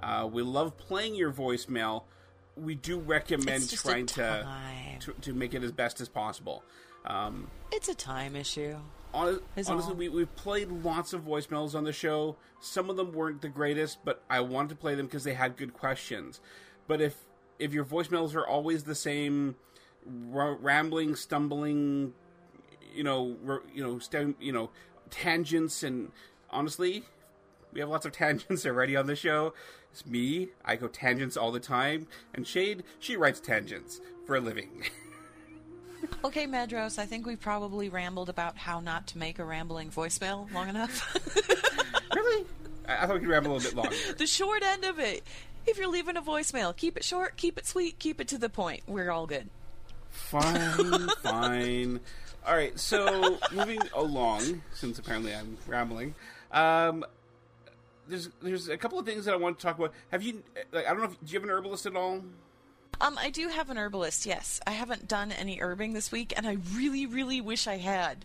[0.02, 2.04] Uh, we love playing your voicemail.
[2.56, 4.46] We do recommend It's just a trying to,
[5.00, 6.62] to to make it as best as possible.
[7.04, 8.76] Um, it's a time issue.
[9.12, 9.94] Hon- honestly, all.
[9.94, 12.36] we, we've played lots of voicemails on the show.
[12.60, 15.56] Some of them weren't the greatest, but I wanted to play them because they had
[15.56, 16.40] good questions.
[16.86, 17.16] But if
[17.58, 19.56] if your voicemails are always the same,
[20.32, 22.12] r- rambling, stumbling,
[22.94, 24.70] you know, r- you know, stem, you know,
[25.10, 26.10] tangents, and
[26.50, 27.04] honestly,
[27.72, 29.54] we have lots of tangents already on the show.
[29.96, 30.48] It's me.
[30.62, 34.84] I go tangents all the time, and Shade she writes tangents for a living.
[36.22, 40.52] Okay, Madros, I think we've probably rambled about how not to make a rambling voicemail
[40.52, 41.16] long enough.
[42.14, 42.46] really?
[42.86, 43.96] I, I thought we could ramble a little bit longer.
[44.18, 45.24] the short end of it.
[45.66, 48.50] If you're leaving a voicemail, keep it short, keep it sweet, keep it to the
[48.50, 48.82] point.
[48.86, 49.48] We're all good.
[50.10, 52.00] Fine, fine.
[52.46, 56.14] All right, so moving along, since apparently I'm rambling,
[56.52, 57.04] um,
[58.08, 59.92] there's there's a couple of things that I want to talk about.
[60.10, 60.42] Have you?
[60.72, 61.04] Like, I don't know.
[61.04, 62.22] if Do you have an herbalist at all?
[63.00, 64.58] Um, I do have an herbalist, yes.
[64.66, 68.24] I haven't done any herbing this week, and I really, really wish I had.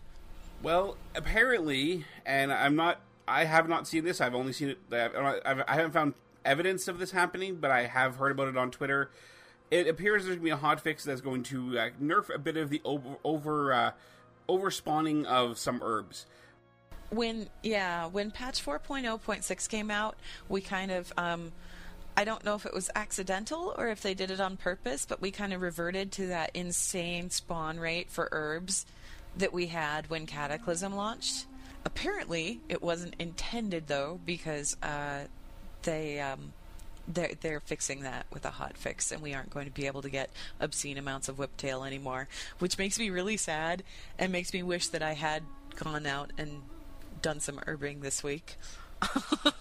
[0.62, 3.00] Well, apparently, and I'm not.
[3.28, 4.20] I have not seen this.
[4.20, 4.78] I've only seen it.
[4.90, 5.14] I've,
[5.44, 6.14] I've, I haven't found
[6.44, 9.10] evidence of this happening, but I have heard about it on Twitter.
[9.70, 12.38] It appears there's going to be a hot fix that's going to uh, nerf a
[12.38, 13.90] bit of the over over uh,
[14.48, 16.26] over spawning of some herbs.
[17.12, 20.16] When, yeah, when patch 4.0.6 came out,
[20.48, 21.52] we kind of, um,
[22.16, 25.20] I don't know if it was accidental or if they did it on purpose, but
[25.20, 28.86] we kind of reverted to that insane spawn rate for herbs
[29.36, 31.46] that we had when Cataclysm launched.
[31.84, 35.24] Apparently, it wasn't intended though, because uh,
[35.82, 36.52] they um,
[37.08, 40.02] they're they're fixing that with a hot fix, and we aren't going to be able
[40.02, 40.30] to get
[40.60, 42.28] obscene amounts of whiptail anymore,
[42.58, 43.82] which makes me really sad
[44.18, 45.42] and makes me wish that I had
[45.76, 46.62] gone out and
[47.22, 48.56] done some herbing this week.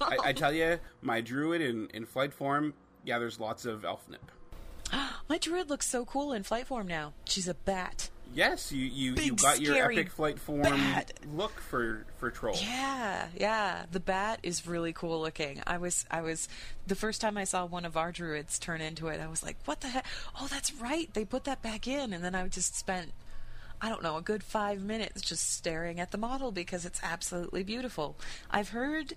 [0.02, 2.74] I, I tell you, my druid in, in flight form,
[3.04, 4.32] yeah, there's lots of elf nip.
[5.30, 7.14] My druid looks so cool in flight form now.
[7.26, 8.10] She's a bat.
[8.34, 11.12] Yes, you you, you got your epic flight form bat.
[11.34, 12.56] look for for troll.
[12.62, 13.86] Yeah, yeah.
[13.92, 15.62] The bat is really cool looking.
[15.68, 16.48] I was, I was,
[16.88, 19.58] the first time I saw one of our druids turn into it, I was like,
[19.66, 20.06] "What the heck?
[20.40, 21.14] Oh, that's right.
[21.14, 23.12] They put that back in." And then I just spent,
[23.82, 27.64] I don't know, a good five minutes just staring at the model because it's absolutely
[27.64, 28.16] beautiful.
[28.50, 29.14] I've heard.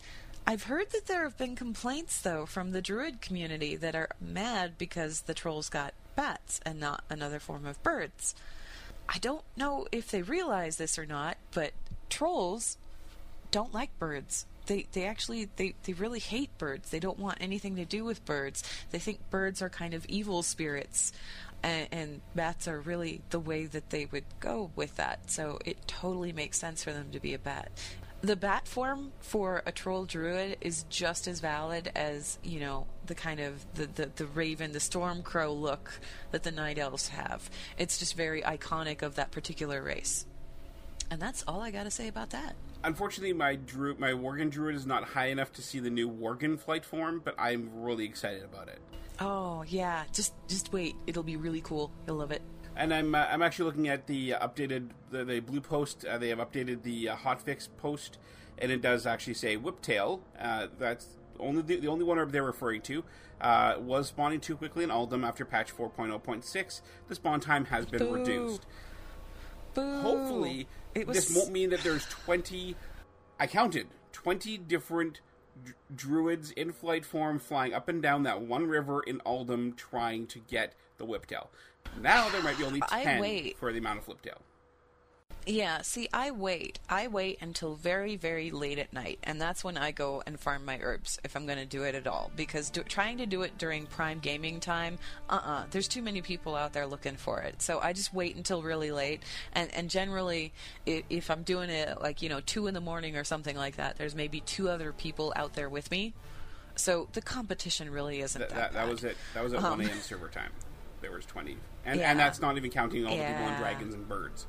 [0.46, 4.76] I've heard that there have been complaints, though, from the druid community that are mad
[4.76, 8.34] because the trolls got bats and not another form of birds.
[9.08, 11.72] I don't know if they realize this or not, but
[12.10, 12.76] trolls
[13.50, 14.46] don't like birds.
[14.66, 16.90] They they actually they, they really hate birds.
[16.90, 18.62] They don't want anything to do with birds.
[18.90, 21.12] They think birds are kind of evil spirits.
[21.64, 25.30] And, and bats are really the way that they would go with that.
[25.30, 27.70] So it totally makes sense for them to be a bat.
[28.20, 33.14] The bat form for a troll druid is just as valid as, you know, the
[33.14, 36.00] kind of the, the, the raven, the storm crow look
[36.32, 37.48] that the night elves have.
[37.78, 40.26] It's just very iconic of that particular race.
[41.10, 42.54] And that's all I got to say about that.
[42.82, 46.58] Unfortunately, my druid, my Worgen druid is not high enough to see the new Worgen
[46.58, 48.80] flight form, but I'm really excited about it.
[49.20, 50.96] Oh yeah, just just wait.
[51.06, 51.90] It'll be really cool.
[52.06, 52.42] You'll love it.
[52.76, 56.04] And I'm uh, I'm actually looking at the uh, updated the, the blue post.
[56.04, 58.18] Uh, they have updated the uh, hotfix post,
[58.58, 60.20] and it does actually say Whiptail.
[60.38, 61.08] Uh, that's
[61.38, 63.04] only the, the only one they're referring to.
[63.40, 66.80] Uh, was spawning too quickly in Uldum after patch 4.0.6.
[67.08, 68.14] The spawn time has been Boo.
[68.14, 68.64] reduced.
[69.74, 70.00] Boo.
[70.00, 72.76] Hopefully, it was this won't mean that there's 20.
[73.38, 75.20] I counted 20 different
[75.64, 80.26] dr- druids in flight form flying up and down that one river in Uldum trying
[80.28, 81.48] to get the Whiptail.
[82.00, 83.58] Now there might be only I 10 wait.
[83.58, 84.38] for the amount of Fliptail.
[85.46, 86.78] Yeah, see, I wait.
[86.88, 90.64] I wait until very, very late at night, and that's when I go and farm
[90.64, 92.30] my herbs if I'm going to do it at all.
[92.34, 94.98] Because do, trying to do it during prime gaming time,
[95.28, 97.60] uh uh there's too many people out there looking for it.
[97.60, 99.22] So I just wait until really late,
[99.52, 100.54] and, and generally,
[100.86, 103.76] if, if I'm doing it like, you know, 2 in the morning or something like
[103.76, 106.14] that, there's maybe two other people out there with me.
[106.76, 109.18] So the competition really isn't That, that, that, that was it.
[109.34, 110.00] That was at Um, 1 a.m.
[110.00, 110.52] server time.
[111.02, 111.58] There was 20.
[111.84, 112.10] And, Yeah.
[112.10, 114.46] and that's not even counting all the people on dragons and birds.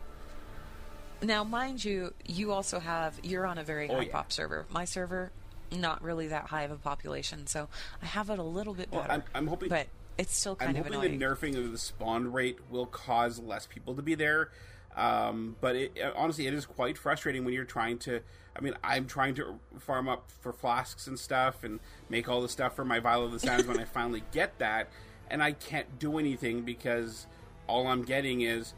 [1.26, 4.12] Now, mind you, you also have you're on a very Oh, high yeah.
[4.12, 4.66] pop server.
[4.70, 5.32] My server,
[5.72, 7.68] not really that high of a population, so
[8.02, 9.14] I have it a little bit Well, better.
[9.14, 9.70] I'm, I'm hoping.
[9.70, 9.88] but
[10.18, 11.20] it's still kind I'm of hoping annoying.
[11.20, 14.50] the nerfing of the spawn rate will cause less people to be there.
[14.96, 18.22] Um, but it, honestly, it is quite frustrating when you're trying to.
[18.56, 22.48] I mean, I'm trying to farm up for flasks and stuff and make all the
[22.48, 24.90] stuff for my Vial of the Sands when I finally get that,
[25.30, 27.28] and I can't do anything because
[27.68, 28.74] all I'm getting is,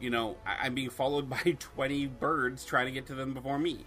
[0.00, 3.58] you know, I- I'm being followed by 20 birds trying to get to them before
[3.58, 3.84] me.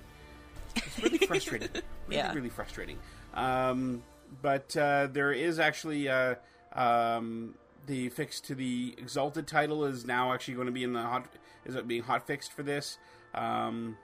[0.75, 1.69] It's really frustrating.
[1.73, 2.33] really, Yeah.
[2.33, 2.97] really frustrating.
[3.33, 4.03] Um,
[4.41, 6.35] but uh, there is actually uh,
[6.73, 7.55] um,
[7.85, 11.25] the fix to the Exalted title is now actually going to be in the hot.
[11.65, 12.97] Is it being hot fixed for this?
[13.33, 13.97] Um,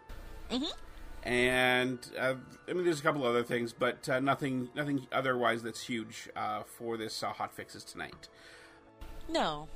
[1.26, 2.36] And uh,
[2.68, 6.64] I mean, there's a couple other things, but uh, nothing, nothing otherwise that's huge uh,
[6.64, 8.28] for this uh, hot fixes tonight.
[9.30, 9.70] No.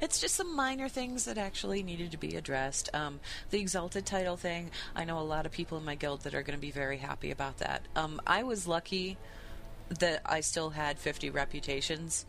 [0.00, 2.88] It's just some minor things that actually needed to be addressed.
[2.94, 3.20] Um,
[3.50, 6.42] the exalted title thing, I know a lot of people in my guild that are
[6.42, 7.82] going to be very happy about that.
[7.96, 9.16] Um, I was lucky
[9.98, 12.24] that I still had 50 reputations,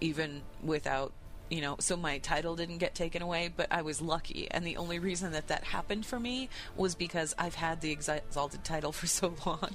[0.00, 1.12] even without,
[1.50, 4.48] you know, so my title didn't get taken away, but I was lucky.
[4.50, 8.64] And the only reason that that happened for me was because I've had the exalted
[8.64, 9.70] title for so long.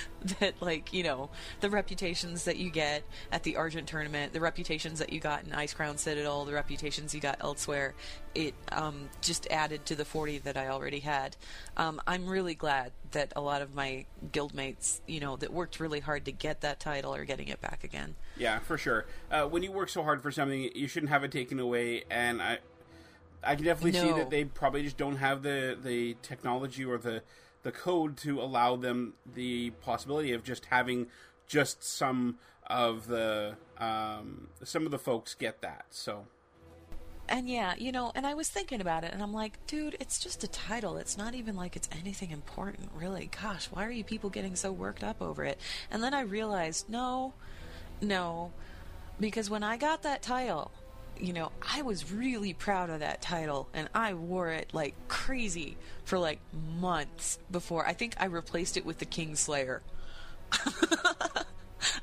[0.40, 4.98] that like you know the reputations that you get at the Argent tournament, the reputations
[4.98, 7.94] that you got in Icecrown Citadel, the reputations you got elsewhere,
[8.34, 11.36] it um, just added to the forty that I already had.
[11.76, 16.00] Um, I'm really glad that a lot of my guildmates, you know, that worked really
[16.00, 18.14] hard to get that title are getting it back again.
[18.36, 19.06] Yeah, for sure.
[19.30, 22.04] Uh, when you work so hard for something, you shouldn't have it taken away.
[22.10, 22.58] And I,
[23.44, 27.22] I can definitely see that they probably just don't have the the technology or the
[27.62, 31.06] the code to allow them the possibility of just having
[31.46, 35.86] just some of the um, some of the folks get that.
[35.90, 36.26] So
[37.28, 40.18] And yeah, you know, and I was thinking about it, and I'm like, dude, it's
[40.18, 40.96] just a title.
[40.96, 43.30] It's not even like it's anything important, really.
[43.40, 45.58] Gosh, why are you people getting so worked up over it?
[45.90, 47.32] And then I realized, no,
[48.00, 48.52] no,
[49.20, 50.72] because when I got that title,
[51.22, 55.76] you know, I was really proud of that title, and I wore it like crazy
[56.04, 56.40] for like
[56.80, 57.86] months before.
[57.86, 59.80] I think I replaced it with the Kingslayer.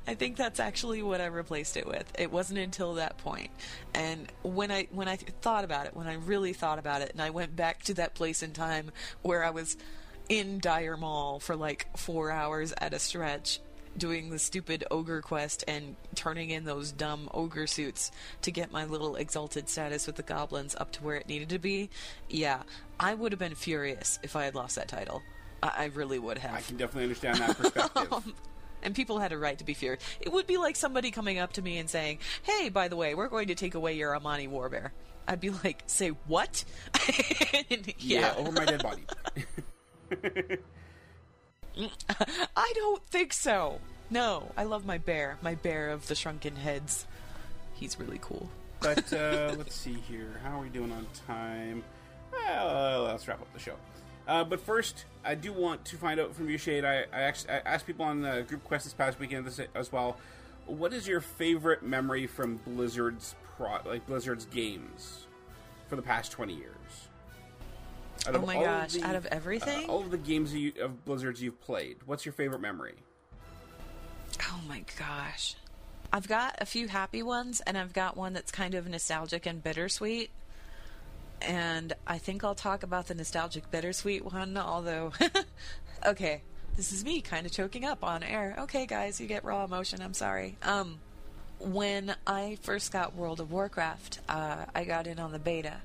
[0.08, 2.10] I think that's actually what I replaced it with.
[2.18, 3.52] It wasn't until that point.
[3.94, 7.22] And when I when I thought about it, when I really thought about it, and
[7.22, 8.90] I went back to that place in time
[9.22, 9.76] where I was
[10.30, 13.60] in Dire Maul for like four hours at a stretch,
[13.98, 18.12] doing the stupid ogre quest and turning in those dumb ogre suits
[18.42, 21.60] to get my little exalted status with the goblins up to where it needed to
[21.60, 21.90] be.
[22.30, 22.64] Yeah,
[23.00, 25.22] I would have been furious if I had lost that title.
[25.62, 26.56] I, I really would have.
[26.56, 28.34] I can definitely understand that perspective.
[28.82, 30.00] And people had a right to be feared.
[30.22, 33.14] It would be like somebody coming up to me and saying, "Hey, by the way,
[33.14, 34.92] we're going to take away your Amani Warbear."
[35.28, 36.64] I'd be like, "Say what?"
[37.70, 38.34] And yeah.
[38.38, 39.04] over my dead body.
[42.56, 43.80] I don't think so.
[44.10, 47.06] No, I love my bear, my bear of the shrunken heads.
[47.74, 48.50] He's really cool.
[48.80, 50.40] But uh, let's see here.
[50.44, 51.84] How are we doing on time?
[52.32, 53.76] Well, let's wrap up the show.
[54.28, 56.86] Uh, but first, I do want to find out from you, Shade.
[56.86, 59.92] I, I, actually, I asked people on the group quest this past weekend this, as
[59.92, 60.18] well.
[60.66, 65.26] What is your favorite memory from Blizzard's pro, like Blizzard's games
[65.88, 67.09] for the past twenty years?
[68.28, 69.90] Out Oh my gosh, out of everything?
[69.90, 72.96] uh, all of the games you, of Blizzard's you've played, what's your favorite memory?
[74.44, 75.56] Oh my gosh.
[76.12, 79.64] I've got a few happy ones, and I've got one that's kind of nostalgic and
[79.64, 80.32] bittersweet.
[81.42, 85.14] And I think I'll talk about the nostalgic bittersweet one, although.
[86.06, 86.42] okay,
[86.76, 88.56] this is me kind of choking up on air.
[88.60, 90.02] Okay, guys, you get raw emotion.
[90.02, 90.58] I'm sorry.
[90.64, 90.98] Um,
[91.60, 95.78] when I first got World of Warcraft, uh, I got in on the beta.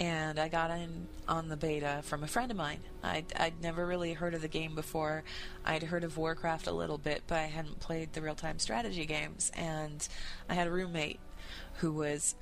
[0.00, 2.80] And I got in on the beta from a friend of mine.
[3.02, 5.24] I'd, I'd never really heard of the game before.
[5.62, 9.04] I'd heard of Warcraft a little bit, but I hadn't played the real time strategy
[9.04, 9.52] games.
[9.54, 10.08] And
[10.48, 11.20] I had a roommate
[11.74, 12.34] who was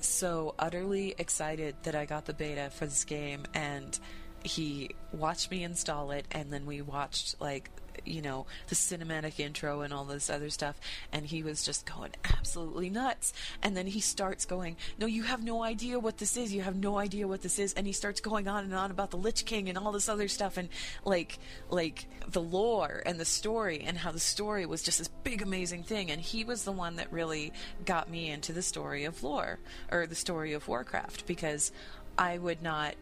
[0.00, 3.96] so utterly excited that I got the beta for this game, and
[4.42, 7.70] he watched me install it, and then we watched like
[8.04, 10.80] you know the cinematic intro and all this other stuff,
[11.12, 13.32] and he was just going absolutely nuts.
[13.62, 16.52] And then he starts going, "No, you have no idea what this is.
[16.52, 19.10] You have no idea what this is." And he starts going on and on about
[19.10, 20.68] the Lich King and all this other stuff, and
[21.04, 21.38] like
[21.70, 25.82] like the lore and the story, and how the story was just this big amazing
[25.82, 26.10] thing.
[26.10, 27.52] And he was the one that really
[27.84, 29.58] got me into the story of lore
[29.90, 31.72] or the story of Warcraft because
[32.16, 32.94] I would not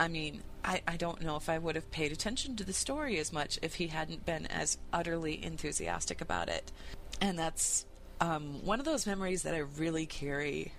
[0.00, 3.18] I mean, I, I don't know if I would have paid attention to the story
[3.18, 6.70] as much if he hadn't been as utterly enthusiastic about it.
[7.20, 7.86] And that's
[8.20, 10.72] um, one of those memories that I really carry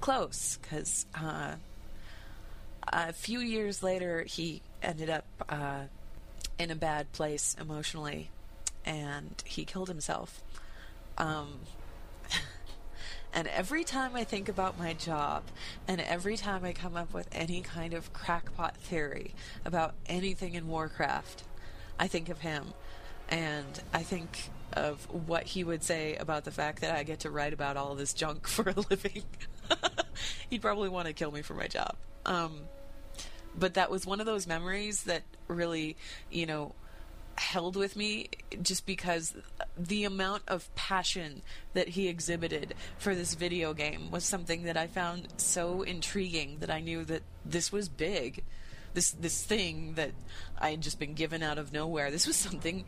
[0.00, 1.54] close because uh,
[2.88, 5.84] a few years later, he ended up uh,
[6.58, 8.30] in a bad place emotionally
[8.84, 10.42] and he killed himself.
[11.18, 11.60] Um,
[13.36, 15.42] and every time I think about my job,
[15.86, 20.66] and every time I come up with any kind of crackpot theory about anything in
[20.66, 21.42] Warcraft,
[22.00, 22.72] I think of him.
[23.28, 27.30] And I think of what he would say about the fact that I get to
[27.30, 29.24] write about all this junk for a living.
[30.48, 31.94] He'd probably want to kill me for my job.
[32.24, 32.60] Um,
[33.54, 35.98] but that was one of those memories that really,
[36.30, 36.74] you know,
[37.38, 38.28] held with me
[38.62, 39.34] just because
[39.76, 41.42] the amount of passion
[41.74, 46.70] that he exhibited for this video game was something that I found so intriguing that
[46.70, 48.42] I knew that this was big.
[48.94, 50.12] This this thing that
[50.58, 52.10] I had just been given out of nowhere.
[52.10, 52.84] This was something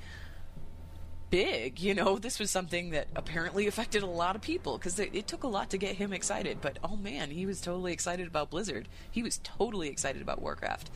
[1.31, 2.19] big, you know.
[2.19, 5.49] This was something that apparently affected a lot of people because it, it took a
[5.49, 6.63] lot to get him excited.
[6.63, 8.89] But oh man, he was totally excited about Blizzard.
[9.11, 10.91] He was totally excited about Warcraft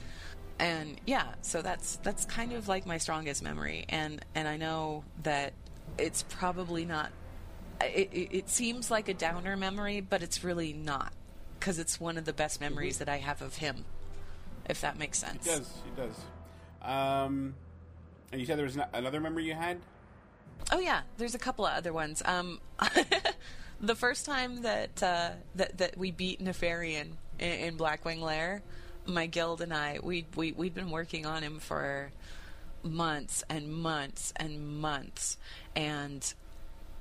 [0.63, 5.03] and yeah so that's that's kind of like my strongest memory and and i know
[5.25, 5.53] that
[5.99, 7.11] it's probably not
[7.81, 11.13] it, it, it seems like a downer memory but it's really not
[11.59, 13.85] because it's one of the best memories that i have of him
[14.69, 15.71] if that makes sense It does.
[15.87, 16.17] It does.
[16.83, 17.55] Um,
[18.31, 19.79] and you said there was another memory you had.
[20.71, 22.23] Oh yeah, there's a couple of other ones.
[22.25, 22.61] Um,
[23.81, 28.63] the first time that uh, that that we beat Nefarian in, in Blackwing Lair,
[29.07, 32.13] my guild and I we we we'd been working on him for
[32.83, 35.39] months and months and months,
[35.75, 36.35] and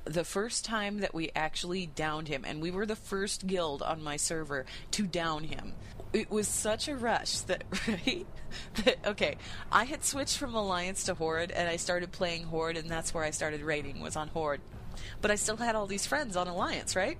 [0.05, 4.03] the first time that we actually downed him, and we were the first guild on
[4.03, 5.73] my server to down him.
[6.13, 8.25] It was such a rush that, right?
[8.83, 9.37] That, okay,
[9.71, 13.23] I had switched from Alliance to Horde, and I started playing Horde, and that's where
[13.23, 14.61] I started raiding, was on Horde.
[15.21, 17.17] But I still had all these friends on Alliance, right?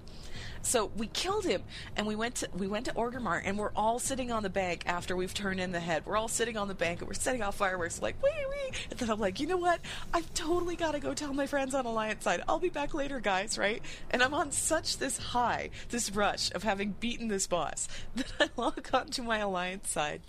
[0.63, 1.63] So we killed him,
[1.95, 4.83] and we went to we went to Orgrimmar, and we're all sitting on the bank
[4.85, 6.03] after we've turned in the head.
[6.05, 8.77] We're all sitting on the bank, and we're setting off fireworks, like wee wee.
[8.89, 9.79] And then I'm like, you know what?
[10.13, 12.43] I've totally got to go tell my friends on Alliance side.
[12.47, 13.57] I'll be back later, guys.
[13.57, 13.81] Right?
[14.11, 18.49] And I'm on such this high, this rush of having beaten this boss that I
[18.55, 20.21] log on to my Alliance side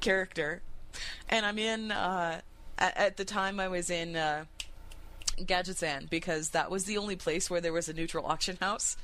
[0.00, 0.62] character,
[1.28, 1.92] and I'm in.
[1.92, 2.40] Uh,
[2.78, 4.16] at, at the time, I was in.
[4.16, 4.44] Uh,
[5.38, 8.98] Gadgetzan because that was the only place where there was a neutral auction house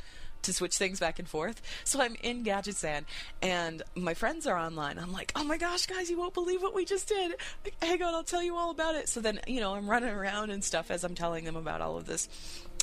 [0.46, 1.62] to switch things back and forth.
[1.84, 3.04] So I'm in Gadgetzan
[3.42, 4.98] and my friends are online.
[4.98, 7.34] I'm like, oh my gosh, guys, you won't believe what we just did.
[7.82, 9.08] Hang on, I'll tell you all about it.
[9.08, 11.96] So then, you know, I'm running around and stuff as I'm telling them about all
[11.96, 12.28] of this.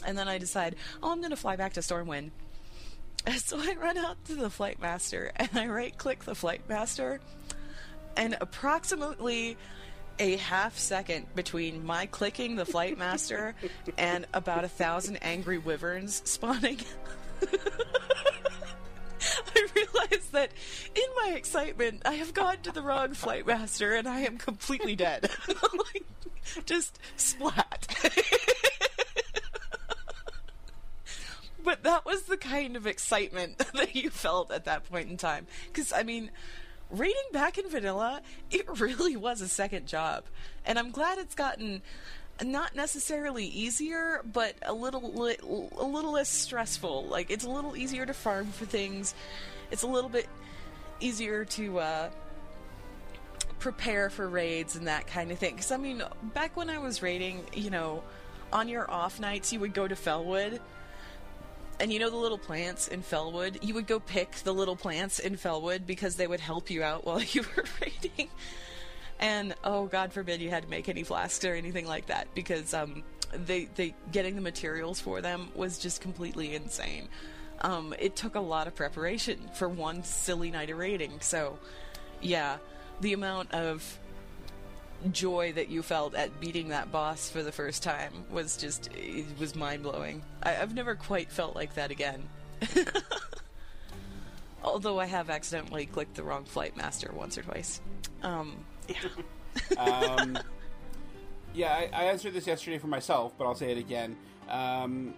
[0.06, 2.31] And then I decide, oh, I'm going to fly back to Stormwind.
[3.38, 7.22] So I run out to the Flight Master and I right click the Flight Master.
[8.18, 9.57] And approximately
[10.19, 13.56] a half second between my clicking the flight master
[13.98, 16.80] and about a thousand angry wyverns spawning.
[19.55, 20.51] I realize that
[20.95, 24.95] in my excitement, I have gone to the wrong flight master and I am completely
[24.95, 25.29] dead.
[25.47, 26.05] like,
[26.65, 27.87] just splat.
[31.63, 35.47] but that was the kind of excitement that you felt at that point in time.
[35.67, 36.31] Because, I mean,
[36.89, 38.21] reading back in vanilla,
[38.51, 40.25] it really was a second job.
[40.65, 41.81] And I'm glad it's gotten
[42.41, 47.05] not necessarily easier, but a little li- a little less stressful.
[47.05, 49.14] Like it's a little easier to farm for things.
[49.72, 50.27] It's a little bit
[50.99, 52.10] easier to uh,
[53.60, 55.55] prepare for raids and that kind of thing.
[55.55, 56.03] Because I mean,
[56.34, 58.03] back when I was raiding, you know,
[58.51, 60.60] on your off nights, you would go to Felwood.
[61.80, 63.64] And you know the little plants in Felwood?
[63.64, 67.05] You would go pick the little plants in Felwood because they would help you out
[67.05, 68.30] while you were raiding.
[69.23, 72.73] And oh, God forbid you had to make any flasks or anything like that because
[72.73, 77.07] um, they they getting the materials for them was just completely insane.
[77.61, 81.21] Um, it took a lot of preparation for one silly night of raiding.
[81.21, 81.57] So,
[82.21, 82.57] yeah,
[82.99, 83.97] the amount of
[85.13, 89.39] joy that you felt at beating that boss for the first time was just it
[89.39, 90.21] was mind blowing.
[90.43, 92.27] I've never quite felt like that again.
[94.65, 97.79] Although I have accidentally clicked the wrong flight master once or twice.
[98.21, 99.81] Um, yeah.
[99.81, 100.38] Um,
[101.53, 104.15] yeah, I, I answered this yesterday for myself, but I'll say it again.
[104.49, 105.14] Um,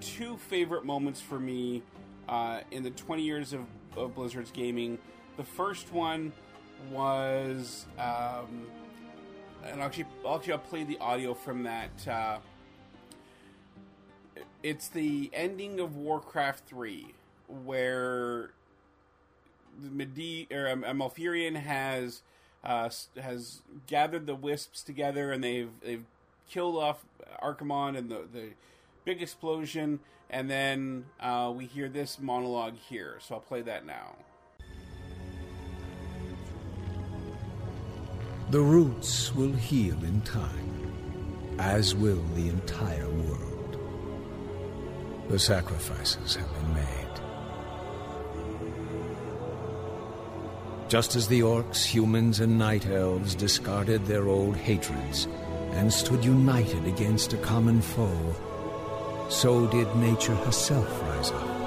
[0.00, 1.82] two favorite moments for me
[2.28, 3.60] uh, in the 20 years of,
[3.96, 4.98] of Blizzard's gaming.
[5.36, 6.32] The first one
[6.90, 8.66] was, um,
[9.64, 12.08] and actually, actually, I'll play the audio from that.
[12.08, 12.38] Uh,
[14.62, 17.14] it's the ending of Warcraft 3,
[17.64, 18.50] where
[19.80, 22.22] Medi- or um, Malfurion has
[22.64, 22.90] uh,
[23.20, 26.04] has gathered the wisps together and they've they've
[26.48, 27.04] killed off
[27.42, 28.48] Archimonde and the the
[29.04, 33.16] big explosion, and then uh, we hear this monologue here.
[33.20, 34.16] So I'll play that now.
[38.50, 43.78] The roots will heal in time, as will the entire world.
[45.28, 47.07] The sacrifices have been made.
[50.88, 55.28] Just as the orcs, humans, and night elves discarded their old hatreds
[55.72, 58.34] and stood united against a common foe,
[59.28, 61.58] so did nature herself rise up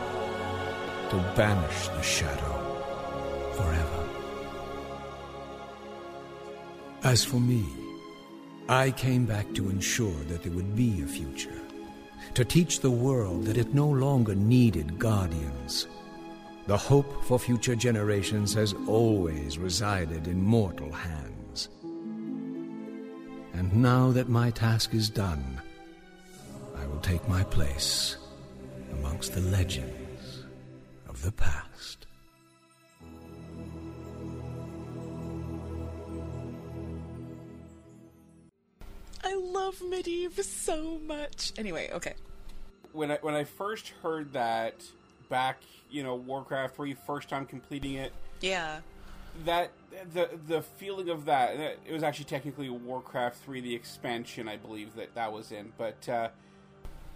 [1.11, 2.53] to banish the shadow
[3.53, 4.09] forever.
[7.03, 7.63] As for me,
[8.69, 11.61] I came back to ensure that there would be a future,
[12.33, 15.87] to teach the world that it no longer needed guardians.
[16.67, 21.69] The hope for future generations has always resided in mortal hands.
[23.53, 25.59] And now that my task is done,
[26.77, 28.17] I will take my place
[28.93, 30.45] amongst the legends
[31.09, 32.05] of the past.
[39.23, 41.53] I love Medivh so much.
[41.57, 42.13] Anyway, okay.
[42.93, 44.83] When I when I first heard that
[45.31, 45.57] back,
[45.89, 48.81] you know, Warcraft three, first time completing it, Yeah.
[49.45, 49.71] that
[50.13, 54.93] the the feeling of that it was actually technically Warcraft three, the expansion, I believe
[54.95, 56.07] that that was in, but.
[56.07, 56.29] uh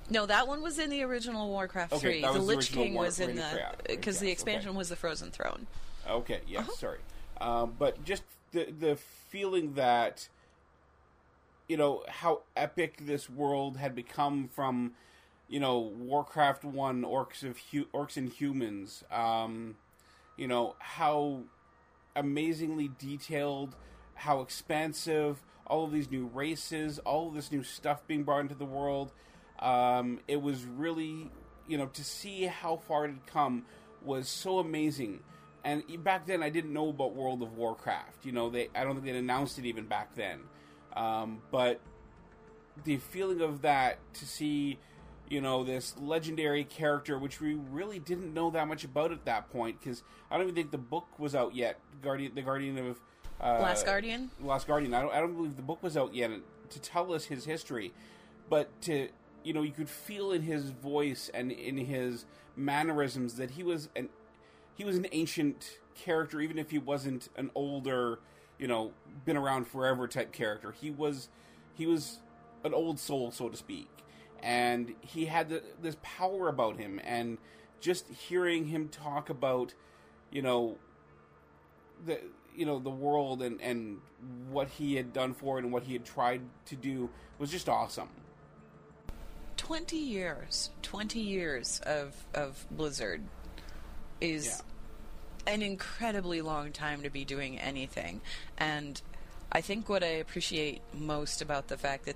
[0.10, 2.22] No, that one was in the original Warcraft Okay, 3.
[2.22, 3.72] that the Lich King War- was in the.
[3.88, 4.78] Because the expansion okay.
[4.78, 5.68] was the Frozen Throne.
[6.08, 6.72] Okay, yeah, Uh-huh.
[6.78, 7.00] sorry.
[7.42, 8.96] Um, but just the the
[9.30, 10.30] feeling that
[11.68, 14.94] you know how epic this world had become from
[15.48, 19.04] you know Warcraft One, orcs of hu- orcs and humans.
[19.12, 19.76] Um,
[20.38, 21.44] you know how
[22.16, 23.76] amazingly detailed,
[24.16, 28.56] how expansive, all of these new races, all of this new stuff being brought into
[28.56, 29.12] the world.
[29.60, 31.30] Um, it was really,
[31.68, 33.66] you know, to see how far it had come
[34.04, 35.22] was so amazing.
[35.64, 38.26] And back then, I didn't know about World of Warcraft.
[38.26, 40.42] You know, they I don't think they announced it even back then.
[40.96, 41.82] Um, but
[42.84, 44.78] the feeling of that to see,
[45.30, 49.50] you know, this legendary character, which we really didn't know that much about at that
[49.50, 51.80] point, because I don't even think the book was out yet.
[52.02, 53.00] Guardian, the Guardian of
[53.42, 54.32] uh, Last Guardian?
[54.42, 54.94] Last Guardian.
[54.94, 56.32] I don't, I don't believe the book was out yet
[56.70, 57.94] to tell us his history,
[58.50, 59.10] but to
[59.46, 62.26] you know, you could feel in his voice and in his
[62.58, 64.10] mannerisms that he was an
[64.74, 68.20] he was an ancient character, even if he wasn't an older,
[68.60, 68.92] you know,
[69.24, 70.72] been around forever type character.
[70.72, 71.30] He was
[71.76, 72.20] he was
[72.64, 73.88] an old soul, so to speak,
[74.42, 77.00] and he had the, this power about him.
[77.04, 77.38] And
[77.80, 79.74] just hearing him talk about,
[80.32, 80.78] you know,
[82.06, 82.20] the
[82.56, 84.00] you know the world and and
[84.50, 87.70] what he had done for it and what he had tried to do was just
[87.70, 88.10] awesome.
[89.58, 93.24] 20 years 20 years of of blizzard
[94.20, 94.62] is
[95.48, 98.22] an incredibly long time to be doing anything
[98.58, 99.02] and
[99.52, 102.16] i think what i appreciate most about the fact that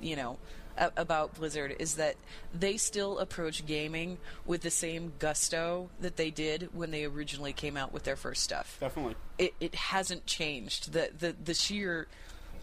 [0.00, 0.38] you know
[0.76, 2.16] a- about blizzard is that
[2.54, 7.76] they still approach gaming with the same gusto that they did when they originally came
[7.76, 9.14] out with their first stuff Definitely.
[9.38, 10.92] it, it hasn't changed.
[10.92, 12.06] The, the the sheer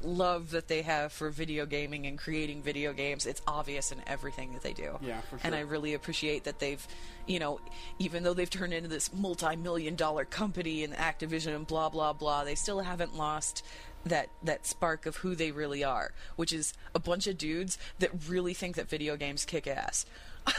[0.03, 4.51] love that they have for video gaming and creating video games, it's obvious in everything
[4.53, 4.97] that they do.
[5.01, 5.39] Yeah, for sure.
[5.45, 5.55] And.
[5.55, 6.85] I really appreciate that they've,
[7.25, 7.61] you know,
[7.99, 12.43] even though they've turned into this multi-million dollar company and Activision and blah blah blah,
[12.43, 13.63] they still haven't lost
[14.05, 18.11] that that spark of who they really are, which is a bunch of dudes that
[18.27, 20.05] really think that video games kick ass.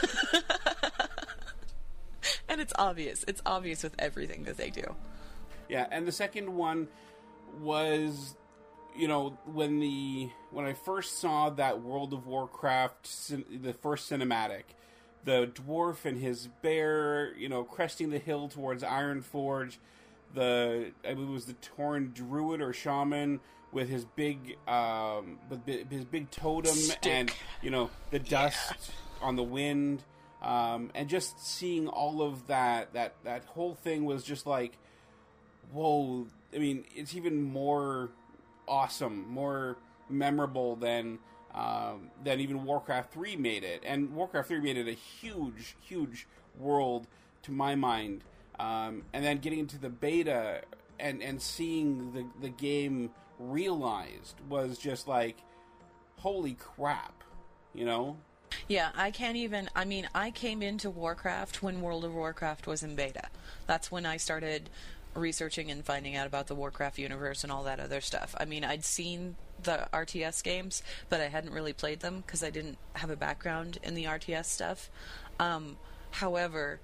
[2.49, 3.23] and it's obvious.
[3.27, 4.95] It's obvious with everything that they do.
[5.69, 6.87] Yeah, and the second one
[7.59, 8.35] was,
[8.95, 13.29] you know, when the when I first saw that World of Warcraft,
[13.63, 14.63] the first cinematic,
[15.23, 19.77] the dwarf and his bear, you know, cresting the hill towards Ironforge,
[20.35, 23.39] the I believe it was the Tauren Druid or Shaman
[23.71, 27.05] with his big, um, with his big totem Stick.
[27.05, 27.31] and
[27.61, 28.91] you know the dust
[29.21, 30.03] on the wind.
[30.41, 34.77] Um, and just seeing all of that, that that whole thing was just like,
[35.71, 38.09] whoa i mean it's even more
[38.67, 39.77] awesome more
[40.09, 41.19] memorable than
[41.53, 46.27] um, than even warcraft 3 made it and warcraft 3 made it a huge huge
[46.59, 47.07] world
[47.43, 48.23] to my mind
[48.59, 50.61] um, and then getting into the beta
[50.99, 53.09] and and seeing the the game
[53.39, 55.37] realized was just like
[56.17, 57.23] holy crap
[57.73, 58.15] you know
[58.67, 59.69] Yeah, I can't even.
[59.75, 63.27] I mean, I came into Warcraft when World of Warcraft was in beta.
[63.67, 64.69] That's when I started
[65.13, 68.35] researching and finding out about the Warcraft universe and all that other stuff.
[68.37, 72.49] I mean, I'd seen the RTS games, but I hadn't really played them because I
[72.49, 74.89] didn't have a background in the RTS stuff.
[75.39, 75.77] Um,
[76.11, 76.79] however,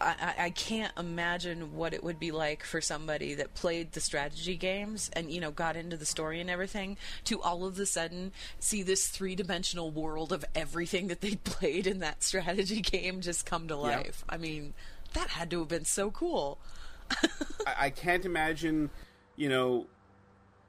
[0.00, 4.56] I, I- can't imagine what it would be like for somebody that played the strategy
[4.56, 8.32] games and you know got into the story and everything to all of a sudden
[8.58, 13.46] see this three dimensional world of everything that they played in that strategy game just
[13.46, 14.24] come to life.
[14.28, 14.74] I mean,
[15.12, 16.58] that had to have been so cool.
[17.66, 18.90] I, I can't imagine,
[19.36, 19.86] you know,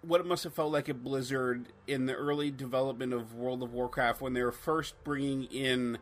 [0.01, 3.73] what it must have felt like at Blizzard in the early development of World of
[3.73, 5.97] Warcraft when they were first bringing in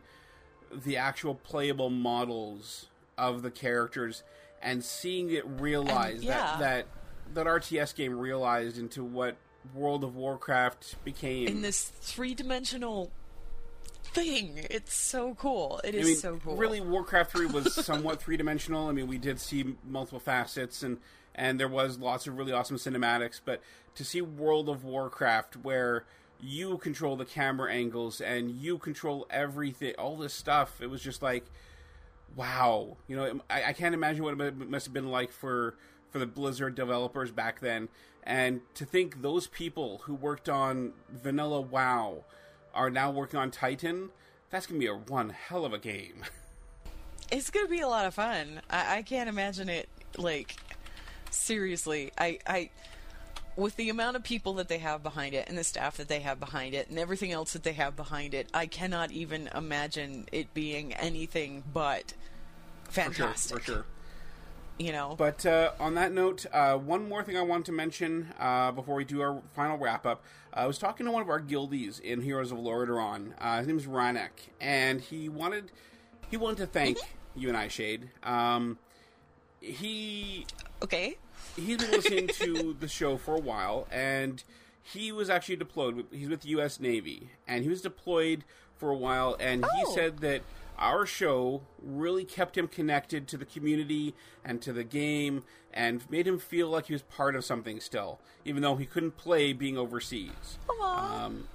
[0.72, 4.22] the actual playable models of the characters
[4.62, 6.56] and seeing it realized And, yeah.
[6.58, 6.86] that that
[7.34, 9.36] that RTS game realized into what
[9.74, 11.48] World of Warcraft became.
[11.48, 13.10] In this three dimensional
[14.02, 15.80] thing, it's so cool.
[15.84, 16.56] It I is mean, so cool.
[16.56, 18.88] Really, Warcraft three was somewhat three dimensional.
[18.88, 20.98] I mean, we did see multiple facets, and
[21.34, 23.40] and there was lots of really awesome cinematics.
[23.44, 23.60] But
[23.96, 26.04] to see World of Warcraft, where
[26.40, 31.22] you control the camera angles and you control everything, all this stuff, it was just
[31.22, 31.46] like,
[32.36, 32.96] wow.
[33.08, 35.76] You know, I, I can't imagine what it must have been like for
[36.10, 37.88] for the Blizzard developers back then.
[38.22, 42.24] And to think those people who worked on Vanilla WoW
[42.72, 44.10] are now working on Titan,
[44.50, 46.24] that's gonna be a one hell of a game.
[47.32, 48.60] It's gonna be a lot of fun.
[48.68, 49.88] I, I can't imagine it
[50.18, 50.56] like
[51.30, 52.12] seriously.
[52.18, 52.70] I, I
[53.56, 56.20] with the amount of people that they have behind it and the staff that they
[56.20, 60.26] have behind it and everything else that they have behind it, I cannot even imagine
[60.32, 62.14] it being anything but
[62.84, 63.58] fantastic.
[63.58, 63.86] For sure, for sure.
[64.76, 65.14] You know.
[65.16, 68.96] But uh, on that note, uh, one more thing I wanted to mention uh, before
[68.96, 70.24] we do our final wrap up.
[70.52, 73.34] I was talking to one of our guildies in Heroes of Lordaeron.
[73.40, 75.70] Uh, his name is Ranek, and he wanted
[76.28, 76.98] he wanted to thank
[77.36, 78.10] you and I, Shade.
[78.24, 78.78] Um,
[79.60, 80.46] he
[80.82, 81.16] okay.
[81.56, 84.42] He's been listening to the show for a while, and
[84.82, 86.04] he was actually deployed.
[86.10, 86.80] He's with the U.S.
[86.80, 88.44] Navy, and he was deployed
[88.76, 89.36] for a while.
[89.38, 89.94] And he Oh.
[89.94, 90.42] said that
[90.78, 94.14] our show really kept him connected to the community
[94.44, 98.18] and to the game, and made him feel like he was part of something still,
[98.44, 100.58] even though he couldn't play being overseas.
[100.68, 101.24] Aw.
[101.26, 101.48] Um,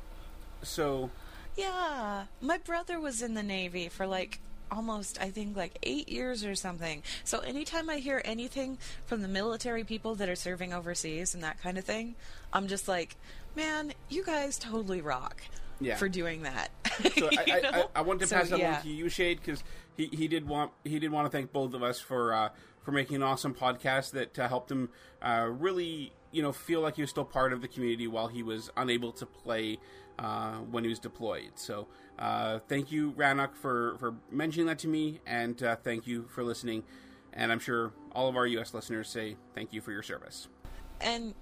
[0.64, 1.12] so
[1.58, 4.40] Yeah, my brother was in the Navy for like
[4.72, 7.04] almost, I think, like eight years or something.
[7.24, 11.62] So anytime I hear anything from the military people that are serving overseas and that
[11.62, 12.16] kind of thing,
[12.54, 13.16] I'm just like,
[13.56, 15.42] man, you guys totally rock
[15.80, 15.96] Yeah.
[15.96, 16.70] for doing that.
[17.18, 17.84] So I, I, I.
[17.96, 18.72] I wanted to So, pass that yeah.
[18.72, 19.64] along to you, Shade, because
[19.96, 22.50] he, he did want he did want to thank both of us for uh,
[22.84, 24.90] for making an awesome podcast that uh, helped him
[25.22, 28.44] uh, really you know feel like he was still part of the community while he
[28.44, 29.78] was unable to play
[30.20, 31.52] uh, when he was deployed.
[31.56, 31.88] So
[32.20, 36.44] uh, thank you, Ranok, for for mentioning that to me, and uh, thank you for
[36.44, 36.84] listening.
[37.32, 38.74] And I'm sure all of our U.S.
[38.74, 40.48] listeners say thank you for your service.
[41.00, 41.34] And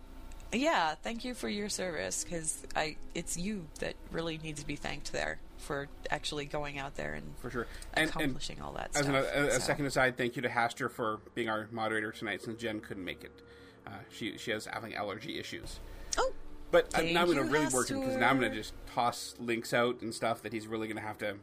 [0.53, 4.75] yeah, thank you for your service because I it's you that really needs to be
[4.75, 9.05] thanked there for actually going out there and for sure and, accomplishing all that As
[9.05, 9.15] stuff.
[9.33, 12.61] an, a, a second aside, thank you to Haster for being our moderator tonight since
[12.61, 13.41] Jen couldn't make it.
[13.87, 15.79] Uh, she she has think allergy issues.
[16.17, 16.33] Oh,
[16.71, 19.35] but I'm not going to really work him because now I'm going to just toss
[19.39, 21.37] links out and stuff that he's really going to have to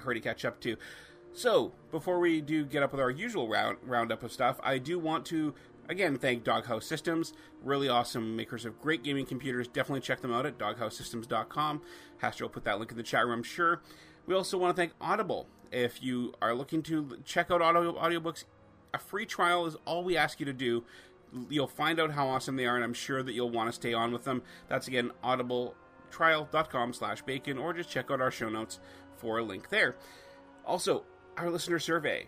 [0.00, 0.76] hurry to catch up to.
[1.32, 4.98] So before we do get up with our usual round roundup of stuff, I do
[4.98, 5.54] want to
[5.88, 7.32] again thank Doghouse Systems,
[7.62, 9.68] really awesome makers of great gaming computers.
[9.68, 11.80] Definitely check them out at doghousesystems.com.
[12.22, 13.80] Haster will put that link in the chat room, I'm sure.
[14.26, 15.46] We also want to thank Audible.
[15.72, 18.44] If you are looking to check out audio audiobooks,
[18.92, 20.84] a free trial is all we ask you to do.
[21.48, 23.94] You'll find out how awesome they are, and I'm sure that you'll want to stay
[23.94, 24.42] on with them.
[24.68, 28.78] That's again audibletrial.com slash bacon, or just check out our show notes
[29.16, 29.96] for a link there.
[30.66, 31.04] Also,
[31.36, 32.26] our listener survey.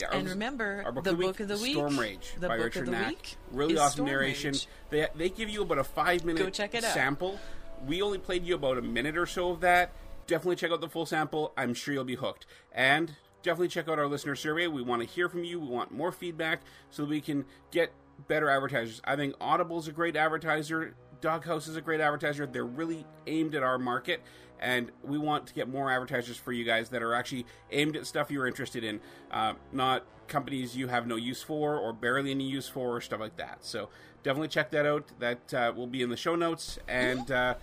[0.00, 2.94] Yeah, And remember, the book week, of the week, Stormrage the by book Richard of
[2.94, 3.08] the Knaak.
[3.08, 4.52] week Really awesome Storm narration.
[4.52, 4.68] Rage.
[4.90, 6.94] They they give you about a five minute it out.
[6.94, 7.38] sample.
[7.86, 9.92] We only played you about a minute or so of that.
[10.26, 11.52] Definitely check out the full sample.
[11.58, 12.46] I'm sure you'll be hooked.
[12.72, 14.66] And definitely check out our listener survey.
[14.66, 15.60] We want to hear from you.
[15.60, 17.92] We want more feedback so that we can get
[18.28, 19.00] better advertisers.
[19.04, 20.94] I think Audible's a great advertiser.
[21.20, 22.46] Doghouse is a great advertiser.
[22.46, 24.22] They're really aimed at our market,
[24.60, 28.06] and we want to get more advertisers for you guys that are actually aimed at
[28.06, 29.00] stuff you're interested in,
[29.30, 33.20] uh, not companies you have no use for or barely any use for or stuff
[33.20, 33.58] like that.
[33.60, 33.90] So
[34.22, 35.04] definitely check that out.
[35.18, 36.78] That uh, will be in the show notes.
[36.88, 37.54] And uh,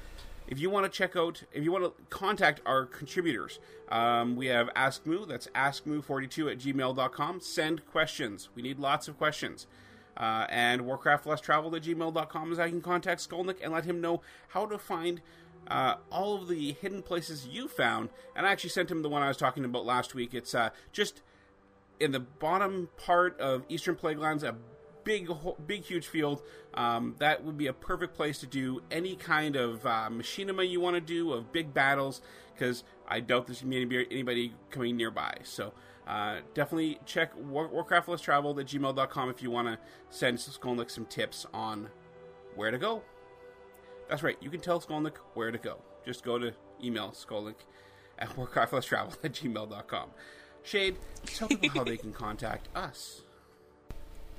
[0.48, 3.60] if you want to check out, if you want to contact our contributors,
[3.90, 5.26] um, we have Ask Moo.
[5.26, 7.42] That's askmoo42 at gmail.com.
[7.42, 8.50] Send questions.
[8.56, 9.68] We need lots of questions.
[10.20, 14.02] Uh, and Warcraft Less Traveled at gmail.com is I can contact Skolnick and let him
[14.02, 15.22] know how to find
[15.68, 18.10] uh, all of the hidden places you found.
[18.36, 20.34] And I actually sent him the one I was talking about last week.
[20.34, 21.22] It's uh, just
[22.00, 24.56] in the bottom part of Eastern Plaguelands, a
[25.04, 25.30] big,
[25.66, 26.42] big, huge field.
[26.74, 30.80] Um, that would be a perfect place to do any kind of uh, machinima you
[30.80, 32.22] want to do of big battles,
[32.54, 35.38] because I doubt there's going to be anybody coming nearby.
[35.44, 35.74] So
[36.10, 39.78] Uh, definitely check War- warcraftlesstraveled at gmail.com if you want to
[40.10, 41.88] send Skolnick some tips on
[42.56, 43.04] where to go.
[44.10, 45.78] That's right, you can tell Skolnick where to go.
[46.04, 46.52] Just go to
[46.84, 47.58] email Skolnick
[48.18, 50.10] at warcraftlesstraveled at gmail.com.
[50.64, 53.22] Shade, tell people how they can contact us.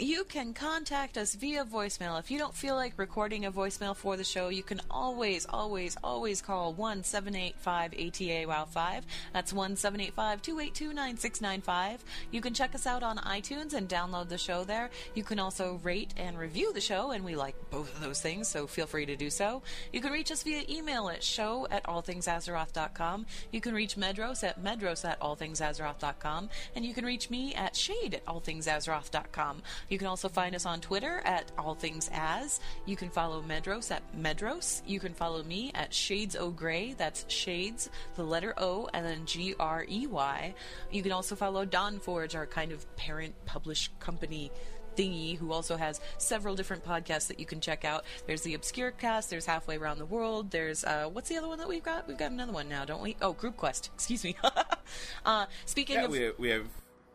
[0.00, 2.18] You can contact us via voicemail.
[2.18, 5.94] If you don't feel like recording a voicemail for the show, you can always, always,
[6.02, 9.04] always call 1 785 ATA WOW 5.
[9.34, 12.04] That's 1 785 282 9695.
[12.30, 14.88] You can check us out on iTunes and download the show there.
[15.14, 18.48] You can also rate and review the show, and we like both of those things,
[18.48, 19.60] so feel free to do so.
[19.92, 23.26] You can reach us via email at show at allthingsazeroth.com.
[23.52, 26.48] You can reach Medros at medros at allthingsazeroth.com.
[26.74, 29.62] And you can reach me at shade at allthingsazeroth.com.
[29.90, 32.60] You can also find us on Twitter at All Things As.
[32.86, 34.82] You can follow Medros at Medros.
[34.86, 36.94] You can follow me at Shades O Gray.
[36.94, 40.54] That's Shades, the letter O, and then G R E Y.
[40.90, 44.50] You can also follow Dawn Forge, our kind of parent published company
[44.96, 48.04] thingy who also has several different podcasts that you can check out.
[48.26, 51.58] There's the Obscure Cast, there's Halfway Around the World, there's uh, what's the other one
[51.58, 52.06] that we've got?
[52.06, 53.16] We've got another one now, don't we?
[53.20, 53.90] Oh, Group Quest.
[53.94, 54.36] Excuse me.
[55.24, 56.66] uh, speaking Yeah, of we, we have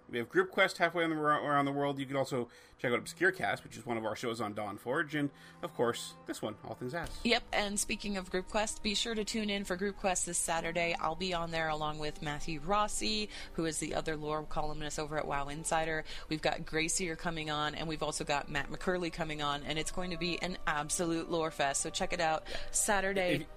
[0.10, 2.00] we have Group Quest halfway the, around the world.
[2.00, 2.48] You can also
[2.80, 5.30] check out Obscure Cast, which is one of our shows on Dawn Forge, and
[5.64, 7.10] of course this one, All Things Ass.
[7.24, 10.38] Yep, and speaking of Group Quest, be sure to tune in for Group Quest this
[10.38, 10.96] Saturday.
[11.00, 15.18] I'll be on there along with Matthew Rossi, who is the other lore columnist over
[15.18, 16.04] at WoW Insider.
[16.30, 19.92] We've got Gracier coming on, and we've also got Matt McCurley coming on, and it's
[19.92, 21.82] going to be an absolute lore fest.
[21.82, 23.48] So check it out Saturday.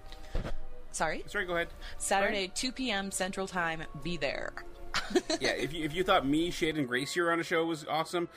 [0.92, 1.22] Sorry?
[1.26, 1.68] Sorry, go ahead.
[1.98, 3.10] Saturday, 2 p.m.
[3.10, 3.82] Central Time.
[4.02, 4.52] Be there.
[5.40, 8.28] yeah, if you, if you thought me, Shade, and Gracier on a show was awesome,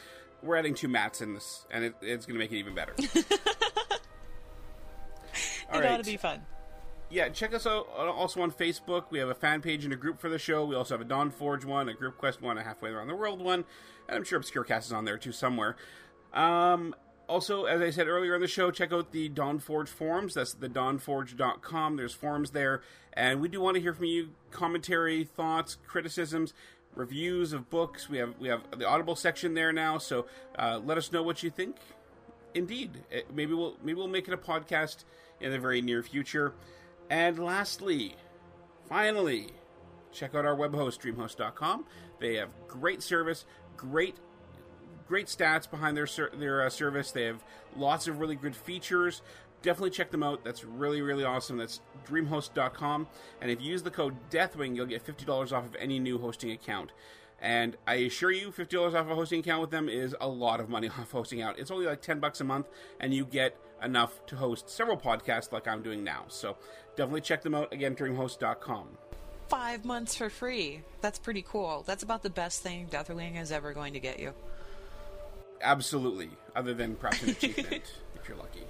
[0.42, 2.94] we're adding two Matts in this, and it, it's going to make it even better.
[2.98, 3.40] it
[5.74, 6.42] ought to be fun.
[7.10, 9.06] Yeah, check us out also on Facebook.
[9.10, 10.64] We have a fan page and a group for the show.
[10.64, 13.16] We also have a Dawn Forge one, a Group Quest one, a Halfway Around the
[13.16, 13.66] World one,
[14.08, 15.76] and I'm sure Obscure Cast is on there too somewhere.
[16.34, 16.96] Um,
[17.32, 20.34] also, as I said earlier in the show, check out the Dawn Forge forums.
[20.34, 21.96] That's the dawnforge.com.
[21.96, 22.82] There's forums there.
[23.14, 26.54] And we do want to hear from you commentary, thoughts, criticisms,
[26.94, 28.10] reviews of books.
[28.10, 30.26] We have we have the Audible section there now, so
[30.60, 31.78] uh, let us know what you think.
[32.54, 35.06] Indeed, Eh, maybe we'll maybe we'll make it a podcast
[35.40, 36.54] in the very near future.
[37.10, 38.16] And lastly,
[38.90, 39.48] finally,
[40.12, 41.86] check out our web host, dreamhost.com.
[42.20, 43.46] They have great service,
[43.78, 44.18] great
[45.12, 46.08] great stats behind their
[46.38, 47.12] their uh, service.
[47.12, 47.44] They have
[47.76, 49.22] lots of really good features.
[49.62, 50.46] Definitely check them out.
[50.46, 51.58] That's really really awesome.
[51.58, 53.08] That's dreamhost.com.
[53.42, 56.18] And if you use the code Deathwing, you'll get fifty dollars off of any new
[56.18, 56.92] hosting account.
[57.42, 60.62] And I assure you, fifty dollars off a hosting account with them is a lot
[60.62, 61.60] of money off hosting out.
[61.60, 62.68] It's only like ten bucks a month,
[63.02, 66.24] and you get enough to host several podcasts like I'm doing now.
[66.30, 66.56] So
[66.96, 67.74] definitely check them out.
[67.74, 68.88] Again, dreamhost.com.
[69.50, 70.84] Five months for free.
[71.02, 71.84] That's pretty cool.
[71.86, 74.34] That's about the best thing Deathwing is ever going to get you.
[75.62, 76.30] Absolutely.
[76.56, 77.84] Other than perhaps an achievement,
[78.16, 78.66] if you're lucky.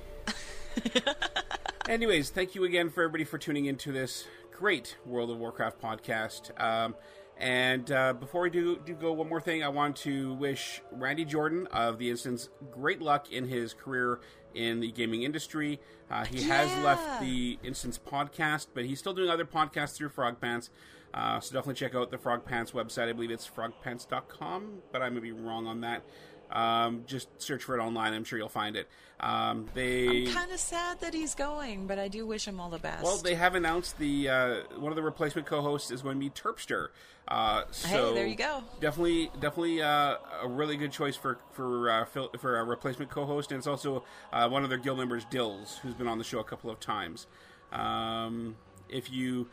[1.89, 6.61] Anyways, thank you again for everybody for tuning into this great World of Warcraft podcast.
[6.61, 6.95] Um,
[7.37, 11.25] and uh, before we do, do go, one more thing, I want to wish Randy
[11.25, 14.19] Jordan of the Instance great luck in his career
[14.53, 15.79] in the gaming industry.
[16.09, 20.39] Uh, he has left the Instance podcast, but he's still doing other podcasts through Frog
[20.39, 20.69] Pants.
[21.13, 23.09] Uh, so definitely check out the Frog Pants website.
[23.09, 26.03] I believe it's frogpants.com, but I may be wrong on that.
[26.51, 28.13] Um, just search for it online.
[28.13, 28.87] I'm sure you'll find it.
[29.19, 32.69] Um, they I'm kind of sad that he's going, but I do wish him all
[32.69, 33.03] the best.
[33.03, 36.29] well, they have announced the uh, one of the replacement co-hosts is going to be
[36.31, 36.87] Terpster.
[37.27, 38.63] Uh, so Hey, there you go.
[38.79, 42.05] Definitely, definitely uh, a really good choice for for uh,
[42.39, 44.03] for a replacement co-host, and it's also
[44.33, 46.79] uh, one of their guild members, Dills, who's been on the show a couple of
[46.79, 47.27] times.
[47.71, 48.55] Um,
[48.89, 49.47] if you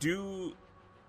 [0.00, 0.54] do.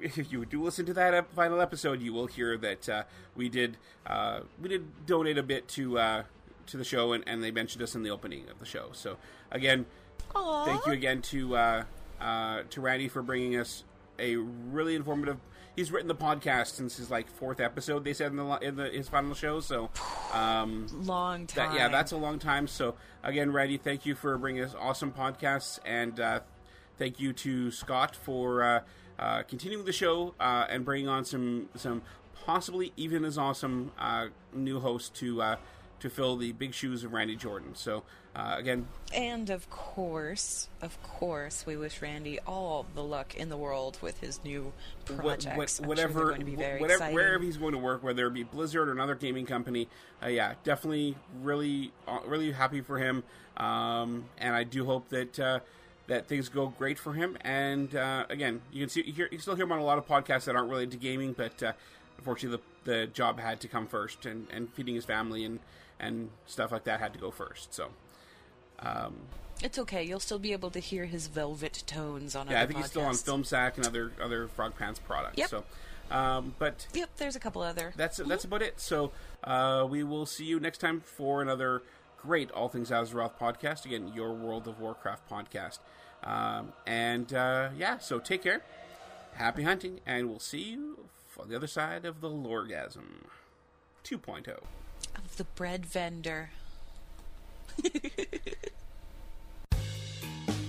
[0.03, 3.03] If you do listen to that final episode, you will hear that uh,
[3.35, 6.23] we did uh, we did donate a bit to uh,
[6.67, 8.89] to the show, and, and they mentioned us in the opening of the show.
[8.93, 9.17] So
[9.51, 9.85] again,
[10.35, 10.65] Aw.
[10.65, 11.83] thank you again to uh,
[12.19, 13.83] uh, to Randy for bringing us
[14.19, 15.37] a really informative.
[15.75, 18.03] He's written the podcast since his like fourth episode.
[18.03, 19.59] They said in the in the, his final show.
[19.59, 19.89] So,
[20.31, 21.71] um, long time.
[21.71, 22.67] that, yeah, that's a long time.
[22.67, 26.41] So again, Randy, thank you for bringing us awesome podcasts, and uh,
[26.99, 28.83] thank you to Scott for
[29.23, 32.01] uh, continuing the show uh, and bringing on some some
[32.45, 35.55] possibly even as awesome uh, new hosts to uh,
[36.01, 37.73] to fill the big shoes of Randy Jordan.
[37.75, 38.03] So
[38.35, 43.55] uh, again, And of course, of course, we wish Randy all the luck in the
[43.55, 44.73] world with his new
[45.05, 45.55] projects.
[45.55, 47.15] what- sure whatever, going to be very whatever exciting.
[47.15, 49.87] wherever he's going to work, whether it be Blizzard or another gaming company,
[50.21, 51.93] uh, yeah, definitely, really,
[52.25, 53.23] really happy for him.
[53.55, 55.59] Um, and I do hope that uh,
[56.07, 57.37] that things go great for him.
[57.41, 59.97] And uh, again, you can see, you, hear, you still hear him on a lot
[59.97, 61.73] of podcasts that aren't related to gaming, but uh,
[62.17, 65.59] unfortunately, the, the job had to come first, and, and feeding his family and,
[65.99, 67.73] and stuff like that had to go first.
[67.73, 67.89] So,
[68.79, 69.15] um,
[69.61, 70.03] It's okay.
[70.03, 73.03] You'll still be able to hear his velvet tones on yeah, I think he's still
[73.03, 73.25] on podcasts.
[73.25, 75.37] Film Sack and other other Frog Pants products.
[75.37, 75.49] Yep.
[75.49, 75.63] So,
[76.11, 77.93] um, but Yep, there's a couple other.
[77.95, 78.79] that's that's about it.
[78.81, 79.11] So
[79.45, 81.81] uh, we will see you next time for another
[82.23, 83.85] great All Things Azeroth podcast.
[83.85, 85.79] Again, your World of Warcraft podcast.
[86.23, 88.61] Um, and uh, yeah, so take care,
[89.33, 91.05] happy hunting, and we'll see you
[91.39, 93.25] on the other side of the Lorgasm
[94.05, 94.47] 2.0.
[95.15, 96.51] Of the bread vendor.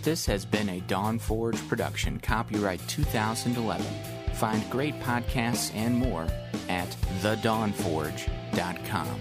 [0.04, 3.86] This has been a Dawn Forge production, copyright 2011.
[4.34, 6.26] Find great podcasts and more
[6.68, 9.20] at thedawnforge.com.